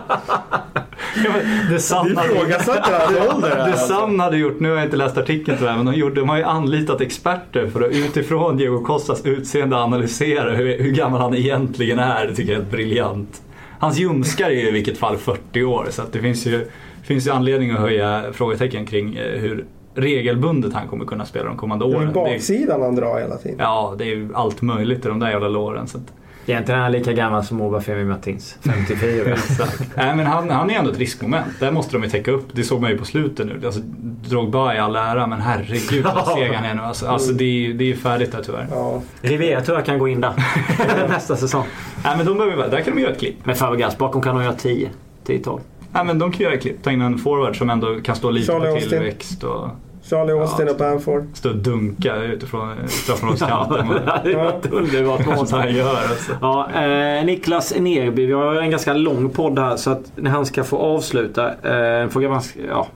[1.26, 1.32] Ja,
[1.70, 3.78] det Sun Du hade- ifrågasätter hans ålder här, Det.
[3.78, 6.38] Sun hade gjort, nu har jag inte läst artikeln tyvärr, men de, gjorde, de har
[6.38, 12.00] ju anlitat experter för att utifrån Diego Costas utseende analysera hur, hur gammal han egentligen
[12.00, 12.28] är.
[12.28, 13.42] Det tycker jag är briljant.
[13.80, 16.68] hans ljumskar är ju i vilket fall 40 år så att det finns ju,
[17.08, 19.66] finns ju anledning att höja frågetecken kring eh, hur
[19.96, 22.02] regelbundet han kommer kunna spela de kommande åren.
[22.08, 23.58] ju Det är, baksidan han drar hela tiden.
[23.60, 25.88] ja, det är ju allt möjligt i de där jävla låren.
[25.88, 26.14] Så att,
[26.50, 28.58] Egentligen är han lika gammal som Obafemi Martins.
[28.62, 29.26] 54.
[29.34, 29.96] Exakt.
[29.96, 31.48] Nej men han, han är ändå ett riskmoment.
[31.60, 32.46] Där måste de ju täcka upp.
[32.52, 33.62] Det såg man ju på slutet nu.
[33.66, 33.82] Alltså,
[34.30, 36.82] Drogba i all ära men herregud vad seg han är nu.
[36.82, 38.68] Alltså, alltså det, är, det är färdigt där tyvärr.
[38.72, 39.02] Ja.
[39.22, 40.34] Rivera tror jag kan gå in där
[41.10, 41.66] nästa säsong.
[42.04, 43.36] Nej men de behöver, där kan de göra ett klipp.
[43.44, 44.90] Men Fabregas bakom kan de göra 10.
[45.26, 45.60] 10-12.
[45.92, 46.84] Nej men de kan göra klipp.
[46.84, 49.68] Ta in en forward som ändå kan stå lite Charlie på tillväxt och
[50.10, 50.72] Charlie Austin Ja.
[50.72, 51.24] och Bamford.
[51.34, 53.88] stå och dunka utifrån straffområdeskanten.
[54.06, 55.48] det hade varit underbart.
[55.50, 56.32] Som han gör alltså.
[56.42, 60.46] Ja, eh, Niklas Nerby, vi har en ganska lång podd här så att när han
[60.46, 61.48] ska få avsluta.
[61.50, 62.88] Eh, fråga, ja,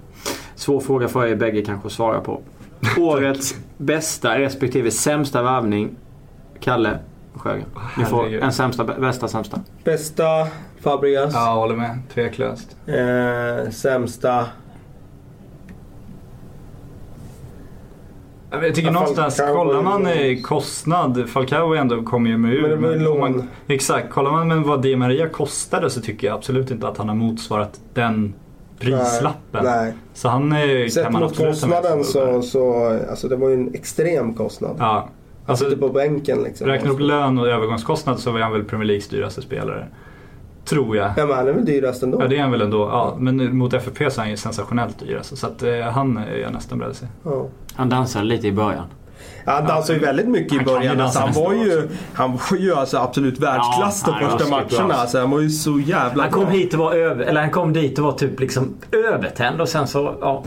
[0.55, 2.41] svår fråga för er bägge kanske att svara på.
[2.99, 5.89] Årets bästa respektive sämsta värvning.
[6.59, 6.99] Kalle
[7.35, 7.65] Sjögren.
[7.97, 8.43] Ni får Herregud.
[8.43, 9.59] en sämsta, bästa, sämsta.
[9.83, 10.47] Bästa
[10.81, 11.33] Fabregas.
[11.33, 11.99] Ja, håller med.
[12.13, 12.75] Tveklöst.
[12.87, 14.45] Eh, sämsta.
[18.51, 22.61] Jag tycker Ja, någonstans, Falcao kollar man eh, kostnad, Falcao ändå kommer ju med ur.
[22.61, 23.19] Men det var ju lån.
[23.19, 26.97] man, exakt, kollar man med vad Di Maria kostade så tycker jag absolut inte att
[26.97, 28.33] han har motsvarat den
[28.79, 29.63] prislappen.
[29.63, 29.93] Nej.
[30.13, 30.53] Så han
[30.91, 34.75] Sett kan man mot absolut kostnaden så, så alltså det var ju en extrem kostnad.
[34.79, 35.09] Ja.
[35.51, 36.67] Alltså, Alltså, på bänken liksom.
[36.67, 39.87] räknar upp lön och övergångskostnad så var han väl Premier Leagues dyraste spelare.
[40.65, 41.11] Tror jag.
[41.17, 42.21] Ja men han är väl dyrast ändå.
[42.21, 42.77] Ja det är han väl ändå.
[42.79, 45.35] Ja, men mot FFP så är han ju sensationellt dyr alltså.
[45.35, 47.05] Så att eh, han är jag nästan beredd att se.
[47.23, 47.47] Ja.
[47.75, 48.83] Han dansade lite i början.
[49.45, 50.97] Ja, Han dansade ju väldigt mycket i Han början.
[50.97, 54.31] dansa Alltså, han, var nästa ju, han var ju alltså absolut världsklass Ja, de han
[54.31, 54.93] var första matcherna.
[54.93, 56.51] Alltså, han var ju så jävla Han kom bra.
[56.53, 58.73] hit och var över, eller han kom dit och var typ liksom
[59.13, 60.43] övertänd och sen så, ja.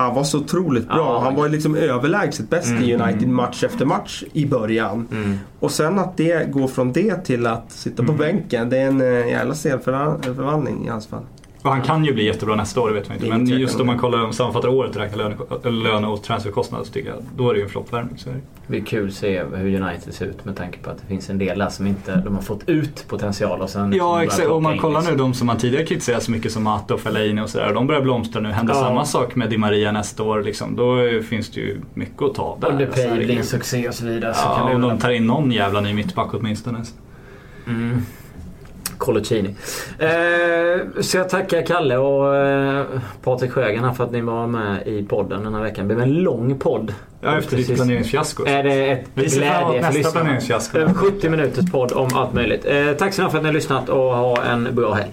[0.00, 0.96] Han var så otroligt bra.
[0.96, 1.20] Ja.
[1.24, 3.00] Han var liksom överlägset bäst i Mm.
[3.08, 5.08] United match efter match i början.
[5.60, 8.14] Och sen att det går från det till att sitta Mm.
[8.16, 8.70] på bänken.
[8.70, 11.22] Det är en eh, jävla stelförvandling i hans fall.
[11.62, 13.28] Och han kan ju bli jättebra nästa år, det vet man inte.
[13.28, 15.18] Men just om man kollar om sammanfattar året och räknar
[15.62, 18.18] löne, löne och transferkostnader så tycker jag då är det ju en floppvärmning.
[18.18, 18.40] Så är det.
[18.66, 21.30] Det blir kul att se hur United ser ut med tanke på att det finns
[21.30, 24.48] en del där som inte de har fått ut potential och sen Ja börjar exakt,
[24.48, 25.16] om man kollar liksom.
[25.16, 27.74] nu de som man tidigare kritiserat så mycket som Mato och Fellaini och sådär.
[27.74, 28.48] De börjar blomstra nu.
[28.48, 28.80] Händer Ja.
[28.80, 30.76] samma sak med Di Maria nästa år liksom.
[30.76, 30.96] Då
[31.28, 32.68] finns det ju mycket att ta där.
[32.72, 34.34] Och DePay blir succé och så vidare.
[34.34, 36.84] så Ja, kan om de tar in någon jävla ny mittback åtminstone.
[37.66, 38.02] Mm.
[39.00, 39.54] Coloccini.
[39.98, 42.84] Eh, så jag tackar Kalle och eh,
[43.22, 45.88] Patrik Sjögren för att ni var med i podden den här veckan.
[45.88, 46.94] Det blev en lång podd.
[47.20, 48.44] Ja, efter ditt planeringsfiasko.
[48.46, 50.38] Är det ett glädje för lyssnarna.
[50.74, 52.66] Över 70 minuters podd om allt möjligt.
[52.66, 55.10] Eh, tack så mycket för att ni har lyssnat och ha en bra helg.